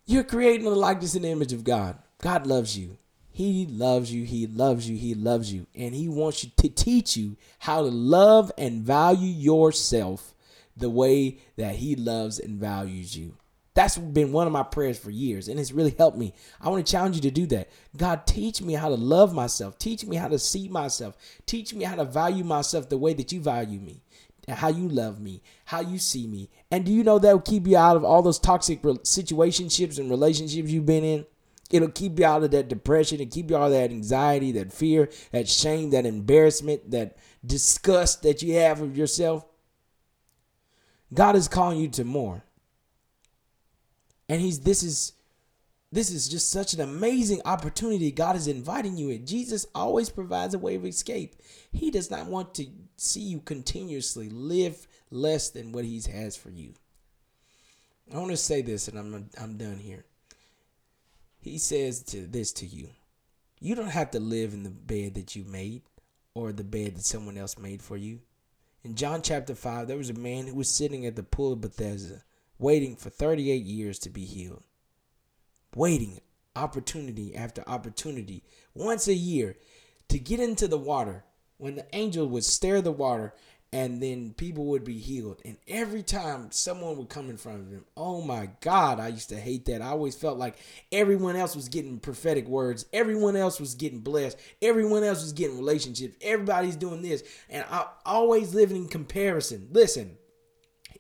you're 0.07 0.25
creating 0.25 0.65
the 0.65 0.71
likeness 0.71 1.15
and 1.15 1.27
image 1.27 1.53
of 1.53 1.63
God. 1.65 1.99
God 2.21 2.47
loves 2.47 2.77
you. 2.77 2.97
He 3.31 3.67
loves 3.67 4.13
you. 4.13 4.25
He 4.25 4.47
loves 4.47 4.89
you. 4.89 4.97
He 4.97 5.15
loves 5.15 5.53
you. 5.53 5.67
And 5.75 5.95
He 5.95 6.09
wants 6.09 6.43
you 6.43 6.51
to 6.57 6.69
teach 6.69 7.17
you 7.17 7.37
how 7.61 7.83
to 7.83 7.89
love 7.89 8.51
and 8.59 8.83
value 8.83 9.33
yourself 9.33 10.35
the 10.77 10.91
way 10.91 11.39
that 11.57 11.77
He 11.77 11.95
loves 11.95 12.39
and 12.41 12.59
values 12.59 13.17
you. 13.17 13.37
That's 13.75 13.97
been 13.97 14.33
one 14.33 14.49
of 14.49 14.53
my 14.53 14.65
prayers 14.65 14.99
for 14.99 15.11
years, 15.11 15.47
and 15.47 15.61
it's 15.61 15.71
really 15.71 15.95
helped 15.97 16.19
me. 16.19 16.35
I 16.61 16.69
want 16.69 16.85
to 16.85 16.91
challenge 16.91 17.15
you 17.15 17.23
to 17.23 17.31
do 17.31 17.47
that. 17.47 17.69
God, 17.97 18.27
teach 18.27 18.61
me 18.61 18.73
how 18.73 18.89
to 18.89 18.97
love 18.97 19.33
myself. 19.33 19.79
Teach 19.79 20.05
me 20.05 20.17
how 20.17 20.27
to 20.27 20.39
see 20.41 20.69
myself. 20.69 21.17
Teach 21.47 21.73
me 21.73 21.85
how 21.85 21.95
to 21.95 22.05
value 22.05 22.43
myself 22.43 22.89
the 22.89 22.99
way 22.99 23.15
that 23.15 23.31
you 23.31 23.41
value 23.41 23.79
me, 23.79 24.03
and 24.49 24.59
how 24.59 24.67
you 24.67 24.89
love 24.89 25.21
me, 25.21 25.43
how 25.67 25.81
you 25.81 25.99
see 25.99 26.27
me. 26.27 26.51
And 26.73 26.85
do 26.85 26.91
you 26.91 27.05
know 27.05 27.21
that 27.21 27.33
will 27.33 27.41
keep 27.41 27.69
you 27.69 27.77
out 27.77 27.97
of 27.97 28.05
all 28.05 28.21
those 28.21 28.41
toxic 28.41 28.83
situationships 28.83 30.01
and 30.01 30.11
relationships 30.11 30.71
you've 30.71 30.85
been 30.85 31.05
in? 31.05 31.25
It'll 31.71 31.91
keep 31.91 32.19
you 32.19 32.25
out 32.25 32.43
of 32.43 32.51
that 32.53 32.69
depression 32.69 33.21
and 33.21 33.31
keep 33.31 33.51
you 33.51 33.57
out 33.57 33.67
of 33.67 33.73
that 33.73 33.91
anxiety, 33.91 34.53
that 34.53 34.73
fear, 34.73 35.11
that 35.33 35.49
shame, 35.49 35.91
that 35.91 36.07
embarrassment, 36.07 36.91
that 36.91 37.19
disgust 37.45 38.23
that 38.23 38.43
you 38.43 38.55
have 38.55 38.81
of 38.81 38.97
yourself. 38.97 39.45
God 41.13 41.37
is 41.37 41.49
calling 41.49 41.79
you 41.79 41.89
to 41.89 42.05
more. 42.05 42.45
And 44.29 44.41
he's 44.41 44.61
this 44.61 44.83
is 44.83 45.13
this 45.91 46.11
is 46.11 46.29
just 46.29 46.51
such 46.51 46.75
an 46.75 46.81
amazing 46.81 47.41
opportunity 47.47 48.11
God 48.11 48.37
is 48.37 48.47
inviting 48.47 48.99
you 48.99 49.09
in. 49.09 49.25
Jesus 49.25 49.67
always 49.75 50.11
provides 50.11 50.55
a 50.55 50.59
way 50.59 50.75
of 50.75 50.85
escape. 50.85 51.37
He 51.73 51.91
does 51.91 52.11
not 52.11 52.27
want 52.27 52.55
to 52.55 52.67
see 52.97 53.23
you 53.23 53.41
continuously 53.41 54.29
live 54.29 54.87
less 55.11 55.49
than 55.49 55.73
what 55.73 55.87
he 55.87 56.01
has 56.13 56.37
for 56.37 56.51
you. 56.51 56.75
I 58.13 58.19
want 58.19 58.31
to 58.31 58.37
say 58.37 58.61
this 58.63 58.89
and 58.89 58.99
I'm 58.99 59.31
I'm 59.41 59.57
done 59.57 59.79
here. 59.79 60.05
He 61.41 61.59
says 61.59 62.03
to 62.05 62.27
this 62.27 62.53
to 62.55 62.67
you. 62.67 62.91
You 63.61 63.75
don't 63.75 63.89
have 63.89 64.11
to 64.13 64.21
live 64.21 64.55
in 64.55 64.63
the 64.63 64.71
bed 64.71 65.15
that 65.15 65.35
you 65.35 65.45
made 65.45 65.83
or 66.35 66.53
the 66.53 66.65
bed 66.65 66.97
that 66.97 67.05
someone 67.05 67.37
else 67.37 67.59
made 67.59 67.83
for 67.83 67.97
you. 67.97 68.21
In 68.85 68.95
John 68.95 69.23
chapter 69.23 69.55
5, 69.55 69.89
there 69.89 69.97
was 69.97 70.11
a 70.11 70.15
man 70.15 70.47
who 70.47 70.55
was 70.55 70.71
sitting 70.71 71.05
at 71.05 71.17
the 71.17 71.23
pool 71.23 71.53
of 71.53 71.61
Bethesda 71.61 72.23
waiting 72.59 72.97
for 72.97 73.11
38 73.11 73.65
years 73.65 73.99
to 74.01 74.11
be 74.11 74.25
healed. 74.25 74.63
Waiting 75.75 76.21
opportunity 76.57 77.37
after 77.37 77.63
opportunity 77.69 78.43
once 78.75 79.07
a 79.07 79.15
year 79.15 79.57
to 80.09 80.19
get 80.19 80.41
into 80.41 80.67
the 80.67 80.79
water 80.79 81.25
when 81.57 81.77
the 81.77 81.87
angel 81.93 82.27
would 82.27 82.45
stir 82.45 82.81
the 82.81 82.93
water 82.93 83.35
and 83.73 84.03
then 84.03 84.33
people 84.33 84.65
would 84.67 84.85
be 84.85 84.99
healed. 84.99 85.43
And 85.45 85.59
every 85.67 86.03
time 86.03 86.51
someone 86.51 86.97
would 86.97 87.11
come 87.11 87.29
in 87.29 87.37
front 87.37 87.61
of 87.61 87.71
him, 87.71 87.85
oh 87.97 88.23
my 88.23 88.49
God, 88.61 88.99
I 88.99 89.09
used 89.09 89.29
to 89.29 89.37
hate 89.37 89.67
that. 89.67 89.83
I 89.83 89.89
always 89.89 90.17
felt 90.17 90.39
like 90.39 90.57
everyone 90.91 91.37
else 91.37 91.55
was 91.55 91.69
getting 91.69 91.99
prophetic 91.99 92.47
words, 92.49 92.87
everyone 92.93 93.37
else 93.37 93.61
was 93.61 93.75
getting 93.75 94.01
blessed, 94.01 94.39
everyone 94.63 95.05
else 95.05 95.21
was 95.21 95.33
getting 95.33 95.57
relationships, 95.59 96.17
everybody's 96.23 96.77
doing 96.77 97.03
this. 97.03 97.23
And 97.51 97.65
I 97.71 97.87
always 98.07 98.55
living 98.55 98.77
in 98.77 98.89
comparison. 98.89 99.69
Listen, 99.71 100.17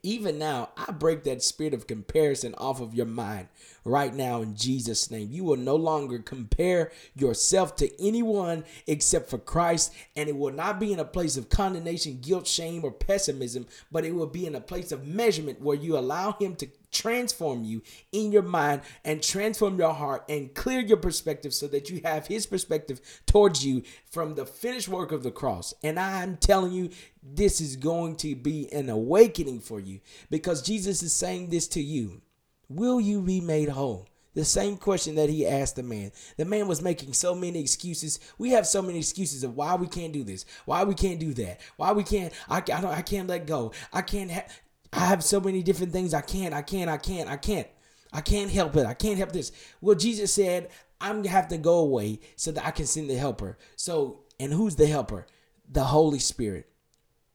even 0.02 0.38
now, 0.38 0.70
I 0.76 0.92
break 0.92 1.24
that 1.24 1.42
spirit 1.42 1.74
of 1.74 1.86
comparison 1.86 2.54
off 2.56 2.80
of 2.80 2.94
your 2.94 3.06
mind 3.06 3.48
right 3.88 4.14
now 4.14 4.42
in 4.42 4.54
Jesus' 4.54 5.10
name. 5.10 5.28
You 5.30 5.44
will 5.44 5.56
no 5.56 5.76
longer 5.76 6.18
compare 6.18 6.92
yourself 7.14 7.76
to 7.76 8.02
anyone 8.02 8.64
except 8.86 9.30
for 9.30 9.38
Christ, 9.38 9.92
and 10.16 10.28
it 10.28 10.36
will 10.36 10.52
not 10.52 10.78
be 10.78 10.92
in 10.92 11.00
a 11.00 11.04
place 11.04 11.36
of 11.36 11.48
condemnation, 11.48 12.20
guilt, 12.20 12.46
shame, 12.46 12.84
or 12.84 12.92
pessimism, 12.92 13.66
but 13.90 14.04
it 14.04 14.14
will 14.14 14.26
be 14.26 14.46
in 14.46 14.54
a 14.54 14.60
place 14.60 14.92
of 14.92 15.06
measurement 15.06 15.60
where 15.60 15.76
you 15.76 15.96
allow 15.96 16.32
Him 16.32 16.54
to 16.56 16.68
transform 16.90 17.64
you 17.64 17.82
in 18.12 18.32
your 18.32 18.42
mind 18.42 18.80
and 19.04 19.22
transform 19.22 19.78
your 19.78 19.92
heart 19.92 20.24
and 20.28 20.54
clear 20.54 20.80
your 20.80 20.96
perspective 20.96 21.52
so 21.52 21.66
that 21.68 21.90
you 21.90 22.00
have 22.04 22.26
his 22.26 22.46
perspective 22.46 23.00
towards 23.26 23.64
you 23.64 23.82
from 24.10 24.34
the 24.34 24.46
finished 24.46 24.88
work 24.88 25.12
of 25.12 25.22
the 25.22 25.30
cross. 25.30 25.74
And 25.82 25.98
I'm 25.98 26.36
telling 26.36 26.72
you, 26.72 26.90
this 27.22 27.60
is 27.60 27.76
going 27.76 28.16
to 28.16 28.34
be 28.34 28.72
an 28.72 28.88
awakening 28.88 29.60
for 29.60 29.80
you 29.80 30.00
because 30.30 30.62
Jesus 30.62 31.02
is 31.02 31.12
saying 31.12 31.50
this 31.50 31.68
to 31.68 31.82
you. 31.82 32.22
Will 32.68 33.00
you 33.00 33.22
be 33.22 33.40
made 33.40 33.68
whole? 33.68 34.08
The 34.34 34.44
same 34.44 34.76
question 34.76 35.16
that 35.16 35.30
he 35.30 35.46
asked 35.46 35.76
the 35.76 35.82
man. 35.82 36.12
The 36.36 36.44
man 36.44 36.68
was 36.68 36.82
making 36.82 37.12
so 37.12 37.34
many 37.34 37.60
excuses. 37.60 38.20
We 38.38 38.50
have 38.50 38.66
so 38.66 38.82
many 38.82 38.98
excuses 38.98 39.42
of 39.42 39.56
why 39.56 39.74
we 39.74 39.88
can't 39.88 40.12
do 40.12 40.22
this, 40.22 40.44
why 40.64 40.84
we 40.84 40.94
can't 40.94 41.18
do 41.18 41.34
that, 41.34 41.60
why 41.76 41.92
we 41.92 42.04
can't. 42.04 42.32
I, 42.48 42.58
I 42.58 42.60
don't. 42.60 42.86
I 42.86 43.02
can't 43.02 43.28
let 43.28 43.46
go. 43.46 43.72
I 43.92 44.02
can't. 44.02 44.30
have. 44.30 44.60
I 44.92 45.00
have 45.00 45.24
so 45.24 45.40
many 45.40 45.62
different 45.62 45.92
things. 45.92 46.14
I 46.14 46.20
can't. 46.20 46.54
I 46.54 46.62
can't. 46.62 46.88
I 46.88 46.98
can't. 46.98 47.28
I 47.28 47.36
can't. 47.36 47.66
I 48.12 48.20
can't 48.20 48.50
help 48.50 48.76
it. 48.76 48.86
I 48.86 48.94
can't 48.94 49.18
help 49.18 49.32
this. 49.32 49.52
Well, 49.80 49.96
Jesus 49.96 50.32
said, 50.32 50.68
I'm 51.00 51.16
gonna 51.16 51.30
have 51.30 51.48
to 51.48 51.58
go 51.58 51.78
away 51.78 52.20
so 52.36 52.52
that 52.52 52.66
I 52.66 52.70
can 52.70 52.86
send 52.86 53.10
the 53.10 53.16
helper. 53.16 53.58
So, 53.76 54.20
and 54.40 54.52
who's 54.52 54.76
the 54.76 54.86
helper? 54.86 55.26
The 55.70 55.84
Holy 55.84 56.18
Spirit. 56.18 56.68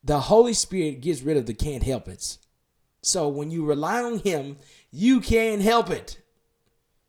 The 0.04 0.20
Holy 0.20 0.54
Spirit 0.54 1.02
gets 1.02 1.22
rid 1.22 1.38
of 1.38 1.46
the 1.46 1.54
can't 1.54 1.84
help 1.84 2.08
it. 2.08 2.38
So 3.02 3.28
when 3.28 3.52
you 3.52 3.66
rely 3.66 4.02
on 4.02 4.20
Him, 4.20 4.58
you 4.96 5.22
can't 5.22 5.64
help 5.64 5.89
it. 5.89 6.22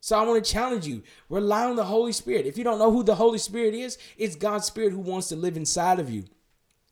So 0.01 0.19
I 0.19 0.23
want 0.25 0.43
to 0.43 0.51
challenge 0.51 0.87
you. 0.87 1.03
Rely 1.29 1.67
on 1.67 1.77
the 1.77 1.85
Holy 1.85 2.13
Spirit. 2.13 2.47
If 2.47 2.57
you 2.57 2.65
don't 2.65 2.79
know 2.79 2.91
who 2.91 3.03
the 3.03 3.15
Holy 3.15 3.39
Spirit 3.39 3.75
is, 3.75 3.99
it's 4.17 4.37
God's 4.37 4.65
Spirit 4.65 4.93
who 4.93 5.01
wants 5.01 5.29
to 5.29 5.37
live 5.37 5.57
inside 5.57 6.01
of 6.01 6.09
you. 6.11 6.25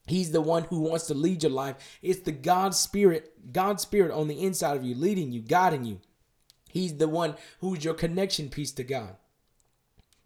He's 0.07 0.33
the 0.33 0.43
one 0.43 0.65
who 0.65 0.81
wants 0.81 1.07
to 1.07 1.15
lead 1.15 1.43
your 1.43 1.53
life. 1.53 1.77
It's 2.03 2.21
the 2.21 2.33
God 2.33 2.75
Spirit, 2.75 3.53
God's 3.53 3.83
Spirit 3.83 4.13
on 4.13 4.29
the 4.29 4.43
inside 4.43 4.77
of 4.77 4.85
you, 4.85 4.95
leading 4.95 5.33
you, 5.33 5.41
guiding 5.41 5.87
you. 5.87 6.01
He's 6.69 6.99
the 6.99 7.09
one 7.09 7.37
who's 7.61 7.85
your 7.85 7.95
connection 7.95 8.51
piece 8.51 8.73
to 8.73 8.85
God. 8.85 9.17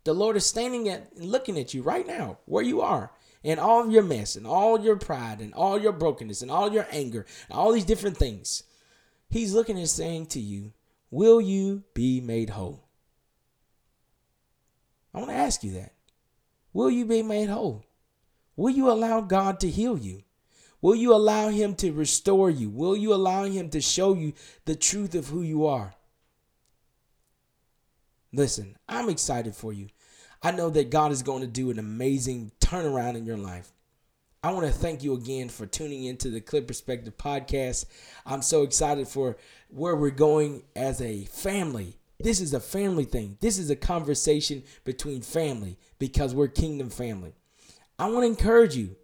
The 0.03 0.14
Lord 0.14 0.37
is 0.37 0.47
standing 0.47 0.89
at 0.89 1.12
and 1.17 1.27
looking 1.27 1.59
at 1.59 1.75
you 1.75 1.83
right 1.83 2.07
now, 2.07 2.39
where 2.47 2.64
you 2.64 2.81
are, 2.81 3.12
and 3.45 3.61
all 3.61 3.85
of 3.85 3.93
your 3.93 4.03
mess, 4.03 4.35
and 4.35 4.47
all 4.47 4.81
your 4.81 4.97
pride, 4.97 5.41
and 5.41 5.55
all 5.55 5.81
your 5.81 5.93
brokenness, 5.93 6.43
and 6.43 6.51
all 6.51 6.73
your 6.73 6.87
anger, 6.91 7.25
and 7.49 7.57
all 7.57 7.73
these 7.73 7.85
different 7.85 8.17
things. 8.17 8.64
He's 9.29 9.55
looking 9.55 9.79
and 9.79 9.89
saying 9.89 10.27
to 10.27 10.41
you, 10.41 10.72
Will 11.11 11.41
you 11.41 11.85
be 11.95 12.20
made 12.20 12.51
whole? 12.51 12.89
I 15.14 15.18
want 15.18 15.31
to 15.31 15.37
ask 15.37 15.62
you 15.64 15.72
that. 15.72 15.93
Will 16.72 16.91
you 16.91 17.07
be 17.07 17.22
made 17.22 17.49
whole? 17.49 17.85
Will 18.57 18.70
you 18.70 18.91
allow 18.91 19.20
God 19.20 19.61
to 19.61 19.70
heal 19.70 19.97
you? 19.97 20.22
Will 20.83 20.95
you 20.95 21.14
allow 21.14 21.49
Him 21.49 21.74
to 21.77 21.93
restore 21.93 22.51
you? 22.51 22.68
Will 22.68 22.97
you 22.97 23.14
allow 23.14 23.45
Him 23.45 23.70
to 23.70 23.81
show 23.81 24.14
you 24.14 24.35
the 24.66 24.74
truth 24.74 25.14
of 25.14 25.29
who 25.29 25.43
you 25.43 25.66
are? 25.66 25.95
Listen, 28.33 28.77
I'm 28.89 29.09
excited 29.09 29.55
for 29.55 29.72
you. 29.72 29.89
I 30.43 30.51
know 30.51 30.68
that 30.70 30.91
God 30.91 31.12
is 31.12 31.22
going 31.22 31.41
to 31.41 31.47
do 31.47 31.70
an 31.70 31.79
amazing 31.79 32.53
turnaround 32.61 33.16
in 33.16 33.24
your 33.24 33.39
life. 33.39 33.72
I 34.47 34.51
want 34.51 34.64
to 34.64 34.72
thank 34.72 35.03
you 35.03 35.14
again 35.14 35.49
for 35.49 35.66
tuning 35.66 36.05
into 36.05 36.30
the 36.30 36.40
Clear 36.40 36.62
Perspective 36.62 37.16
podcast. 37.16 37.86
I'm 38.24 38.42
so 38.42 38.62
excited 38.62 39.09
for 39.09 39.36
where 39.70 39.97
we're 39.97 40.11
going 40.11 40.62
as 40.76 41.03
a 41.03 41.24
family. 41.24 41.99
This 42.20 42.38
is 42.38 42.55
a 42.55 42.61
family 42.61 43.07
thing. 43.07 43.38
This 43.40 43.59
is 43.59 43.70
a 43.70 43.76
conversation 43.76 44.62
between 44.84 45.22
family 45.22 45.76
because 45.99 46.32
we're 46.32 46.47
kingdom 46.47 46.90
family. 46.90 47.34
I 47.99 48.07
want 48.07 48.22
to 48.22 48.28
encourage 48.28 48.76
you. 48.76 48.94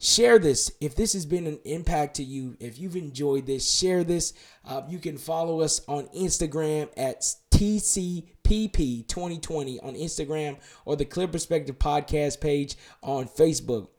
Share 0.00 0.40
this 0.40 0.72
if 0.80 0.96
this 0.96 1.12
has 1.12 1.24
been 1.24 1.46
an 1.46 1.60
impact 1.64 2.16
to 2.16 2.24
you. 2.24 2.56
If 2.58 2.80
you've 2.80 2.96
enjoyed 2.96 3.46
this, 3.46 3.72
share 3.72 4.02
this. 4.02 4.32
Uh, 4.64 4.82
you 4.88 4.98
can 4.98 5.18
follow 5.18 5.60
us 5.60 5.82
on 5.86 6.08
Instagram 6.08 6.88
at 6.96 7.20
TCPP2020 7.52 9.84
on 9.84 9.94
Instagram 9.94 10.58
or 10.84 10.96
the 10.96 11.04
Clear 11.04 11.28
Perspective 11.28 11.78
Podcast 11.78 12.40
page 12.40 12.74
on 13.04 13.28
Facebook. 13.28 13.90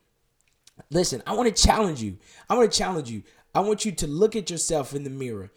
Listen, 0.92 1.22
I 1.26 1.34
want 1.34 1.54
to 1.54 1.64
challenge 1.64 2.02
you. 2.02 2.18
I 2.50 2.56
want 2.56 2.72
to 2.72 2.78
challenge 2.78 3.10
you. 3.10 3.24
I 3.54 3.62
want 3.62 3.86
you 3.86 3.92
to 3.94 4.08
look 4.08 4.36
at 4.36 4.50
yourself 4.50 4.94
in 4.94 5.04
the 5.04 5.10
mirror 5.10 5.52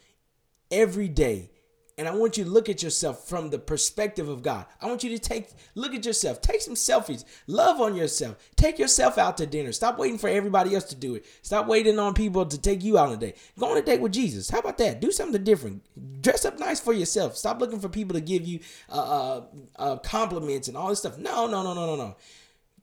every 0.71 1.07
day 1.07 1.51
and 1.99 2.07
I 2.07 2.15
want 2.15 2.37
you 2.37 2.45
to 2.45 2.49
look 2.49 2.69
at 2.69 2.81
yourself 2.81 3.27
from 3.27 3.49
the 3.49 3.59
perspective 3.59 4.29
of 4.29 4.41
God. 4.41 4.65
I 4.81 4.85
want 4.85 5.03
you 5.03 5.09
to 5.09 5.19
take 5.19 5.49
look 5.75 5.93
at 5.93 6.05
yourself, 6.05 6.39
take 6.39 6.61
some 6.61 6.75
selfies, 6.75 7.25
love 7.45 7.81
on 7.81 7.93
yourself, 7.93 8.37
take 8.55 8.79
yourself 8.79 9.17
out 9.17 9.35
to 9.37 9.45
dinner. 9.45 9.73
Stop 9.73 9.99
waiting 9.99 10.17
for 10.17 10.29
everybody 10.29 10.73
else 10.73 10.85
to 10.85 10.95
do 10.95 11.15
it. 11.15 11.25
Stop 11.41 11.67
waiting 11.67 11.99
on 11.99 12.13
people 12.13 12.45
to 12.45 12.57
take 12.57 12.85
you 12.85 12.97
out 12.97 13.09
on 13.09 13.15
a 13.15 13.17
date. 13.17 13.35
Go 13.59 13.71
on 13.71 13.77
a 13.77 13.81
date 13.81 13.99
with 13.99 14.13
Jesus. 14.13 14.49
How 14.49 14.59
about 14.59 14.77
that? 14.77 15.01
Do 15.01 15.11
something 15.11 15.43
different. 15.43 15.83
Dress 16.21 16.45
up 16.45 16.57
nice 16.57 16.79
for 16.79 16.93
yourself. 16.93 17.35
Stop 17.35 17.59
looking 17.59 17.81
for 17.81 17.89
people 17.89 18.13
to 18.13 18.21
give 18.21 18.47
you 18.47 18.61
uh, 18.87 18.93
uh, 18.93 19.41
uh, 19.75 19.97
compliments 19.97 20.69
and 20.69 20.77
all 20.77 20.87
this 20.87 20.99
stuff. 20.99 21.17
No, 21.17 21.47
no, 21.47 21.63
no, 21.63 21.73
no, 21.73 21.85
no, 21.85 21.95
no. 21.97 22.15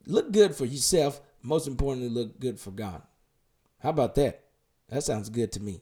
Look 0.07 0.31
good 0.31 0.55
for 0.55 0.67
yourself. 0.67 1.23
Most 1.47 1.69
importantly, 1.69 2.09
look 2.09 2.41
good 2.41 2.59
for 2.59 2.73
God. 2.73 3.03
How 3.79 3.91
about 3.91 4.17
that? 4.17 4.43
That 4.89 5.05
sounds 5.05 5.29
good 5.29 5.53
to 5.53 5.61
me. 5.61 5.81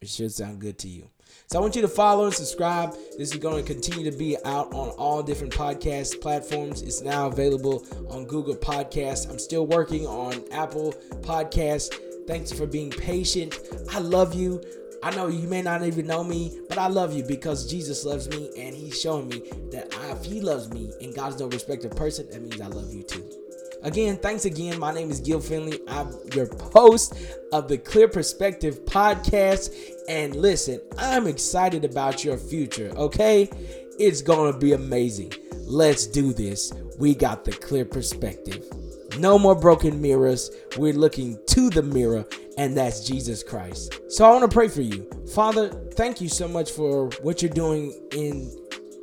It 0.00 0.08
should 0.08 0.32
sound 0.32 0.58
good 0.58 0.78
to 0.78 0.88
you. 0.88 1.10
So 1.48 1.58
I 1.58 1.60
want 1.60 1.76
you 1.76 1.82
to 1.82 1.88
follow 1.88 2.24
and 2.24 2.32
subscribe. 2.32 2.94
This 3.18 3.30
is 3.32 3.36
going 3.36 3.62
to 3.62 3.74
continue 3.74 4.10
to 4.10 4.16
be 4.16 4.38
out 4.46 4.72
on 4.72 4.88
all 4.90 5.22
different 5.22 5.52
podcast 5.52 6.22
platforms. 6.22 6.80
It's 6.80 7.02
now 7.02 7.26
available 7.26 7.86
on 8.08 8.24
Google 8.24 8.56
Podcasts. 8.56 9.28
I'm 9.30 9.38
still 9.38 9.66
working 9.66 10.06
on 10.06 10.44
Apple 10.50 10.94
Podcasts. 11.20 11.94
Thanks 12.26 12.50
for 12.50 12.66
being 12.66 12.90
patient. 12.90 13.58
I 13.92 13.98
love 13.98 14.34
you. 14.34 14.62
I 15.02 15.14
know 15.14 15.28
you 15.28 15.46
may 15.46 15.60
not 15.60 15.82
even 15.82 16.06
know 16.06 16.24
me, 16.24 16.58
but 16.70 16.78
I 16.78 16.86
love 16.86 17.14
you 17.14 17.22
because 17.22 17.70
Jesus 17.70 18.06
loves 18.06 18.30
me 18.30 18.50
and 18.56 18.74
He's 18.74 18.98
showing 18.98 19.28
me 19.28 19.42
that 19.72 19.88
if 20.10 20.24
He 20.24 20.40
loves 20.40 20.70
me 20.70 20.90
and 21.02 21.14
God's 21.14 21.38
no 21.38 21.48
respected 21.48 21.94
person, 21.94 22.30
that 22.30 22.40
means 22.40 22.62
I 22.62 22.68
love 22.68 22.94
you 22.94 23.02
too. 23.02 23.49
Again, 23.82 24.18
thanks 24.18 24.44
again. 24.44 24.78
My 24.78 24.92
name 24.92 25.10
is 25.10 25.20
Gil 25.20 25.40
Finley. 25.40 25.80
I'm 25.88 26.12
your 26.34 26.48
host 26.72 27.14
of 27.52 27.66
the 27.66 27.78
Clear 27.78 28.08
Perspective 28.08 28.84
podcast. 28.84 29.74
And 30.06 30.36
listen, 30.36 30.80
I'm 30.98 31.26
excited 31.26 31.84
about 31.84 32.22
your 32.22 32.36
future, 32.36 32.92
okay? 32.96 33.48
It's 33.98 34.20
gonna 34.20 34.56
be 34.56 34.74
amazing. 34.74 35.32
Let's 35.64 36.06
do 36.06 36.34
this. 36.34 36.72
We 36.98 37.14
got 37.14 37.44
the 37.44 37.52
clear 37.52 37.86
perspective. 37.86 38.64
No 39.18 39.38
more 39.38 39.54
broken 39.54 40.00
mirrors. 40.00 40.50
We're 40.76 40.92
looking 40.92 41.38
to 41.48 41.70
the 41.70 41.82
mirror, 41.82 42.26
and 42.58 42.76
that's 42.76 43.06
Jesus 43.06 43.42
Christ. 43.42 43.98
So 44.08 44.26
I 44.26 44.30
want 44.30 44.50
to 44.50 44.54
pray 44.54 44.68
for 44.68 44.82
you. 44.82 45.08
Father, 45.32 45.70
thank 45.94 46.20
you 46.20 46.28
so 46.28 46.46
much 46.46 46.70
for 46.70 47.08
what 47.22 47.40
you're 47.40 47.50
doing 47.50 47.98
in 48.12 48.50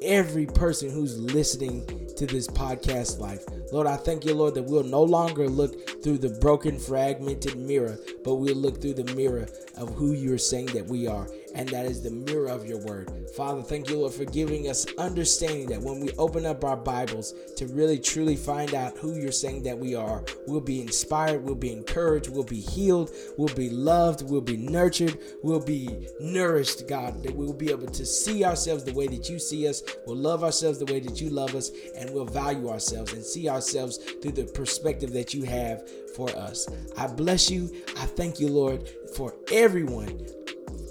every 0.04 0.46
person 0.46 0.92
who's 0.92 1.18
listening 1.18 1.86
to 2.16 2.28
this 2.28 2.48
podcast 2.48 3.20
life. 3.20 3.44
Lord, 3.72 3.86
I 3.86 3.98
thank 3.98 4.24
you, 4.24 4.34
Lord, 4.34 4.56
that 4.56 4.64
we'll 4.64 4.84
no 4.84 5.04
longer 5.04 5.50
look 5.50 6.02
through 6.02 6.20
the 6.20 6.30
broken, 6.30 6.80
fragmented 6.80 7.58
mirror, 7.58 8.00
but 8.24 8.36
we'll 8.36 8.56
look 8.56 8.82
through 8.82 8.94
the 8.94 9.14
mirror 9.14 9.48
of 9.76 9.90
who 9.96 10.14
you're 10.14 10.38
saying 10.38 10.68
that 10.68 10.86
we 10.86 11.06
are 11.06 11.28
and 11.58 11.68
that 11.70 11.88
is 11.88 12.02
the 12.02 12.12
mirror 12.12 12.48
of 12.48 12.68
your 12.68 12.78
word. 12.86 13.12
Father, 13.36 13.64
thank 13.64 13.90
you, 13.90 13.98
Lord, 13.98 14.14
for 14.14 14.26
giving 14.26 14.70
us 14.70 14.86
understanding 14.98 15.68
that 15.68 15.82
when 15.82 16.00
we 16.00 16.12
open 16.12 16.46
up 16.46 16.64
our 16.64 16.78
Bibles 16.78 17.34
to 17.56 17.66
really 17.68 17.98
truly 17.98 18.36
find 18.36 18.76
out 18.76 18.96
who 19.00 19.16
you're 19.16 19.32
saying 19.32 19.64
that 19.64 19.78
we 19.78 19.96
are, 19.96 20.24
we'll 20.46 20.62
be 20.62 20.82
inspired, 20.82 21.44
we'll 21.44 21.56
be 21.56 21.74
encouraged, 21.74 22.30
we'll 22.30 22.44
be 22.44 22.60
healed, 22.60 23.10
we'll 23.38 23.54
be 23.56 23.72
loved, 23.72 24.30
we'll 24.30 24.40
be 24.40 24.56
nurtured, 24.56 25.18
we'll 25.42 25.60
be 25.60 26.08
nourished, 26.20 26.88
God, 26.88 27.24
that 27.24 27.36
we'll 27.36 27.54
be 27.54 27.72
able 27.72 27.88
to 27.88 28.06
see 28.06 28.46
ourselves 28.46 28.84
the 28.84 28.94
way 28.94 29.08
that 29.08 29.28
you 29.28 29.40
see 29.40 29.68
us, 29.68 29.82
we'll 30.06 30.16
love 30.16 30.44
ourselves 30.44 30.78
the 30.78 30.92
way 30.94 31.00
that 31.00 31.20
you 31.20 31.32
love 31.32 31.56
us, 31.56 31.72
and 31.96 32.14
we'll 32.14 32.26
value 32.26 32.70
ourselves 32.70 33.14
and 33.14 33.24
see 33.24 33.50
ourselves 33.50 33.98
through 34.22 34.34
the 34.34 34.46
perspective 34.46 35.12
that 35.12 35.34
you 35.34 35.42
have 35.44 35.90
for 36.16 36.30
us. 36.38 36.68
I 36.96 37.08
bless 37.08 37.50
you. 37.50 37.72
I 37.98 38.06
thank 38.06 38.40
you, 38.40 38.48
Lord, 38.48 38.88
for 39.16 39.34
everyone 39.52 40.37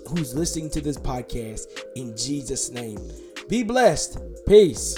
who's 0.08 0.34
listening 0.34 0.70
to 0.70 0.80
this 0.80 0.96
podcast 0.96 1.66
in 1.94 2.16
Jesus' 2.16 2.70
name. 2.70 2.98
Be 3.48 3.62
blessed. 3.62 4.18
Peace. 4.46 4.96